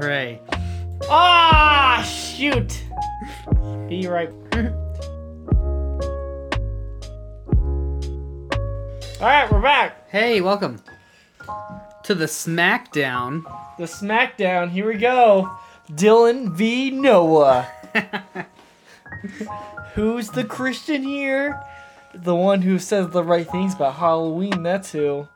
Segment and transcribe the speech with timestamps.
[0.00, 0.40] Didn't.
[1.08, 2.84] Ah, shoot!
[3.88, 4.28] Be right.
[9.18, 10.10] All right, we're back.
[10.10, 10.82] Hey, welcome
[12.02, 13.42] to the SmackDown.
[13.78, 14.70] The SmackDown.
[14.70, 15.50] Here we go.
[15.90, 17.66] Dylan v Noah.
[19.94, 21.58] Who's the Christian here?
[22.14, 24.62] The one who says the right things about Halloween.
[24.62, 25.28] That's who.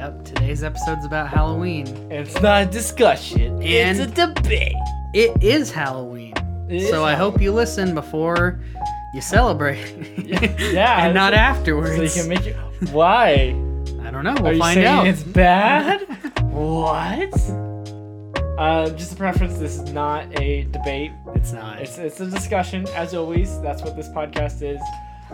[0.00, 1.86] Yep, today's episode's about Halloween.
[2.10, 3.60] It's not a discussion.
[3.60, 4.72] it's a debate.
[5.12, 6.32] It is Halloween.
[6.70, 8.58] It is so I hope you listen before
[9.12, 10.16] you celebrate.
[10.16, 10.40] Yeah,
[11.04, 11.96] and not so- afterwards.
[11.96, 12.56] So you can make it.
[12.92, 13.54] Why?
[14.02, 14.32] I don't know.
[14.38, 15.06] We'll Are you find saying out.
[15.06, 16.00] it's bad?
[16.44, 17.34] what?
[18.58, 19.58] Uh, just a preference.
[19.58, 21.12] This is not a debate.
[21.34, 21.78] It's not.
[21.82, 23.60] It's it's a discussion, as always.
[23.60, 24.80] That's what this podcast is.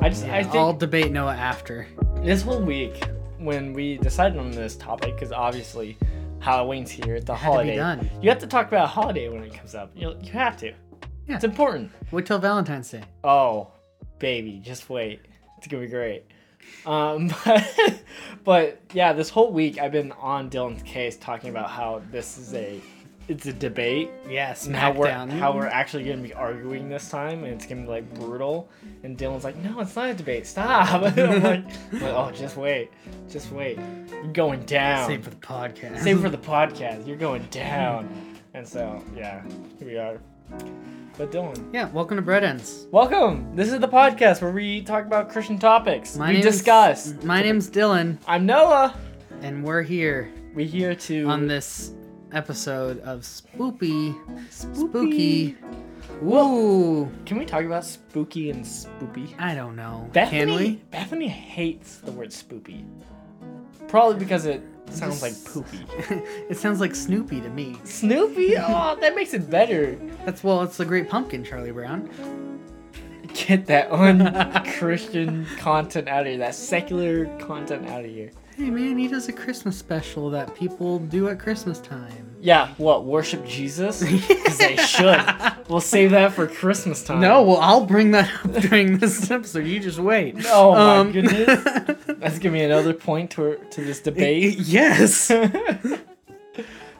[0.01, 1.87] I just I think I'll debate Noah after.
[2.25, 3.01] this whole week
[3.39, 5.97] when we decided on this topic, because obviously
[6.41, 7.77] Halloween's here, Had holiday.
[7.77, 8.11] done.
[8.23, 9.91] You have to talk about a holiday when it comes up.
[9.95, 10.73] You you have to.
[11.27, 11.35] Yeah.
[11.35, 11.91] It's important.
[12.13, 13.03] Wait till Valentine's Day.
[13.25, 13.73] Oh,
[14.19, 15.21] baby, just wait.
[15.59, 16.25] It's gonna be great.
[16.85, 18.03] Um, but,
[18.45, 22.55] but yeah, this whole week I've been on Dylan's case talking about how this is
[22.55, 22.81] a
[23.29, 27.45] it's a debate Yes, and how we're how we're actually gonna be arguing this time
[27.45, 28.69] and it's gonna be like brutal.
[29.03, 30.47] And Dylan's like, no, it's not a debate.
[30.47, 30.89] Stop.
[30.93, 31.65] I'm like, I'm like,
[32.03, 32.91] oh, just wait,
[33.29, 33.79] just wait.
[34.11, 35.09] You're going down.
[35.09, 36.01] Save for the podcast.
[36.01, 37.07] Save for the podcast.
[37.07, 38.37] You're going down.
[38.55, 39.43] And so yeah,
[39.79, 40.21] here we are.
[41.19, 41.73] But Dylan.
[41.73, 42.87] Yeah, welcome to Bread Ends.
[42.93, 43.57] Welcome.
[43.57, 46.17] This is the podcast where we talk about Christian topics.
[46.17, 47.15] My we discuss.
[47.25, 48.95] My name's Dylan, I'm Noah.
[49.43, 51.93] and we're here We're here to on this
[52.33, 54.15] episode of Spoopy,
[54.51, 55.57] Spooky.
[56.21, 57.11] Woo!
[57.25, 59.35] Can we talk about spooky and spoopy?
[59.39, 60.09] I don't know.
[60.13, 60.75] Bethany, Can we?
[60.91, 62.85] Bethany hates the word spoopy.
[63.89, 65.85] Probably because it sounds like poopy.
[66.49, 67.77] it sounds like Snoopy to me.
[67.85, 68.57] Snoopy?
[68.59, 69.97] Oh, that makes it better.
[70.25, 72.09] That's well, it's the Great Pumpkin, Charlie Brown.
[73.35, 76.39] Get that un-Christian content out of here.
[76.39, 78.31] That secular content out of here.
[78.57, 82.35] Hey man, he does a Christmas special that people do at Christmas time.
[82.41, 83.05] Yeah, what?
[83.05, 84.03] Worship Jesus?
[84.47, 85.23] Because they should.
[85.69, 87.21] We'll save that for Christmas time.
[87.21, 89.67] No, well, I'll bring that up during this episode.
[89.67, 90.37] You just wait.
[90.47, 91.47] Oh my Um, goodness.
[92.07, 94.59] That's giving me another point to to this debate.
[94.61, 95.31] yes.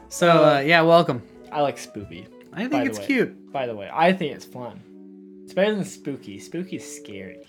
[0.09, 1.23] So uh, yeah, welcome.
[1.51, 2.27] I like spoopy.
[2.53, 3.05] I think it's way.
[3.05, 3.51] cute.
[3.51, 4.81] By the way, I think it's fun.
[5.43, 6.37] It's better than spooky.
[6.39, 7.39] Spooky is scary.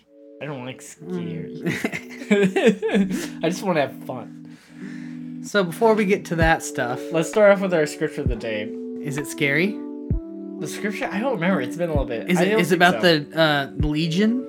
[0.40, 1.62] I don't like scary.
[1.64, 3.40] Mm.
[3.44, 4.56] I just want to have fun.
[5.42, 8.36] So before we get to that stuff, Let's start off with our scripture of the
[8.36, 8.64] day.
[9.02, 9.78] is it scary?
[10.60, 11.08] The scripture?
[11.10, 11.60] I don't remember.
[11.60, 12.30] It's been a little bit.
[12.30, 13.18] Is it is it about so.
[13.20, 14.44] the uh, Legion?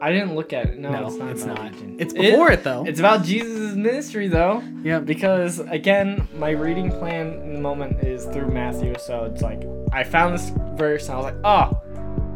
[0.00, 0.78] I didn't look at it.
[0.78, 1.30] No, No, it's not.
[1.30, 1.72] it's not.
[1.98, 2.84] It's before it, though.
[2.86, 4.62] It's about Jesus' ministry though.
[4.82, 5.00] Yeah.
[5.00, 9.62] Because again, my reading plan in the moment is through Matthew, so it's like
[9.92, 11.82] I found this verse and I was like, oh,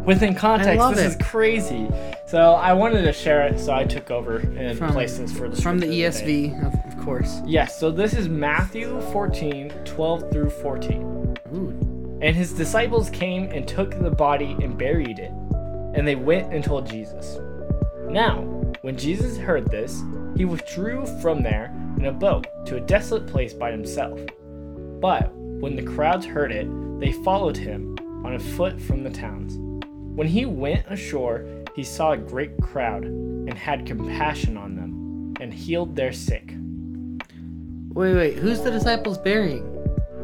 [0.05, 1.07] within context, this it.
[1.07, 1.89] is crazy.
[2.27, 5.49] So I wanted to share it, so I took over and From- placed this for
[5.49, 6.49] the From the scripture of day.
[6.49, 7.41] ESV, of, of course.
[7.47, 11.37] Yes, so this is Matthew 14, 12 through 14.
[11.55, 12.19] Ooh.
[12.23, 15.33] And his disciples came and took the body and buried it.
[15.95, 17.39] And they went and told Jesus.
[18.09, 18.43] Now,
[18.83, 20.03] when Jesus heard this,
[20.37, 24.19] he withdrew from there in a boat to a desolate place by himself.
[25.01, 26.67] But when the crowds heard it,
[27.01, 29.59] they followed him on a foot from the towns.
[30.15, 31.45] When he went ashore,
[31.75, 36.55] he saw a great crowd and had compassion on them and healed their sick.
[37.95, 38.35] Wait, wait.
[38.37, 39.69] Who's the disciples burying?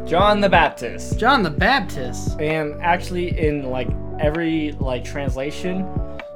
[0.07, 1.19] John the Baptist.
[1.19, 2.39] John the Baptist.
[2.39, 3.89] And actually, in like
[4.21, 5.87] every like translation,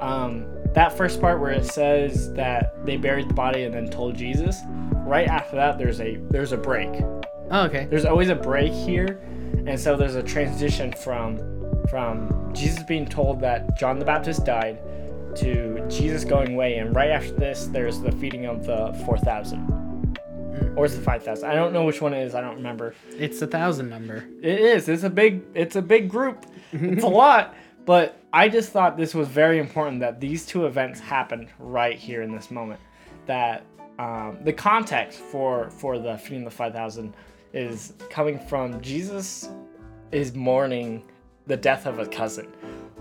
[0.01, 4.15] um, that first part where it says that they buried the body and then told
[4.15, 4.61] Jesus,
[5.05, 6.89] right after that, there's a there's a break.
[7.51, 7.85] Oh, okay.
[7.85, 9.21] There's always a break here,
[9.67, 11.37] and so there's a transition from
[11.87, 14.79] from Jesus being told that John the Baptist died
[15.35, 20.17] to Jesus going away, and right after this, there's the feeding of the four thousand.
[20.75, 21.49] Or is it five thousand?
[21.49, 22.35] I don't know which one it is.
[22.35, 22.95] I don't remember.
[23.09, 24.25] It's a thousand number.
[24.41, 24.89] It is.
[24.89, 25.43] It's a big.
[25.53, 26.45] It's a big group.
[26.71, 27.55] It's a lot.
[27.85, 32.21] But I just thought this was very important that these two events happened right here
[32.21, 32.79] in this moment.
[33.25, 33.65] That
[33.99, 37.15] um, the context for for the feeding of the five thousand
[37.53, 39.49] is coming from Jesus
[40.11, 41.03] is mourning
[41.47, 42.47] the death of a cousin.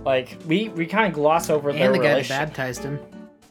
[0.05, 2.99] Like we we kind of gloss over their And the guy that baptized him.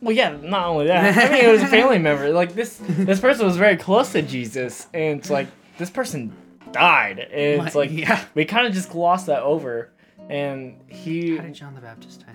[0.02, 1.16] Well, yeah, not only that.
[1.18, 2.30] I mean, it was a family member.
[2.32, 5.48] Like this, this person was very close to Jesus, and it's like
[5.78, 6.34] this person
[6.72, 8.26] died, and it's like yeah.
[8.34, 9.92] we kind of just glossed that over.
[10.30, 12.34] And he, How did John the Baptist die?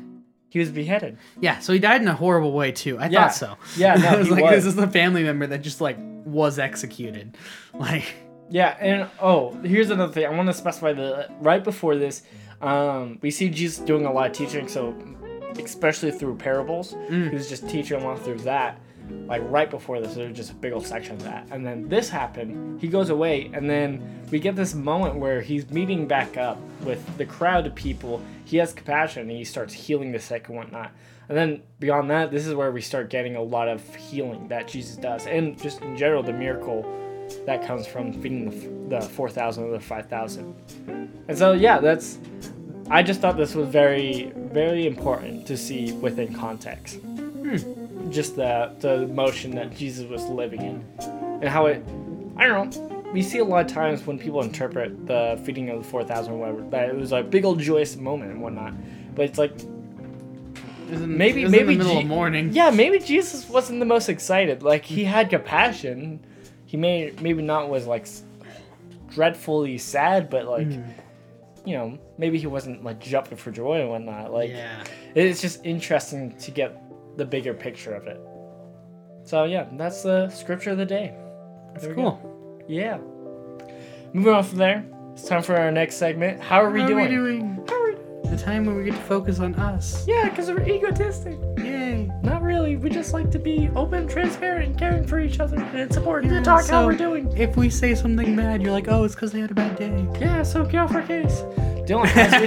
[0.48, 1.18] He was beheaded.
[1.40, 2.98] Yeah, so he died in a horrible way too.
[2.98, 3.28] I Yeah.
[3.28, 3.56] thought so.
[3.76, 4.52] Yeah, no, I was like, was.
[4.52, 7.36] this is the family member that just like was executed.
[7.74, 8.04] Like,
[8.50, 10.24] Yeah, and oh, here's another thing.
[10.26, 12.22] I want to specify that right before this,
[12.62, 14.68] um, we see Jesus doing a lot of teaching.
[14.68, 14.94] So,
[15.58, 17.30] especially through parables, Mm.
[17.30, 18.78] he was just teaching a lot through that.
[19.08, 21.88] Like right before this, there was just a big old section of that, and then
[21.88, 22.80] this happened.
[22.80, 27.16] He goes away, and then we get this moment where he's meeting back up with
[27.16, 28.20] the crowd of people.
[28.44, 30.90] He has compassion, and he starts healing the sick and whatnot.
[31.28, 34.66] And then beyond that, this is where we start getting a lot of healing that
[34.66, 36.84] Jesus does, and just in general, the miracle
[37.46, 40.54] that comes from feeding the, the 4,000 or the 5,000.
[41.28, 42.18] And so, yeah, that's.
[42.90, 46.96] I just thought this was very, very important to see within context.
[47.00, 48.10] Hmm.
[48.10, 50.84] Just the, the emotion that Jesus was living in.
[51.40, 51.84] And how it.
[52.36, 53.02] I don't know.
[53.12, 56.36] We see a lot of times when people interpret the feeding of the 4,000 or
[56.36, 58.74] whatever, that it was a big old joyous moment and whatnot.
[59.14, 59.52] But it's like,
[60.88, 62.50] Maybe- it was maybe in the middle G- of morning.
[62.52, 64.62] yeah, maybe Jesus wasn't the most excited.
[64.62, 66.20] Like he had compassion.
[66.76, 68.06] He may maybe not was like
[69.08, 70.84] dreadfully sad, but like Mm.
[71.64, 74.30] you know maybe he wasn't like jumping for joy and whatnot.
[74.30, 74.84] Like yeah.
[75.14, 76.76] it's just interesting to get
[77.16, 78.20] the bigger picture of it.
[79.24, 81.14] So yeah, that's the scripture of the day.
[81.72, 81.94] That's cool.
[82.20, 82.62] go.
[82.68, 82.98] Yeah.
[84.12, 84.84] Moving on from there,
[85.14, 86.42] it's time for our next segment.
[86.42, 87.06] How are we How doing?
[87.06, 87.64] are we doing?
[87.70, 90.06] How are we- The time when we get to focus on us.
[90.06, 91.38] Yeah, because we're egotistic.
[91.56, 91.75] Yay.
[92.56, 92.76] Not really.
[92.78, 95.58] We just like to be open, transparent, and caring for each other.
[95.58, 97.30] And it's important Yeah, to talk how so- we're doing.
[97.36, 100.06] If we say something bad, you're like, oh, it's because they had a bad day.
[100.18, 101.42] Yeah, so get off our case.
[101.86, 102.46] Dylan, how's your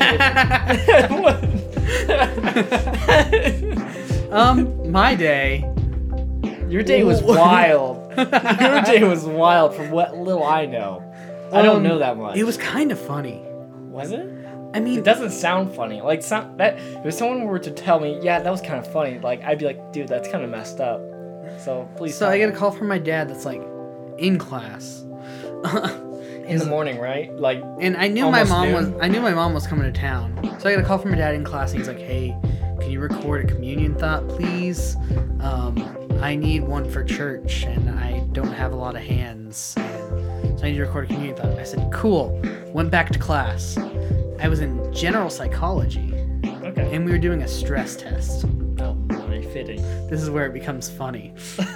[4.19, 4.29] day?
[4.31, 5.59] Um, my day.
[6.67, 8.11] Your day was wild.
[8.17, 11.03] Your day was wild from what little I know.
[11.53, 12.35] I don't Um, know that much.
[12.37, 13.41] It was kind of funny.
[13.91, 14.27] Was it?
[14.73, 16.01] I mean, It doesn't sound funny.
[16.01, 19.19] Like some that if someone were to tell me, yeah, that was kind of funny,
[19.19, 21.01] like I'd be like, dude, that's kind of messed up.
[21.59, 22.15] So please.
[22.15, 22.37] so I me.
[22.39, 23.61] get a call from my dad that's like,
[24.17, 25.01] in class.
[26.47, 27.33] in the morning, right?
[27.33, 28.93] Like, And I knew my mom noon?
[28.93, 30.35] was I knew my mom was coming to town.
[30.59, 32.35] So I get a call from my dad in class and he's like, "Hey,
[32.79, 34.95] can you record a communion thought, please?
[35.41, 39.73] Um, I need one for church and I don't have a lot of hands.
[39.77, 40.28] And
[40.59, 42.41] so I need to record a community thought." I said, "Cool."
[42.73, 43.77] Went back to class.
[44.39, 46.13] I was in general psychology
[46.45, 46.95] okay.
[46.95, 48.45] and we were doing a stress test.
[48.79, 49.81] Oh, very fitting.
[50.07, 51.33] This is where it becomes funny.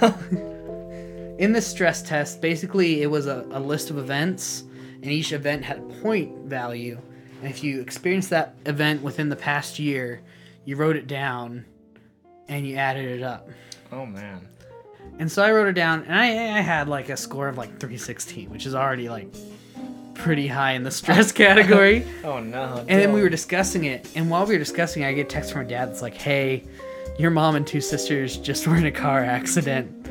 [1.38, 4.62] In the stress test, basically, it was a, a list of events,
[5.02, 6.98] and each event had a point value.
[7.40, 10.22] And if you experienced that event within the past year,
[10.64, 11.64] you wrote it down
[12.48, 13.48] and you added it up.
[13.90, 14.48] Oh man.
[15.18, 17.70] And so I wrote it down, and I, I had like a score of like
[17.80, 19.28] 316, which is already like
[20.14, 22.06] pretty high in the stress category.
[22.24, 22.84] Oh no.
[22.88, 25.28] And then we were discussing it, and while we were discussing it, I get a
[25.28, 26.64] text from my dad that's like, "Hey,
[27.18, 30.00] your mom and two sisters just were in a car accident."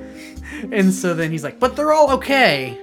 [0.71, 2.79] And so then he's like, "But they're all okay.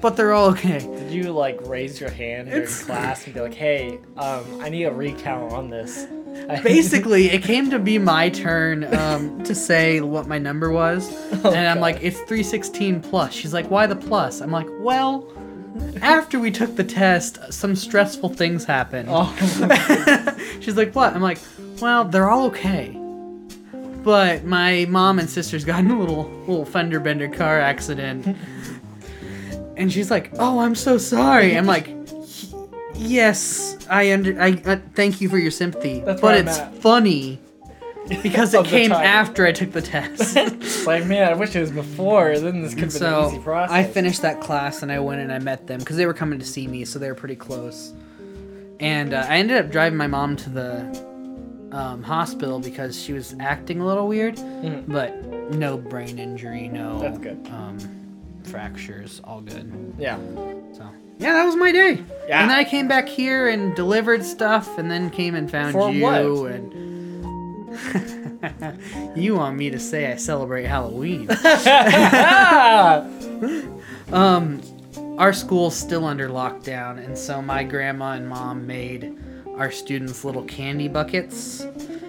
[0.00, 3.40] But they're all okay." Did you like raise your hand during It's- class and be
[3.40, 6.06] like, "Hey, um, I need a recount on this"?
[6.62, 11.46] Basically, it came to be my turn um, to say what my number was, and
[11.46, 11.80] I'm God.
[11.80, 15.26] like, "It's 316 plus." She's like, "Why the plus?" I'm like, "Well."
[16.02, 19.08] After we took the test, some stressful things happened.
[19.10, 19.32] oh.
[20.60, 21.14] She's like, what?
[21.14, 21.38] I'm like,
[21.80, 22.96] well, they're all okay.
[24.02, 28.36] But my mom and sisters got in a little little fender bender car accident.
[29.80, 31.88] And she's like, "Oh, I'm so sorry." I'm like,
[32.94, 36.58] "Yes, I under I uh, thank you for your sympathy, That's but where I'm it's
[36.58, 37.38] at." funny
[38.22, 39.04] because it Of the came time.
[39.04, 40.36] after I took the test."
[40.86, 42.38] Like, man, I wish it was before.
[42.38, 43.70] Then this could have been an easy so process.
[43.74, 46.38] I finished that class and I went and I met them because they were coming
[46.38, 47.92] to see me, so they were pretty close.
[48.80, 51.06] And uh, I ended up driving my mom to the
[51.72, 54.84] um, hospital because she was acting a little weird, Mhm.
[54.88, 55.14] but
[55.54, 57.46] no brain injury, no That's good.
[57.52, 57.78] Um,
[58.50, 59.94] fractures, all good.
[59.98, 60.18] Yeah.
[60.72, 60.88] So
[61.18, 62.02] yeah, that was my day.
[62.28, 62.42] Yeah.
[62.42, 65.90] And then I came back here and delivered stuff, and then came and found For
[65.90, 66.52] you what?
[66.52, 67.70] and.
[69.16, 71.28] you want me to say I celebrate Halloween?
[74.12, 74.60] Um,
[75.18, 79.16] our school's still under lockdown, and so my grandma and mom made
[79.56, 81.60] our students little candy buckets,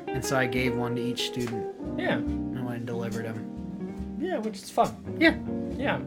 [0.07, 1.67] and so I gave one to each student
[1.98, 2.13] yeah.
[2.13, 4.17] and went and delivered them.
[4.19, 4.95] Yeah, which is fun.
[5.19, 5.36] Yeah.
[5.77, 6.00] Yeah.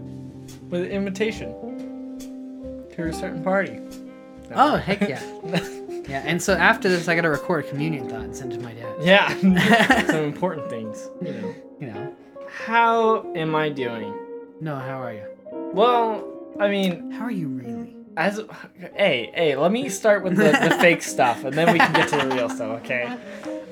[0.68, 1.52] With an invitation
[2.94, 3.80] to a certain party.
[4.54, 5.22] Oh heck yeah,
[6.08, 6.22] yeah.
[6.24, 8.62] And so after this, I got to record a communion thought and send it to
[8.62, 8.94] my dad.
[9.00, 10.06] Yeah.
[10.06, 11.54] Some important things, you know.
[11.80, 12.16] You know.
[12.48, 14.14] How am I doing?
[14.60, 15.24] No, how are you?
[15.72, 16.24] Well,
[16.60, 17.96] I mean, How are you really?
[18.16, 18.40] as
[18.94, 22.08] hey, hey, let me start with the, the fake stuff and then we can get
[22.10, 23.16] to the real stuff, okay?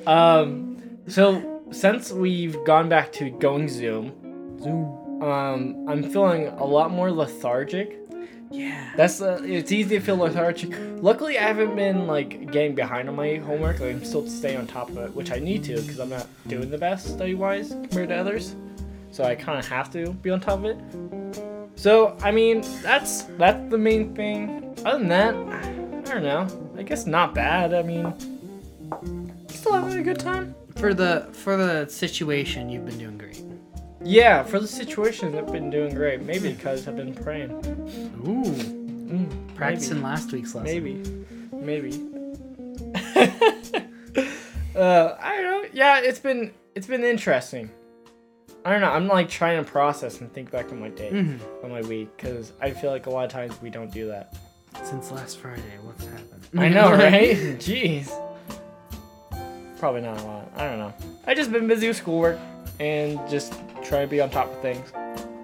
[0.06, 4.12] Um So since we've gone back to going Zoom,
[4.60, 4.98] Zoom.
[5.22, 7.98] Um, I'm feeling a lot more lethargic.
[8.50, 8.92] Yeah.
[8.96, 10.74] That's uh, it's easy to feel lethargic.
[11.02, 13.80] Luckily, I haven't been like getting behind on my homework.
[13.80, 16.26] Like, I'm still staying on top of it, which I need to because I'm not
[16.48, 18.54] doing the best study wise compared to others.
[19.10, 21.72] So I kind of have to be on top of it.
[21.76, 24.76] So I mean, that's that's the main thing.
[24.84, 26.46] Other than that, I don't know.
[26.76, 27.72] I guess not bad.
[27.72, 28.12] I mean,
[29.48, 30.54] still having a good time.
[30.76, 33.42] For the for the situation, you've been doing great.
[34.04, 36.22] Yeah, for the situation, I've been doing great.
[36.22, 37.50] Maybe because I've been praying.
[38.26, 38.42] Ooh.
[38.44, 40.64] Mm, Practicing last week's lesson.
[40.72, 41.02] Maybe.
[41.52, 41.92] Maybe.
[44.76, 45.64] uh, I don't know.
[45.72, 47.70] Yeah, it's been it's been interesting.
[48.64, 48.90] I don't know.
[48.90, 51.38] I'm like trying to process and think back on my day, Mhm.
[51.64, 54.34] on my week, because I feel like a lot of times we don't do that.
[54.84, 56.46] Since last Friday, what's happened?
[56.56, 57.36] I know, right?
[57.58, 58.10] Jeez.
[59.78, 60.50] Probably not a lot.
[60.56, 60.92] I don't know.
[61.26, 62.38] I just been busy with schoolwork
[62.82, 64.92] and just trying to be on top of things,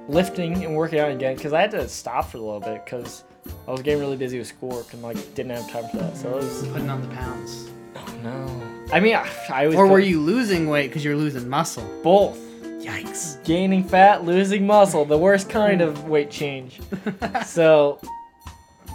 [0.08, 1.36] lifting and working out again.
[1.36, 3.24] Because I had to stop for a little bit because
[3.66, 6.16] I was getting really busy with schoolwork and like didn't have time for that.
[6.16, 7.70] So it was Putting on the pounds.
[7.96, 8.62] Oh no.
[8.92, 11.84] I mean, I, I always Or were you losing weight because you were losing muscle?
[12.02, 12.38] both
[12.80, 13.44] Yikes.
[13.44, 16.80] gaining fat, losing muscle, the worst kind of weight change.
[17.44, 18.00] so,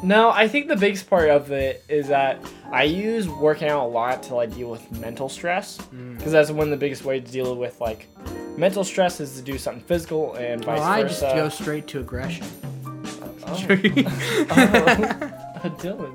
[0.04, 2.40] no, I think the biggest part of it is that
[2.72, 6.18] I use working out a lot to like deal with mental stress Mm.
[6.18, 8.08] because that's one of the biggest ways to deal with like
[8.58, 11.22] mental stress is to do something physical and vice Well, I versa.
[11.22, 12.46] just go straight to aggression.
[12.86, 13.48] oh.
[13.48, 13.64] oh.
[15.64, 16.14] oh, Dylan.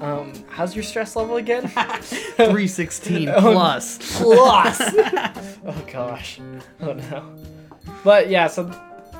[0.00, 1.68] Um, how's your stress level again?
[1.68, 4.18] 316 Oh, plus.
[4.20, 4.80] plus.
[5.66, 6.40] oh gosh.
[6.80, 7.34] Oh no.
[8.02, 8.64] But yeah, so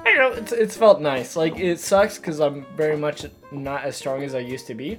[0.06, 0.38] I don't know.
[0.42, 1.36] It's it's felt nice.
[1.36, 4.98] Like it sucks because I'm very much not as strong as I used to be.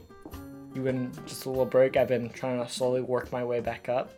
[0.76, 4.12] Even just a little break, I've been trying to slowly work my way back up.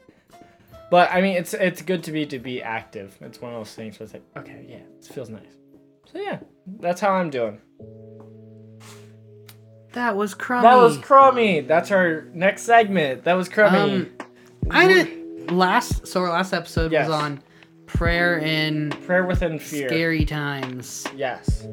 [0.90, 3.18] But I mean, it's it's good to be to be active.
[3.22, 5.42] It's one of those things where it's like, okay, yeah, it feels nice.
[6.12, 6.40] So yeah,
[6.80, 7.60] that's how I'm doing.
[9.94, 10.64] That was crummy.
[10.64, 11.62] That was crummy.
[11.62, 13.24] That's our next segment.
[13.24, 13.80] That was crummy.
[13.80, 14.12] Um,
[14.70, 16.08] I did last.
[16.08, 17.08] So our last episode Yes.
[17.08, 17.42] was on
[17.88, 19.88] prayer in Prayer within fear.
[19.90, 21.06] scary times.
[21.16, 21.66] Yes.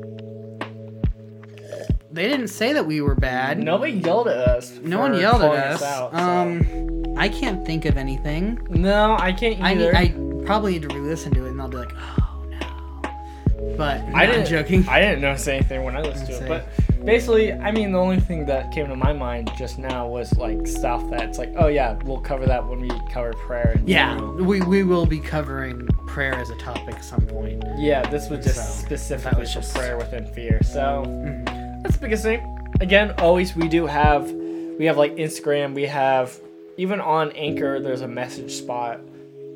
[2.12, 3.59] They didn't say that we were bad.
[3.59, 4.71] Nobody yelled at us.
[4.83, 5.83] No one yelled at us.
[5.83, 8.64] out, so- um, I can't think of anything.
[8.71, 9.92] no, I can't I either.
[9.92, 9.99] need,
[10.42, 13.76] I probably need to re-listen to it, and I'll be like, oh no.
[13.76, 14.87] But I didn't joking.
[14.88, 18.21] I didn't notice anything when I listened to it, but basically, I mean, the only
[18.21, 21.94] thing that came to my mind just now was like stuff that's like, oh yeah,
[22.04, 23.73] we'll cover that when we cover prayer.
[23.76, 27.62] in yeah, we we will be covering prayer as a topic at some point.
[27.76, 30.61] Yeah, this was just So, specifically was for just- prayer within fear.
[30.62, 31.82] So Mhm.
[31.82, 32.40] that's the biggest thing.
[32.80, 34.30] Again, always we do have
[34.78, 36.37] we have like Instagram, we have
[36.76, 39.00] even on Anchor there's a message spot.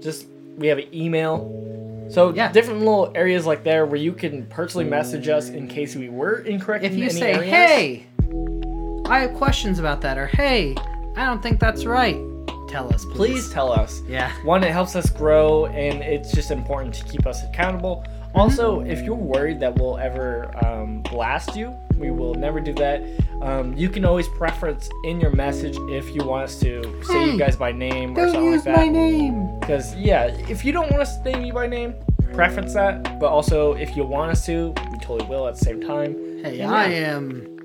[0.00, 0.26] Just
[0.57, 1.55] we have an email.
[2.11, 2.50] So Yeah.
[2.52, 6.38] different little areas like there where you can personally message us in case we were
[6.38, 7.50] incorrect If in you any say, areas.
[7.50, 8.07] "Hey,
[9.07, 10.75] I have questions about that," or "Hey,
[11.17, 12.17] I don't think that's right,"
[12.68, 13.16] tell us, please.
[13.16, 14.02] please tell us.
[14.08, 14.30] Yeah.
[14.44, 18.04] One, it helps us grow, and it's just important to keep us accountable.
[18.34, 23.02] Also, if you're worried that we'll ever um, blast you, we will never do that.
[23.42, 27.32] Um, you can always preference in your message if you want us to say Hey,
[27.32, 28.76] you guys by name or something like that.
[28.76, 29.60] Don't use my name.
[29.60, 31.94] Because yeah, if you don't want us to name you by name,
[32.32, 33.18] preference that.
[33.18, 36.14] But also, if you want us to, we totally will at the same time.
[36.44, 37.16] Hey, And I yeah.
[37.16, 37.58] am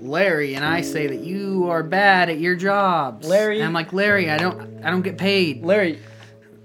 [0.00, 3.26] Larry, and I say that you are bad at your jobs.
[3.26, 4.30] Larry- and I'm like Larry.
[4.30, 4.84] I don't.
[4.84, 5.64] I don't get paid.
[5.64, 5.98] Larry,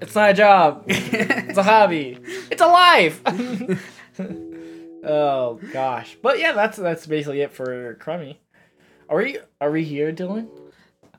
[0.02, 0.84] it's not a job.
[0.88, 2.18] it's a hobby.
[2.52, 3.22] It's a life.
[5.04, 6.18] oh gosh.
[6.22, 8.40] But yeah, that's that's basically it for Crummy.
[9.10, 10.48] Are we are we here, Dylan?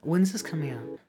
[0.02, 1.00] When's this coming out?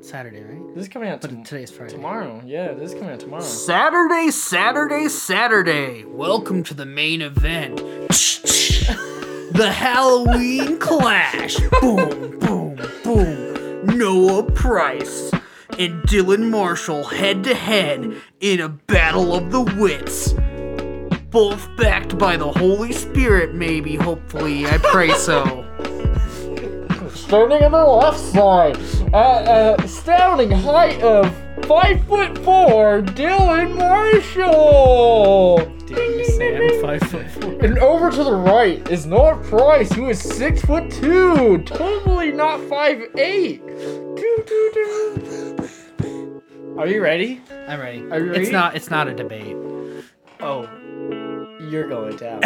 [0.00, 0.74] Saturday, right?
[0.74, 1.92] This is coming out But tom- today's Friday.
[1.92, 2.42] tomorrow.
[2.44, 3.42] Yeah, this is coming out tomorrow.
[3.42, 6.04] Saturday, Saturday, Saturday.
[6.04, 7.80] Welcome to the main event.
[9.52, 11.56] the Halloween Clash.
[11.80, 13.98] boom, boom, boom.
[13.98, 15.32] Noah Price
[15.78, 20.34] and Dylan Marshall head to head in a battle of the wits.
[21.30, 24.66] Both backed by the Holy Spirit, maybe, hopefully.
[24.66, 25.64] I pray so.
[27.14, 28.78] Starting on the left side,
[29.14, 31.34] at a astounding height of
[31.68, 35.58] five foot four, Dylan Marshall.
[35.84, 37.52] Did you five foot four?
[37.62, 42.60] And over to the right is Noah Price, who is six foot two, totally not
[42.62, 43.66] five eight.
[43.66, 46.42] Doo, doo, doo.
[46.78, 47.42] Are you ready?
[47.66, 48.00] I'm ready.
[48.10, 48.40] Are you ready?
[48.42, 48.74] It's not.
[48.74, 49.54] It's not a debate.
[50.40, 50.62] Oh,
[51.68, 52.40] you're going down.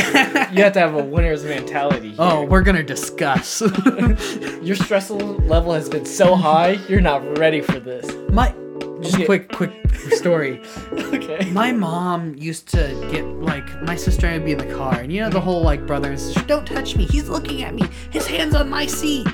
[0.52, 2.17] you have to have a winner's mentality.
[2.19, 2.38] Oh, here.
[2.38, 3.61] Oh, we're gonna discuss.
[4.62, 8.11] Your stress level has been so high, you're not ready for this.
[8.31, 8.55] My
[9.02, 9.25] just Okay.
[9.26, 9.73] quick, quick
[10.12, 10.61] story.
[10.92, 11.50] okay.
[11.50, 14.94] My mom used to get like my sister and I would be in the car,
[15.00, 17.04] and you know the whole like brother and sister, don't touch me.
[17.06, 17.82] He's looking at me.
[18.11, 19.26] His hands on my seat.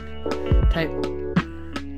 [0.71, 0.91] Type.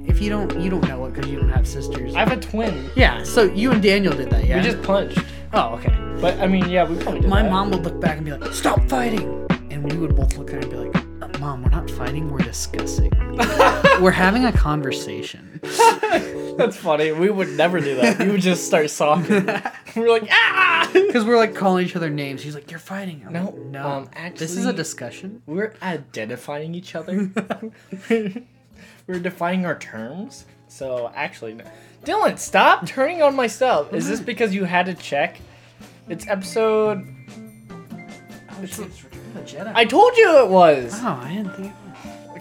[0.06, 2.14] If you don't, you don't know it because you don't have sisters.
[2.14, 2.90] I have a twin.
[2.96, 3.22] yeah.
[3.22, 4.56] So you and Daniel did that, yeah.
[4.56, 5.18] We just punched.
[5.52, 5.94] Oh, okay.
[6.20, 7.50] But I mean, yeah, we probably did My that.
[7.50, 10.56] mom would look back and be like, "Stop fighting," and we would both look at
[10.56, 12.28] her and be like, "Uh, "Mom, we're not fighting.
[12.30, 13.10] We're discussing.
[14.00, 15.60] we're having a conversation."
[16.60, 17.12] That's funny.
[17.12, 18.18] We would never do that.
[18.18, 19.46] We would just start sobbing.
[19.96, 20.88] we're like, ah!
[20.92, 22.42] Because we're like calling each other names.
[22.42, 23.86] He's like, "You're fighting." I'm No, like, no.
[23.88, 25.42] um, this is a discussion.
[25.46, 27.30] We're identifying each other.
[29.06, 30.44] we're defining our terms.
[30.68, 31.64] So actually, no.
[32.04, 33.92] Dylan, stop turning on my stuff.
[33.92, 35.38] Is this because you had to check?
[36.08, 37.06] It's episode.
[38.62, 39.72] It's, it's Return of Jedi.
[39.74, 40.98] I told you it was.
[41.02, 41.72] oh, I didn't think.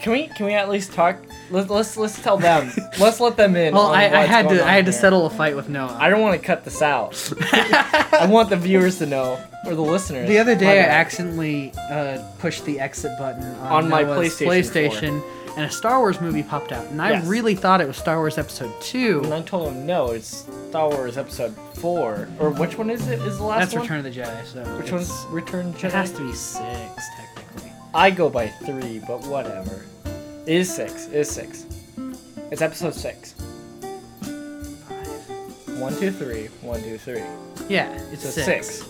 [0.02, 0.28] Can we?
[0.28, 1.18] Can we at least talk?
[1.52, 2.72] Let's let's, let's tell them.
[3.00, 3.74] let's let them in.
[3.74, 4.64] Well, I, I had to.
[4.64, 5.00] I had to here.
[5.02, 5.98] settle a fight with Noah.
[6.00, 7.12] I don't want to cut this out.
[7.52, 10.28] I want the viewers to know, or the listeners.
[10.28, 15.24] the other day, I accidentally uh, pushed the exit button on, On my PlayStation PlayStation,
[15.58, 17.26] and a Star Wars movie popped out, and I Yes.
[17.26, 19.22] really thought it was Star Wars Episode Two.
[19.24, 23.20] And I told him no, it's Star Wars Episode Four, or which one is it?
[23.20, 23.60] Is the last one?
[23.60, 23.82] That's one?
[23.84, 24.46] Return of the Jedi.
[24.46, 25.86] So Which one's Return of the Jedi?
[25.86, 27.72] It has to be six, technically.
[27.94, 29.86] I go by three, but whatever.
[30.46, 31.08] It is six.
[31.08, 31.66] It is six.
[32.52, 33.34] It's Episode six.
[35.80, 36.48] One, two, three.
[36.62, 37.24] One, two, three.
[37.70, 38.86] Yeah, it's So six.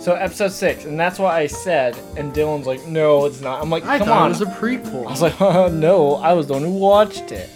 [0.00, 1.96] So episode six, and that's what I said.
[2.16, 4.46] And Dylan's like, "No, it's not." I'm like, I "Come thought on." it was a
[4.46, 5.06] prequel.
[5.06, 7.48] I was like, uh, "No, I was the one who watched it."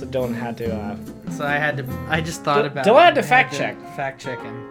[0.00, 0.74] So Dylan had to.
[0.74, 0.96] Uh,
[1.30, 1.86] so I had to.
[2.08, 2.84] I just thought Don't- about.
[2.84, 3.00] don't it.
[3.04, 3.76] have to I fact check.
[3.94, 4.68] Fact check him.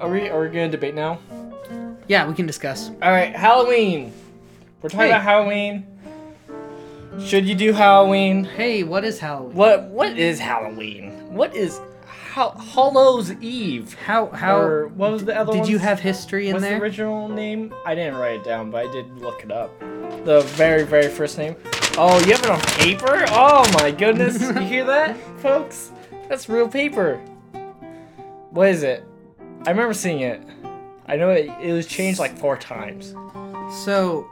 [0.00, 0.28] are we?
[0.28, 1.20] Are we gonna debate now?
[2.08, 2.88] Yeah, we can discuss.
[3.00, 4.12] All right, Halloween.
[4.82, 5.10] We're talking Hey.
[5.12, 5.86] about Halloween.
[7.24, 8.44] Should you do Halloween?
[8.44, 9.54] Hey, what is Halloween?
[9.54, 11.10] What What is Halloween?
[11.32, 11.80] What is
[12.32, 13.94] Ho- Hallows Eve?
[13.94, 15.58] How how Or what was the other one?
[15.60, 15.84] did you ones?
[15.84, 16.78] have history in What's there?
[16.78, 17.74] the original name?
[17.84, 19.78] I didn't write it down, but I did look it up.
[20.24, 21.56] The very, very first name.
[21.96, 23.24] Oh, you have it on paper?
[23.28, 24.40] Oh my goodness.
[24.42, 25.90] you hear that, folks?
[26.28, 27.16] That's real paper.
[28.50, 29.04] What is it?
[29.66, 30.40] I remember seeing it.
[31.06, 33.14] I know it, it was changed like four times.
[33.84, 34.28] So,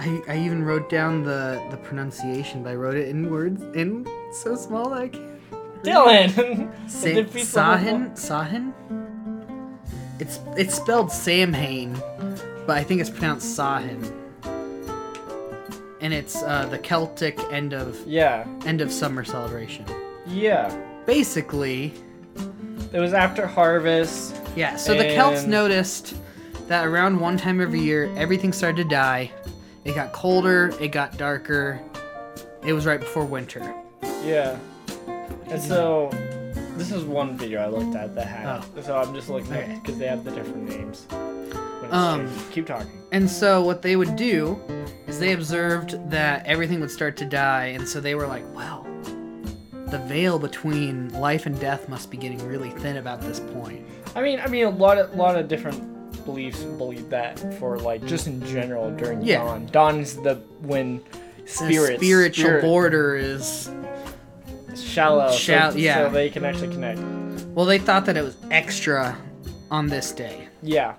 [0.00, 4.06] I, I even wrote down the, the pronunciation, but I wrote it in words in
[4.32, 5.26] so small that I can't.
[5.82, 6.70] Dylan!
[6.90, 8.12] Sa- It defeats the whole Sahin?
[8.12, 8.72] Sahin?
[10.18, 11.94] It's it's spelled Samhain,
[12.66, 14.00] but I think it's pronounced Sahin.
[16.02, 19.84] And it's uh, the Celtic end of Yeah, end of summer celebration.
[20.26, 20.74] yeah.
[21.06, 21.92] Basically,
[22.92, 24.36] It was after harvest.
[24.56, 24.76] yeah.
[24.76, 26.14] So the Celts And- noticed
[26.68, 29.30] that around one time every year, everything started to die.
[29.84, 30.72] It got colder.
[30.80, 31.80] It got darker.
[32.64, 33.74] It was right before winter.
[34.24, 34.58] Yeah.
[35.48, 36.10] And so,
[36.76, 38.46] this is one video I looked at that had.
[38.46, 38.80] Oh.
[38.82, 39.80] So I'm just looking at Okay.
[39.82, 41.06] because they have the different names.
[41.90, 42.52] Um, changed.
[42.52, 43.02] Keep talking.
[43.12, 44.60] And so what they would do
[45.06, 48.86] is they observed that everything would start to die, and so they were like, "Well,
[49.88, 54.22] the veil between life and death must be getting really thin about this point." I
[54.22, 55.82] mean, I mean, a lot of lot of different
[56.24, 59.38] beliefs believe that for like just in general during Yeah.
[59.44, 59.66] dawn.
[59.72, 61.00] Dawn is the when
[61.44, 63.70] The spiritual spirit- border is
[64.76, 66.06] shallow, Shall- so, yeah.
[66.06, 67.00] so they can actually connect.
[67.54, 69.16] well, they thought that it was extra
[69.70, 70.94] on this day Yeah.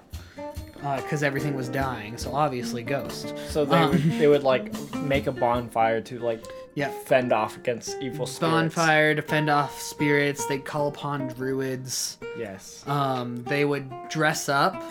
[0.97, 2.17] because everything was dying.
[2.17, 3.31] So obviously, ghosts.
[3.49, 3.91] So they Um.
[3.91, 6.89] would, they would like make a bonfire to like Yeah.
[7.05, 8.75] fend off against evil spirits.
[8.75, 10.45] Bonfire to fend off spirits.
[10.47, 12.17] They'd call upon druids.
[12.39, 12.84] Yes.
[12.88, 14.81] Um, they would dress up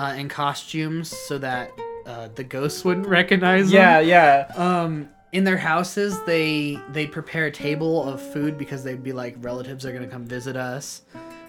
[0.00, 1.70] uh, in costumes so that
[2.06, 4.08] uh, the ghosts wouldn't recognize Yeah, them.
[4.08, 4.52] yeah.
[4.56, 9.36] Um, in their houses, they they'd prepare a table of food because they'd be like
[9.40, 11.02] relatives are gonna come visit us,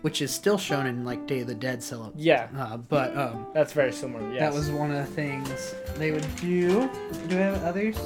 [0.04, 2.12] which is still shown in like Day of the Dead celeb.
[2.16, 2.48] Yeah.
[2.56, 4.24] Uh, but um, That's very similar.
[4.34, 4.40] Yes.
[4.42, 6.90] that was one of the things they would do.
[7.28, 7.98] Do we have others?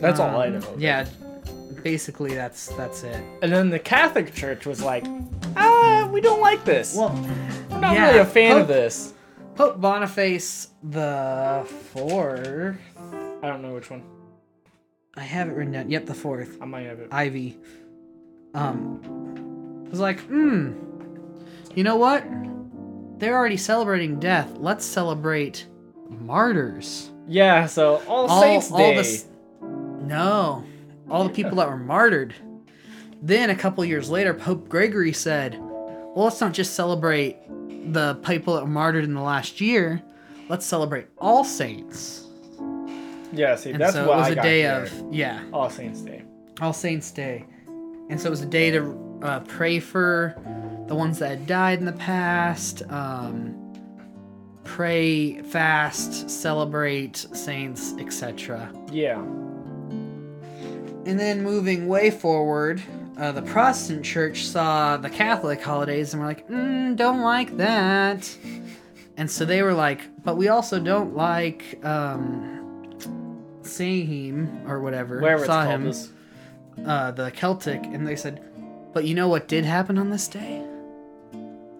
[0.00, 0.74] That's all I Um, know.
[0.78, 1.06] Yeah,
[1.82, 3.20] basically that's that's it.
[3.42, 5.04] And then the Catholic Church was like,
[5.56, 6.94] ah, we don't like this.
[6.94, 7.10] Well,
[7.78, 9.14] We're not yeah, really a fan Pope- of this.
[9.54, 12.76] Pope Boniface the fourth.
[13.40, 14.02] I don't know which one.
[15.16, 15.88] I have it written down.
[15.88, 16.58] Yep, the fourth.
[16.60, 17.06] I might have it.
[17.12, 17.56] Ivy.
[18.52, 20.72] Um, was like, hmm.
[21.76, 22.24] You know what?
[23.20, 24.50] They're already celebrating death.
[24.56, 25.68] Let's celebrate
[26.08, 27.12] martyrs.
[27.28, 29.00] Yeah, so All, All, Saints all Day.
[29.00, 29.24] the
[30.02, 30.64] no,
[31.08, 32.34] all the people that were martyred.
[33.22, 37.36] Then a couple years later, Pope Gregory said, "Well, let's not just celebrate
[37.92, 40.02] the people that were martyred in the last year.
[40.48, 42.24] Let's celebrate all saints."
[43.32, 44.82] yeah, see, And that's so what it was I a got day here.
[44.82, 45.44] of yeah.
[45.52, 46.22] All Saints Day.
[46.60, 47.44] All Saints Day,
[48.08, 50.34] and so it was a day to uh, pray for
[50.88, 52.82] the ones that had died in the past.
[52.88, 53.54] Um,
[54.64, 58.72] pray, fast, celebrate saints, etc.
[58.90, 59.18] Yeah.
[61.06, 62.82] And then moving way forward,
[63.18, 68.36] uh, the Protestant church saw the Catholic holidays and were like, mm, don't like that.
[69.16, 72.94] And so they were like, but we also don't like um,
[73.62, 75.20] Samhain or whatever.
[75.20, 76.10] Wherever it's called Samhain, this.
[76.86, 77.82] uh, the Celtic.
[77.84, 78.42] And they said,
[78.92, 80.64] but you know what did happen on this day?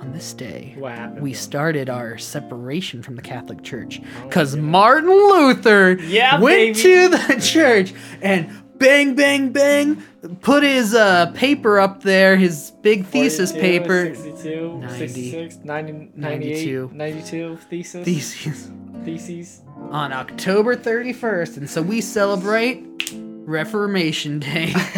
[0.00, 0.76] On this day,
[1.20, 4.62] we started our separation from the Catholic Church Oh, because yeah.
[4.62, 6.80] Martin Luther Yeah, went baby.
[6.82, 10.02] to the church and bang, bang, bang,
[10.40, 14.14] put his uh, paper up there, his big thesis paper.
[14.14, 16.90] 62, 90, 66, 90, 92.
[16.94, 18.04] 92 thesis.
[18.04, 18.70] Thesis
[19.04, 19.62] Theses.
[19.90, 24.72] on October 31st, and so we celebrate Reformation Day.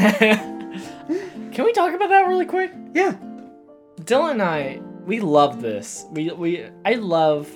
[1.53, 2.73] Can we talk about that really quick?
[2.95, 3.17] yeah,
[4.03, 6.05] Dylan and I, we love this.
[6.11, 7.51] We we I love.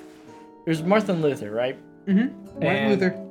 [0.64, 1.76] There's Martin Luther, right?
[2.06, 2.34] mm-hmm.
[2.54, 3.23] Martin And- Luther.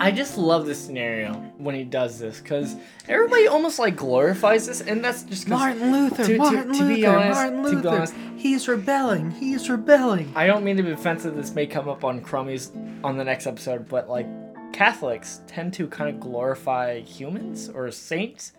[0.00, 2.74] I just love this scenario when he does this because
[3.08, 6.24] everybody almost like glorifies this, and that's just Martin Luther.
[6.26, 7.08] to- Martin to Luther.
[7.08, 7.88] honest- Martin to be Luther.
[7.88, 9.30] honest- He's rebelling.
[9.30, 10.32] He's rebelling.
[10.34, 11.34] I don't mean to be offensive.
[11.36, 12.70] This may come up on Crummies
[13.04, 14.26] on the next episode, but like
[14.72, 18.52] Catholics tend to kind of glorify humans or saints.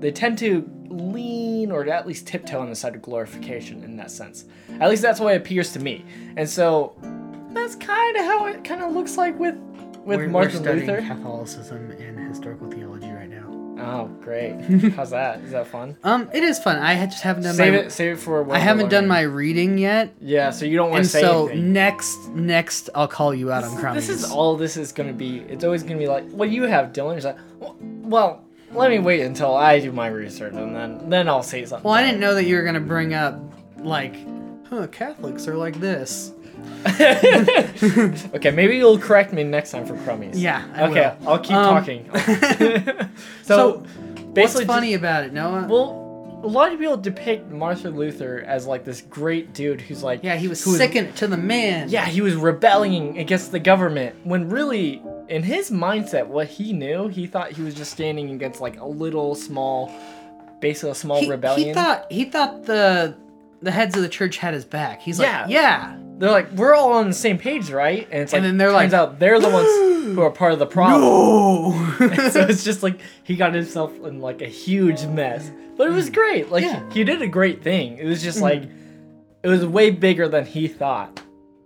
[0.00, 4.10] They tend to lean or at least tiptoe on the side of glorification in that
[4.10, 4.44] sense.
[4.80, 6.04] At least that's the way it appears to me.
[6.36, 6.94] And so
[7.52, 9.54] that's kind of how it kind of looks like with
[10.04, 11.06] with we're, Martin we're studying Luther.
[11.06, 13.48] Catholicism and historical theology right now.
[13.84, 14.60] Oh, great!
[14.94, 15.40] How's that?
[15.40, 15.96] Is that fun?
[16.04, 16.76] Um, it is fun.
[16.78, 17.78] I just haven't done Save my.
[17.80, 17.90] it.
[17.92, 18.52] Save it for.
[18.54, 21.72] I haven't done my reading yet, Yeah, so you don't want to say so anything.
[21.72, 23.94] next, next I'll call you out on crummies.
[23.94, 25.38] This is all this is gonna be.
[25.48, 27.14] It's always gonna be like, what do you have, Dylan?
[27.14, 31.28] He's like, well, well, let me wait until I do my research, and then then
[31.28, 31.82] I'll say something.
[31.84, 33.40] Well, I didn't know that you were gonna bring up
[33.78, 34.14] like,
[34.68, 36.32] huh, Catholics are like this.
[38.34, 40.32] okay, maybe you'll correct me next time for crummies.
[40.34, 40.64] Yeah.
[40.74, 41.28] I okay, will.
[41.28, 42.10] I'll keep Um, talking.
[43.42, 43.86] so, So,
[44.32, 45.66] basically, What's funny about it, Noah?
[45.68, 50.24] well, a lot of people depict Martin Luther as like this great dude who's like,
[50.24, 51.88] yeah, he was second to the man.
[51.88, 57.06] yeah, he was rebelling against the government when really, in his mindset, what he knew,
[57.08, 59.92] he thought he was just standing against like a little small,
[60.60, 61.68] basically a small He, rebellion.
[61.68, 63.14] he thought he thought the
[63.60, 65.00] the heads of the church had his back.
[65.00, 65.42] He's Yeah.
[65.42, 65.96] like, yeah.
[66.22, 68.06] They're like, we're all on the same page, right?
[68.12, 69.66] And it's like, And then they're turns like, out they're the ones
[70.14, 71.00] who are part of the problem.
[71.02, 72.08] No.
[72.30, 76.10] so it's just like he got himself in like a huge mess, but it was
[76.10, 76.14] mm.
[76.14, 76.48] great.
[76.48, 76.88] Like Yeah.
[76.92, 77.98] he did a great thing.
[77.98, 78.42] It was just mm.
[78.42, 78.62] like
[79.42, 81.20] it was way bigger than he thought.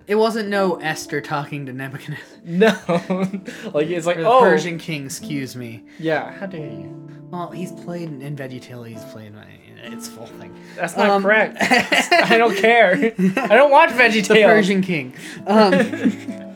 [0.07, 2.25] it wasn't no Esther talking to Nebuchadnezzar.
[2.47, 2.79] No,
[3.75, 5.85] like it's like Or the oh Persian king, excuse me.
[5.99, 6.33] yeah.
[6.33, 7.11] How dare you?
[7.31, 8.89] Well, he's played in, VeggieTales.
[8.89, 10.55] He's played in it's full thing.
[10.77, 11.57] That's not Um, correct.
[11.61, 12.93] I don't care.
[13.19, 14.29] I don't watch VeggieTales.
[14.29, 15.15] The Persian king.
[15.47, 15.73] Um,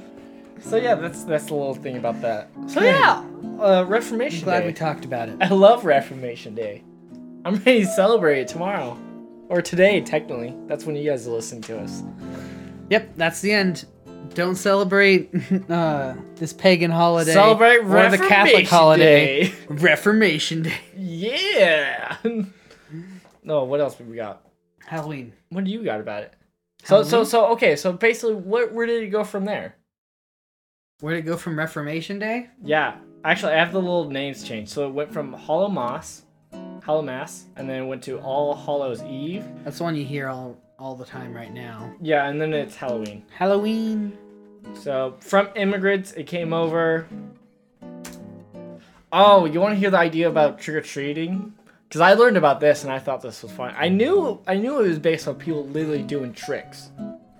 [0.62, 2.48] So yeah, that's that's the little thing about that.
[2.68, 3.24] So yeah,
[3.58, 4.66] uh, Reformation glad Day.
[4.68, 5.36] we talked about it.
[5.40, 6.84] I love Reformation Day.
[7.44, 8.96] I'm ready to celebrate it tomorrow.
[9.48, 10.54] Or today, technically.
[10.68, 12.04] That's when you guys are listening to us.
[12.90, 13.84] Yep, that's the end.
[14.34, 15.30] Don't celebrate
[15.68, 17.32] uh, this pagan holiday.
[17.32, 19.54] Celebrate or Reformation the Catholic holiday, Day.
[19.70, 22.16] Reformation Day, Yeah.
[23.42, 24.46] No, what else we got?
[24.84, 25.32] Halloween.
[25.50, 26.34] What do you got about it?
[26.84, 29.76] So so so okay, so basically where where did it go from there?
[31.00, 32.48] Where did it go from Reformation Day?
[32.62, 32.96] Yeah.
[33.24, 34.72] Actually I have the little names changed.
[34.72, 36.22] So it went from Hollow Mass,
[36.82, 39.44] Hollow Mass, and then it went to All Hallows Eve.
[39.64, 41.92] That's the one you hear all all the time right now.
[42.00, 43.24] Yeah, and then it's Halloween.
[43.36, 44.16] Halloween.
[44.74, 47.06] So from immigrants, it came over.
[49.12, 51.52] Oh, you want to hear the idea about trick or treating?
[51.90, 53.74] Because I learned about this and I thought this was fun.
[53.76, 56.90] I knew I knew it was based on people literally doing tricks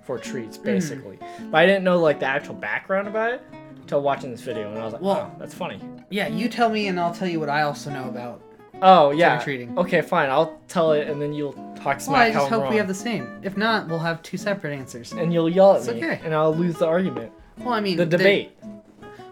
[0.03, 0.65] for treats, hmm.
[0.65, 1.21] basically.
[1.53, 3.43] But I didn't know like the actual background about it
[3.77, 6.69] until watching this video, and I was like, Well- "Oh, that's funny." Yeah, you tell
[6.69, 8.43] me and I'll tell you what I also know about.
[8.83, 9.37] Oh yeah.
[9.37, 9.79] Trick-or-treating.
[9.79, 10.31] Okay, fine.
[10.31, 12.71] I'll tell it, and then you'll talk smack Well, I how just hope wrong.
[12.73, 13.39] we have the same.
[13.45, 15.13] If not, we'll have two separate answers.
[15.13, 16.21] and you'll yell at It's me, okay.
[16.25, 17.31] and I'll lose the argument.
[17.59, 18.59] Well, I mean, The debate.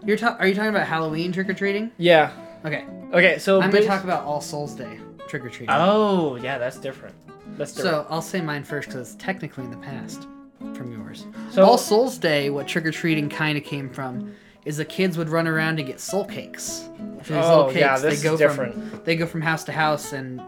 [0.05, 1.91] You're ta- are you talking about Halloween trick or treating?
[1.97, 2.31] Yeah.
[2.63, 3.37] Okay, Okay.
[3.39, 4.97] So I'm gonna talk about All Souls Day
[5.29, 5.69] trick or treating.
[5.69, 7.15] Oh, yeah, that's different.
[7.57, 8.07] That's different.
[8.07, 10.27] So I'll say mine first because it's technically in the past
[10.75, 11.25] from yours.
[11.51, 14.33] So- All Souls Day, what trick or treating kind of came from,
[14.65, 16.89] is the kids would run around and get soul cakes.
[16.97, 18.73] Which are these Oh, yeah, this they go is different.
[18.73, 20.41] From, they go from house to house and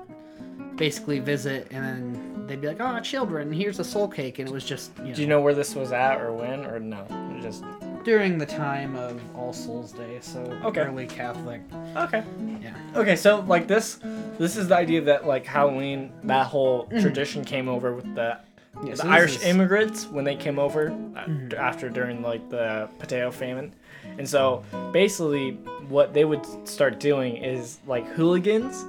[0.75, 4.51] basically visit, and then they'd be like, "Oh, children, here's a soul cake," and it
[4.51, 7.05] was just you know, Do you know where this was at or when or no?
[7.09, 7.63] It Just
[8.03, 10.81] during the time of All Souls Day, so Okay.
[10.81, 11.61] early Catholic.
[11.95, 12.23] Okay.
[12.61, 12.73] Yeah.
[12.95, 13.99] Okay, so like this,
[14.37, 18.37] this is the idea that like Halloween, that whole tradition came over with the,
[18.83, 22.49] Yeah, the so Irish is- immigrants when they came over uh, d- after during like
[22.49, 23.73] the potato famine,
[24.17, 25.51] and so basically
[25.89, 28.83] what they would start doing is like hooligans,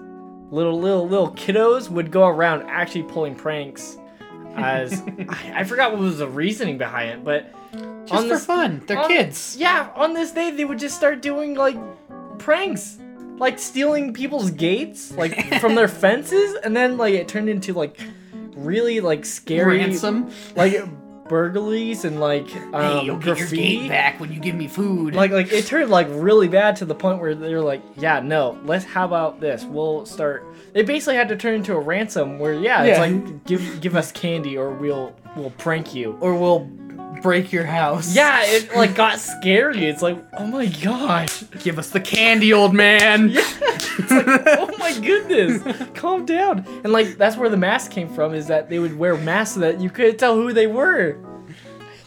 [0.51, 3.99] little little little kiddos would go around actually pulling pranks,
[4.55, 7.53] as I, I forgot what was the reasoning behind it, but
[8.07, 8.83] Just on for this fun.
[8.87, 9.57] They're on- kids.
[9.59, 11.77] Yeah, on this day they would just start doing like
[12.39, 12.99] pranks,
[13.39, 17.99] like stealing people's gates, like from their fences, and then like it turned into like
[18.55, 20.31] really like scary, Ransom.
[20.57, 20.75] like
[21.29, 25.15] burglaries and like um, hey, you'll get your gate back when you give me food.
[25.15, 28.59] Like like it turned like really bad to the point where they're like, yeah, no,
[28.65, 29.65] let's how about this?
[29.65, 30.45] We'll start.
[30.73, 33.01] They basically had to turn into a ransom where yeah, it's Yeah.
[33.05, 36.19] like give give us candy or we'll we'll prank you.
[36.21, 36.69] or we'll
[37.23, 38.15] break your house.
[38.15, 39.87] Yeah, it like got scary.
[39.87, 41.43] It's like, oh my gosh.
[41.63, 43.35] Give us the candy, old man.
[43.99, 46.65] It's like, oh my goodness, calm down.
[46.83, 49.61] And like that's where the mask came from is that they would wear masks so
[49.61, 51.19] that you couldn't tell who they were.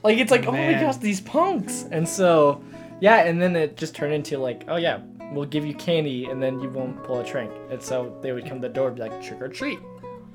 [0.03, 1.85] Like it's like, oh my gosh, these punks.
[1.91, 2.63] And so,
[3.01, 5.01] yeah, and then it just turned into like, oh yeah,
[5.31, 7.51] we'll give you candy and then you won't pull a trank.
[7.69, 9.79] And so they would come to the door and be like, trick or treat.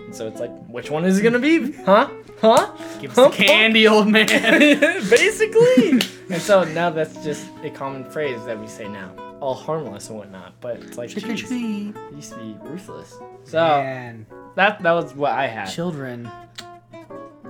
[0.06, 1.72] And so it's like, which one is it gonna be?
[1.72, 2.10] Huh?
[2.40, 2.72] Huh?
[3.00, 4.26] Give us the candy, old man.
[5.10, 6.00] Basically.
[6.30, 9.12] and so now that's just a common phrase that we say now.
[9.40, 10.54] All harmless and whatnot.
[10.60, 13.14] But it's like Trick geez, it used to be ruthless.
[13.44, 15.66] So Man, that that was what I had.
[15.66, 16.30] children.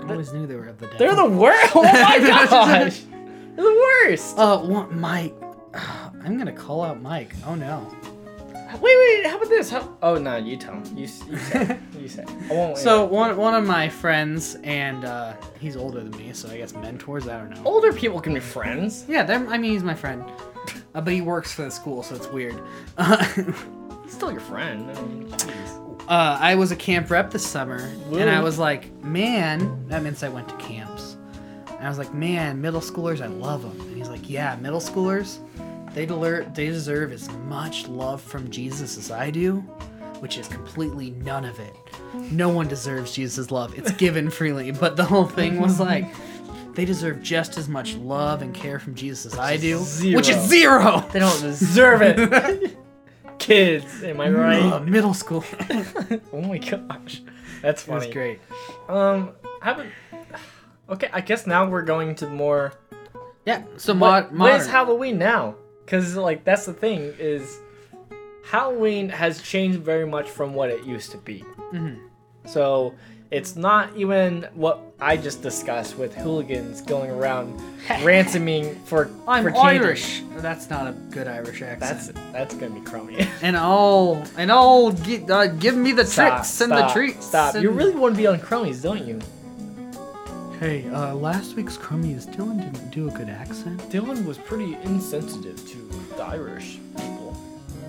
[0.02, 0.98] I always knew they were the devil.
[0.98, 1.72] They're the worst.
[1.76, 3.00] Oh my gosh.
[3.00, 4.38] They're the worst.
[4.38, 5.34] Uh, one, Mike.
[5.74, 7.34] I'm gonna call out Mike.
[7.46, 7.86] Oh no.
[8.74, 9.26] Wait, wait.
[9.26, 9.70] How about this?
[9.70, 10.84] How, oh no, you tell him.
[10.96, 11.78] You you say.
[12.00, 12.24] you say.
[12.50, 12.78] I won't.
[12.78, 16.72] So one one of my friends, and uh, he's older than me, so I guess
[16.74, 17.28] mentors.
[17.28, 17.62] I don't know.
[17.64, 19.04] older people can be friends.
[19.08, 20.24] Yeah, they're- I mean he's my friend,
[20.94, 22.60] uh, but he works for the school, so it's weird.
[22.96, 23.24] Uh,
[24.04, 24.90] He's still your friend.
[24.90, 26.00] I mean, jeez.
[26.08, 27.76] uh, I was a camp rep this summer,
[28.12, 31.16] and I was like, man, that means I went to camps.
[31.68, 33.80] And I was like, man, middle schoolers, I love them.
[33.86, 35.38] And he's like, yeah, middle schoolers,
[35.94, 39.56] they deler- they deserve as much love from Jesus as I do,
[40.20, 41.74] which is completely none of it.
[42.30, 43.76] No one deserves Jesus' love.
[43.78, 44.70] It's given freely.
[44.70, 46.06] But the whole thing was like,
[46.74, 49.78] they deserve just as much love and care from Jesus as I do,
[50.14, 51.04] which is zero.
[51.12, 52.76] They don't deserve it.
[53.38, 54.84] Kids, am I Uh, right?
[54.84, 55.44] middle school.
[56.32, 57.22] oh my gosh,
[57.62, 58.10] that's funny.
[58.12, 58.38] great.
[58.88, 59.30] Um,
[59.62, 59.86] how about?
[60.90, 62.72] Okay, I guess now we're going to more.
[63.46, 63.62] Yeah.
[63.78, 64.72] So What, mod- what is modern.
[64.72, 65.54] Halloween now?
[65.90, 67.58] Because like that's the thing is,
[68.44, 71.44] Halloween has changed very much from what it used to be.
[71.72, 71.98] Mhm.
[72.44, 72.94] So
[73.32, 77.60] it's not even what I just discussed with hooligans going around
[78.04, 79.56] ransoming for I'm for.
[79.56, 80.22] Irish.
[80.36, 81.80] That's not a good Irish accent.
[81.80, 83.26] That's that's gonna be crummy.
[83.42, 87.26] and all and all uh, give me the tricks and the treats.
[87.26, 87.56] Stop!
[87.56, 89.18] You really want to be on crummies, don't you?
[90.60, 93.80] Hey, uh, last week's crummies, Dylan didn't do a good accent.
[93.88, 95.78] Dylan was pretty insensitive to
[96.16, 97.34] the Irish people.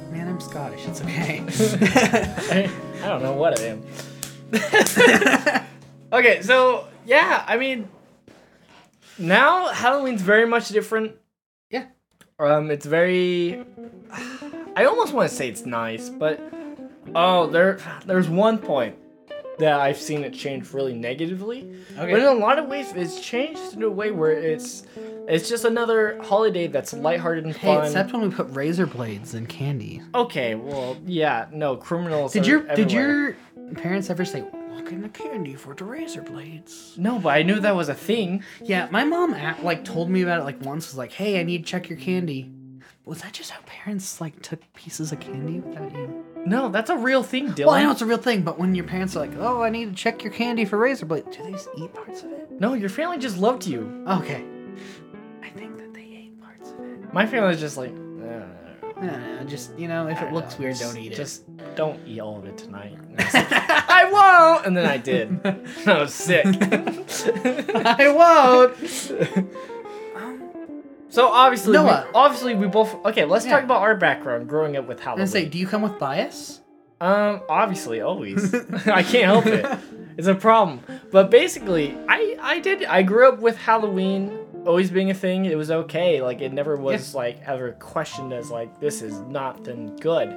[0.10, 0.88] Man, I'm Scottish.
[0.88, 1.39] It's okay.
[3.03, 5.67] I don't know what I am.
[6.13, 7.89] okay, so yeah, I mean,
[9.17, 11.17] now Halloween's very much different.
[11.69, 11.88] Yeah.
[12.39, 13.65] Um, it's very.
[14.77, 16.39] I almost want to say it's nice, but
[17.15, 18.95] oh, there, there's one point
[19.62, 21.74] that I've seen it change really negatively.
[21.97, 22.12] Okay.
[22.12, 24.84] But in a lot of ways, it's changed in a way where it's,
[25.28, 27.86] it's just another holiday that's lighthearted and hey, fun.
[27.86, 30.02] except when we put razor blades in candy.
[30.13, 32.34] okay, well, yeah, no, criminals.
[32.34, 33.36] Did are your did everywhere.
[33.56, 34.43] your parents ever say,
[34.74, 36.95] "Look in the candy for the razor blades"?
[36.97, 38.43] No, but I knew that was a thing.
[38.63, 40.88] Yeah, my mom a- like told me about it like once.
[40.88, 42.52] Was like, "Hey, I need to check your candy."
[43.06, 46.26] Was that just how parents like took pieces of candy without you?
[46.45, 47.65] No, that's a real thing, Dylan.
[47.67, 49.69] Well, I know it's a real thing, but when your parents are like, "Oh, I
[49.69, 52.49] need to check your candy for razor blade," do they just eat parts of it?
[52.60, 54.04] No, your family just loved you.
[54.08, 54.43] Okay,
[55.43, 57.13] I think that they ate parts of it.
[57.13, 58.43] My family's just like, uh,
[58.84, 61.15] I don't know, just you know, if it looks weird, don't eat it.
[61.15, 61.43] Just
[61.75, 62.97] don't eat all of it tonight.
[63.12, 65.39] And I was like, I won't, and then I did.
[65.88, 66.45] I was sick.
[66.45, 68.77] I won't.
[71.12, 72.08] So obviously, we, Noah.
[72.15, 72.93] obviously we both.
[73.06, 73.52] Okay, let's Yeah.
[73.52, 75.19] talk about our background growing up with Halloween.
[75.26, 76.60] gonna say, do you come with bias?
[77.00, 78.54] Um, obviously, always.
[78.88, 79.65] I can't help it.
[80.17, 80.82] It's a problem.
[81.12, 82.84] But basically, I I did.
[82.86, 85.45] I grew up with Halloween always being a thing.
[85.45, 86.21] It was okay.
[86.21, 90.30] Like it never was like ever questioned as like this is not then good.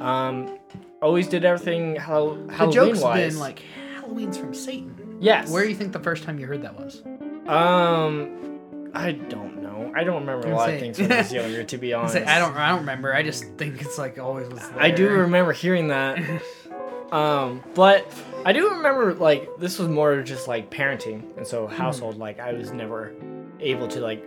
[0.00, 0.58] Um,
[1.00, 3.32] always did everything Hall- The Halloween joke's wise.
[3.34, 3.62] been like
[3.96, 5.16] Halloween's from Satan.
[5.20, 5.48] yes.
[5.50, 7.02] Where do you think the first time you heard that was?
[7.46, 8.60] Um,
[8.94, 9.61] I don't know.
[9.92, 12.14] Don't I don't remember a lot of things when I was younger, to be honest.
[12.14, 13.14] say, I don't I don't remember.
[13.14, 14.80] I just think it's like always was there.
[14.82, 16.18] I do remember hearing that.
[17.12, 18.06] um, but
[18.44, 21.74] I do remember like this was more just like parenting, and so Hmm.
[21.74, 22.16] household.
[22.18, 23.12] Like I was never
[23.60, 24.24] able to like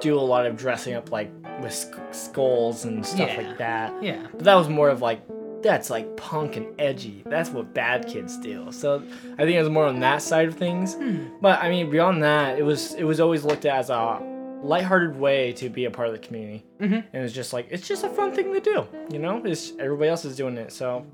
[0.00, 1.30] do a lot of dressing up like
[1.62, 3.36] with sk- skulls and stuff Yeah.
[3.48, 4.02] like that.
[4.02, 4.26] Yeah.
[4.32, 5.22] But that was more of like
[5.62, 7.22] that's like punk and edgy.
[7.24, 8.70] That's what bad kids do.
[8.70, 9.02] So
[9.34, 10.94] I think it was more on that side of things.
[10.94, 11.28] Hmm.
[11.40, 14.20] But I mean, beyond that, it was it was always looked at as a
[14.64, 16.64] lighthearted way to be a part of the community.
[16.80, 17.04] Mhm.
[17.12, 19.42] And it's just like it's just a fun thing to do, you know.
[19.44, 21.04] It's everybody else is doing it, so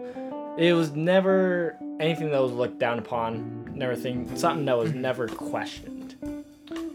[0.57, 3.71] it was never anything that was looked down upon.
[3.75, 6.15] Never thing something that was never questioned.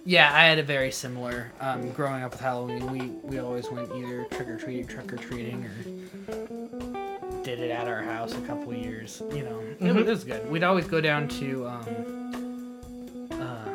[0.08, 1.52] Yeah, I had a very similar.
[1.60, 5.18] Um, growing up with Halloween, we we always went either trick or treating, trick or
[5.18, 9.22] treating, or did it at our house a couple years.
[9.34, 10.50] You know, it, was, it was good.
[10.50, 11.68] We'd always go down to.
[11.68, 13.70] Um, uh,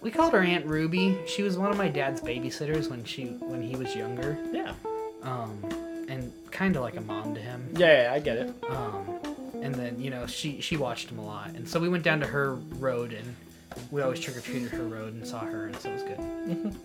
[0.00, 1.18] we, called her Aunt Ruby.
[1.26, 4.72] She was one of my dad's babysitters when she when he was younger, Yeah.
[5.22, 5.62] um,
[6.08, 7.68] and kind of like a mom to him.
[7.76, 8.54] Yeah, yeah, I get it.
[8.68, 9.18] Um,
[9.62, 12.20] and then you know she she watched him a lot, and so we went down
[12.20, 13.34] to her road, and
[13.90, 16.76] we always trick or treated her road and saw her, and so it was good.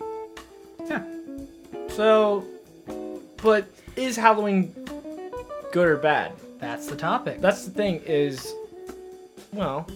[0.88, 1.04] Yeah.
[1.94, 2.44] So,
[3.42, 4.74] but is Halloween
[5.72, 6.32] good or bad?
[6.58, 7.40] That's the topic.
[7.40, 8.52] That's the thing is,
[9.52, 9.86] well,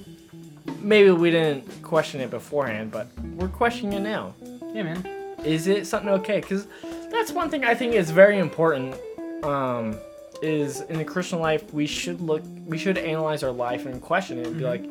[0.80, 4.34] maybe we didn't question it beforehand, but we're questioning it now.
[4.72, 5.06] yeah, man.
[5.44, 6.40] Is it something okay?
[6.40, 6.66] Because
[7.10, 8.96] that's one thing I think is very important.
[9.44, 9.96] Um,
[10.42, 14.38] is in the Christian life we should look, we should analyze our life and question
[14.38, 14.84] it and be like,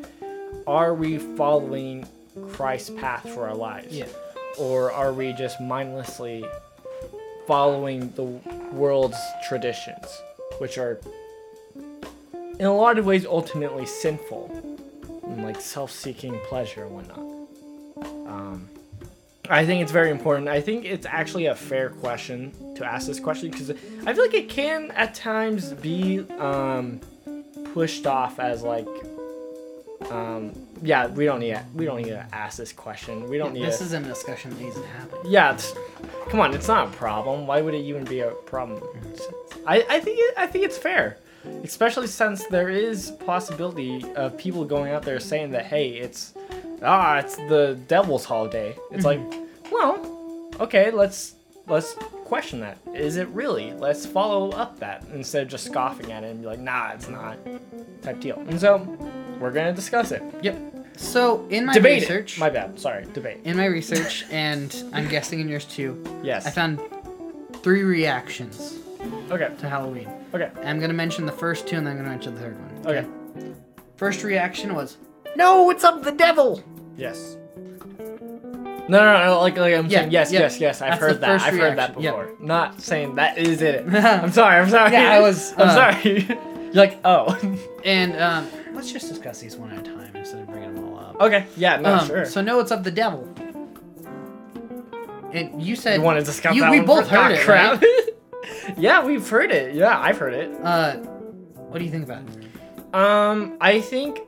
[0.66, 2.06] are we following
[2.52, 3.94] Christ's path for our lives?
[3.94, 4.06] Yeah.
[4.58, 6.44] Or are we just mindlessly
[7.46, 8.24] following the
[8.72, 10.06] world's traditions,
[10.58, 11.00] which are
[12.58, 14.48] in a lot of ways ultimately sinful
[15.36, 17.18] and like self-seeking pleasure and whatnot.
[18.26, 18.68] Um,
[19.48, 20.48] I think it's very important.
[20.48, 24.34] I think it's actually a fair question to ask this question because I feel like
[24.34, 27.00] it can at times be um,
[27.72, 28.88] pushed off as like,
[30.10, 33.28] um, yeah, we don't need to, we don't need to ask this question.
[33.28, 33.84] We don't need This to.
[33.84, 35.18] isn't a discussion that needs to happen.
[35.24, 35.74] Yeah, it's,
[36.28, 37.46] come on, it's not a problem.
[37.46, 38.82] Why would it even be a problem?
[39.66, 41.18] I, I think it, I think it's fair,
[41.64, 46.34] especially since there is possibility of people going out there saying that hey, it's
[46.82, 48.76] ah, it's the devil's holiday.
[48.90, 49.20] It's like,
[49.70, 51.34] well, okay, let's
[51.66, 52.78] let's question that.
[52.94, 53.72] Is it really?
[53.72, 57.08] Let's follow up that instead of just scoffing at it and be like, nah, it's
[57.08, 57.38] not.
[58.02, 58.38] Type deal.
[58.48, 58.78] And so
[59.40, 60.22] we're gonna discuss it.
[60.42, 60.76] Yep.
[60.96, 62.40] So in my Debate research, it.
[62.40, 62.78] My bad.
[62.78, 63.04] Sorry.
[63.12, 63.40] Debate.
[63.44, 66.46] in my research, and I'm guessing in yours too, Yes.
[66.46, 66.80] I found
[67.62, 68.78] three reactions
[69.30, 69.50] okay.
[69.58, 70.08] to Halloween.
[70.36, 70.50] Okay.
[70.64, 72.86] I'm gonna mention the first two, and then I'm gonna mention the third one.
[72.96, 73.06] Okay.
[73.96, 74.98] First reaction was,
[75.36, 76.62] "No, it's of the devil."
[76.96, 77.36] Yes.
[78.88, 79.40] No, no, no.
[79.40, 80.40] Like, like I'm Yeah, saying, yes, yeah.
[80.40, 80.80] yes, yes.
[80.82, 81.26] I've That's the heard that.
[81.26, 82.10] first I've heard that reaction, yeah.
[82.12, 82.34] before.
[82.40, 83.84] Not saying that is it.
[83.94, 84.60] I'm sorry.
[84.60, 84.92] I'm sorry.
[84.92, 86.20] Yeah, I was, I'm uh, sorry.
[86.22, 87.36] You're like, oh.
[87.84, 90.98] And um, let's just discuss these one at a time instead of bringing them all
[91.00, 91.20] up.
[91.20, 91.46] okay.
[91.56, 91.78] Yeah.
[91.80, 91.94] No.
[91.96, 92.24] Um, sure.
[92.26, 93.28] So no, it's of the devil.
[95.32, 97.10] And you said you want to discuss you- that we one both first?
[97.10, 97.82] heard Ah, it, crap.
[98.76, 99.74] Yeah, we've heard it.
[99.74, 100.56] Yeah, I've heard it.
[100.62, 102.94] Uh, what do you think about it?
[102.94, 104.20] Um, I think,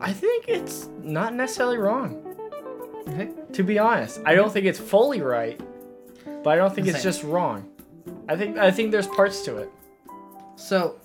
[0.00, 2.26] I think it's not necessarily wrong.
[3.08, 3.30] Okay.
[3.52, 5.60] To be honest, I don't think it's fully right,
[6.42, 7.68] but I don't think it's just wrong.
[8.28, 9.70] I think I think there's parts to it.
[10.54, 10.96] So,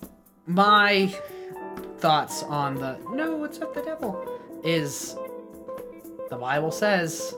[0.46, 1.12] my
[1.98, 4.24] thoughts on the no, what's up the devil
[4.62, 5.16] is
[6.30, 7.34] the Bible says,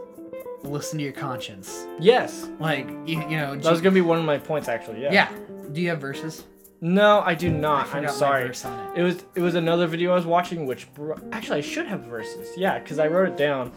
[0.62, 1.86] listen to your conscience.
[2.00, 3.56] Yes, Like you, you know.
[3.56, 5.02] that was gonna be one of my points actually.
[5.02, 5.12] Yeah.
[5.12, 5.32] yeah.
[5.72, 6.44] Do you have verses?
[6.80, 7.92] No, I do not.
[7.94, 8.46] I my sorry.
[8.46, 9.00] verse on it.
[9.00, 12.02] It was it was another video I was watching, which bro- actually I should have
[12.04, 12.48] verses.
[12.56, 13.72] Yeah, because I wrote it down.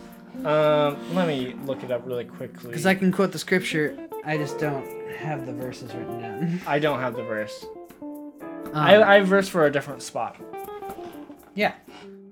[0.46, 2.70] Um, let me look it up really quickly.
[2.70, 4.86] Because I can quote the scripture, I just don't
[5.18, 6.62] have the verses written down.
[6.68, 7.66] I don't have the verse.
[8.02, 8.32] Um,
[8.74, 10.38] I I have verse for a different spot.
[11.56, 11.74] yeah.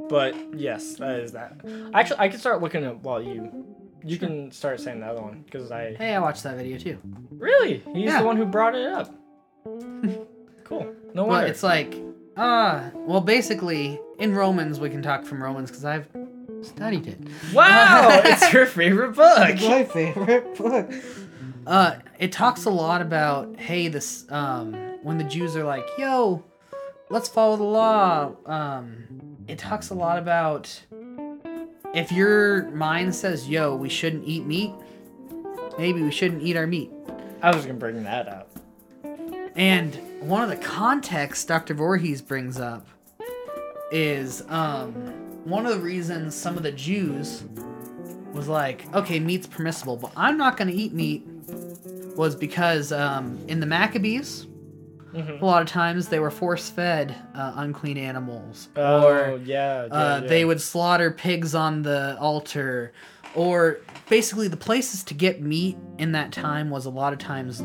[0.08, 1.60] But yes, that is that.
[1.94, 3.66] Actually, I can start looking at while you.
[4.04, 6.98] You can start saying the other one because I Hey, I watched that video too.
[7.32, 8.22] really he's Yeah.
[8.22, 9.14] the one who brought it up.
[10.64, 10.94] cool.
[11.14, 11.96] No Well, it's like,
[12.38, 16.08] ah, well, basically, in Romans, we can talk from Romans because I've
[16.62, 17.20] studied it.
[17.54, 19.38] wow, it's your favorite book.
[19.62, 20.92] my favorite book.
[21.68, 24.74] Uh, it talks a lot about hey, this um,
[25.04, 26.44] when the Jews are like, yo,
[27.10, 28.32] let's follow the law.
[28.46, 30.82] Um, it talks a lot about
[31.94, 34.74] if your mind says, yo, we shouldn't eat meat,
[35.78, 36.92] maybe we shouldn't eat our meat.
[37.42, 38.52] I was gonna bring that up.
[39.56, 41.74] And one of the contexts Dr.
[41.74, 42.88] Voorhees brings up
[43.92, 44.94] is um,
[45.46, 47.44] one of the reasons some of the Jews
[48.34, 51.26] was like, okay, meat's permissible, but I'm not going to eat meat
[52.16, 54.46] was because um, in the Maccabees,
[55.14, 55.42] Mhm.
[55.42, 59.94] a lot of times they were force fed uh, unclean animals, Oh or yeah, yeah,
[59.94, 60.28] uh, yeah.
[60.28, 62.92] they would slaughter pigs on the altar,
[63.36, 63.80] or
[64.10, 67.64] basically the places to get meat in that time was a lot of times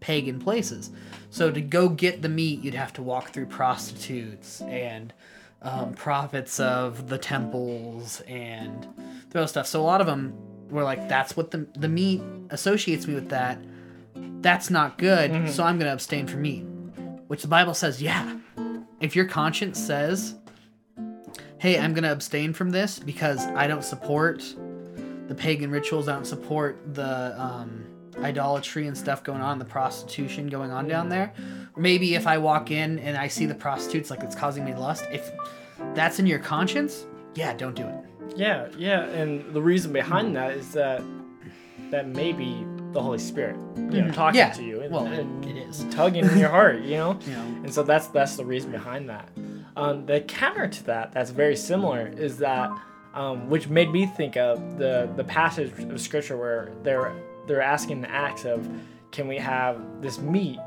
[0.00, 0.90] pagan places.
[1.30, 5.12] So to go get the meat, you'd have to walk through prostitutes and
[5.60, 8.86] um, prophets of the temples and
[9.30, 9.66] those stuff.
[9.66, 10.32] So a lot of them
[10.70, 13.58] were like, "That's what the the meat associates me with that.
[14.40, 15.50] That's not good.
[15.50, 16.64] So I'm gonna abstain from meat."
[17.28, 18.38] Which the Bible says, yeah,
[19.00, 20.34] if your conscience says
[21.58, 24.42] hey, I'm gonna abstain from this because I don't support
[25.26, 26.08] the pagan rituals.
[26.08, 27.84] I don't support the um,
[28.22, 31.32] idolatry and stuff going on, the prostitution going on down there.
[31.76, 35.04] Maybe if I walk in and I see the prostitutes, like it's causing me lust.
[35.10, 35.30] If
[35.94, 37.96] that's in your conscience, yeah, don't do it.
[38.36, 41.02] Yeah, yeah, and the reason behind that is that
[41.90, 44.50] that may be the Holy Spirit, you know, talking Yeah.
[44.50, 45.84] to you and, Well, and it is.
[45.90, 47.12] tugging in your heart, you know.
[47.26, 47.42] Know.
[47.64, 49.28] And so that's that's the reason behind that.
[49.76, 52.70] Um, the counter to that, that's very similar, is that
[53.14, 57.12] um, which made me think of the the passage of scripture where they're
[57.46, 58.68] they're asking the acts of,
[59.12, 60.58] can we have this meat,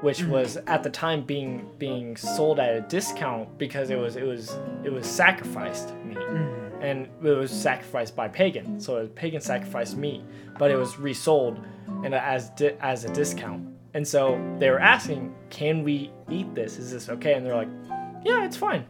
[0.00, 4.24] which was at the time being being sold at a discount because it was it
[4.24, 6.18] was it was sacrificed meat
[6.80, 10.22] and it was sacrificed by pagan, so pagan sacrificed meat,
[10.58, 11.58] but it was resold
[12.04, 13.66] and as di- as a discount.
[13.94, 16.78] And so they were asking, "Can we eat this?
[16.78, 17.68] Is this okay?" And they're like,
[18.24, 18.84] "Yeah, it's fine.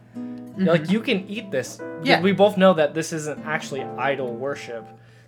[0.59, 0.91] They're Like mm-hmm.
[0.91, 1.81] you can eat this.
[2.03, 2.21] Yeah.
[2.21, 4.85] We both know that this isn't actually idol worship.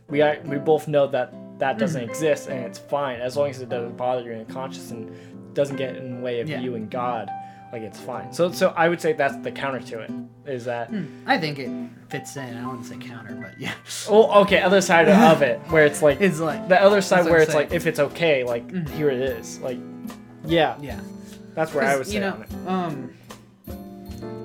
[0.10, 2.10] We are, we both know that that doesn't mm.
[2.10, 5.96] exist and it's fine as long as it doesn't bother your conscience and doesn't get
[5.96, 6.60] in the way of Yeah.
[6.60, 7.30] you and God.
[7.72, 8.34] Like it's fine.
[8.34, 10.12] So so I would say that's the counter to it.
[10.46, 10.92] Is that
[11.26, 11.70] I think it
[12.10, 12.58] fits in.
[12.58, 13.74] I wouldn't say counter, but yeah,
[14.10, 14.62] Oh, okay.
[14.62, 17.54] Other side of it, where it's like it's like the other side where I'm it's
[17.54, 19.60] like if it's okay, like here it is.
[19.60, 19.78] Like,
[20.46, 21.00] yeah, yeah.
[21.54, 23.14] that's where I would say you know, um,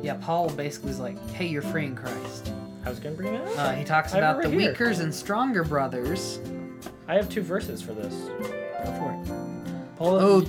[0.03, 2.53] yeah, Paul basically was like, "Hey, you're free in Christ."
[2.85, 3.59] I was gonna bring that up.
[3.59, 4.71] Uh, he talks I about the here.
[4.71, 6.39] weakers and stronger brothers.
[7.09, 8.15] I have two verses for this.
[8.15, 9.29] Go for it.
[9.29, 9.33] It.
[9.99, 10.47] Oh,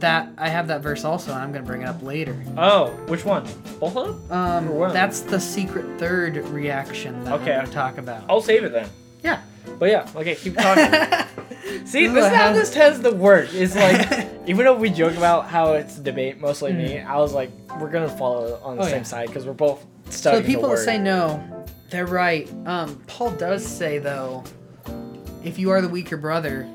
[0.00, 2.36] that I have that verse also, and I'm gonna bring it up later.
[2.56, 3.44] Oh, which one?
[3.80, 4.32] Both of them?
[4.32, 7.52] Um, that's the secret third reaction that Okay.
[7.54, 8.24] I'm gonna talk about.
[8.28, 8.88] I'll save it then.
[9.22, 9.40] Yeah.
[9.78, 10.84] But yeah, okay, keep talking.
[11.84, 13.48] See, This is how this tends to work.
[13.52, 17.32] It's like, even though we joke about how it's a debate, mostly me, I was
[17.34, 18.86] like, we're gonna follow on the Mm.
[18.86, 19.02] Oh, same yeah.
[19.02, 22.50] side because we're both So studying the people the that say no, they're right.
[22.66, 24.42] Um, Paul does say though,
[25.44, 26.66] if you are the weaker brother,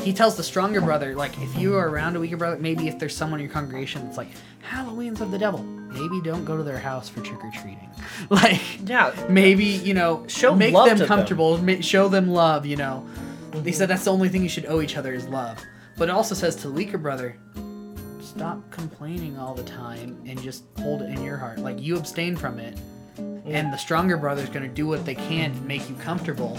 [0.00, 2.98] he tells the stronger brother, like if you are around a weaker brother, maybe if
[2.98, 4.28] there's someone in your congregation that's like
[4.62, 7.88] Halloween's of the devil, maybe don't go to their house for trick or treating.
[8.30, 11.06] Like yeah, maybe you know Show make them to them.
[11.08, 12.64] comfortable, ma- show them love.
[12.66, 13.06] You know,
[13.50, 13.64] Mm-hmm.
[13.64, 15.58] he said that's the only thing you should owe each other is love.
[15.96, 17.36] But it also says to the weaker brother,
[18.20, 21.58] stop complaining all the time and just hold it in your heart.
[21.58, 22.78] Like you abstain from it.
[23.18, 26.58] And the stronger brother's gonna do what they can to make you comfortable.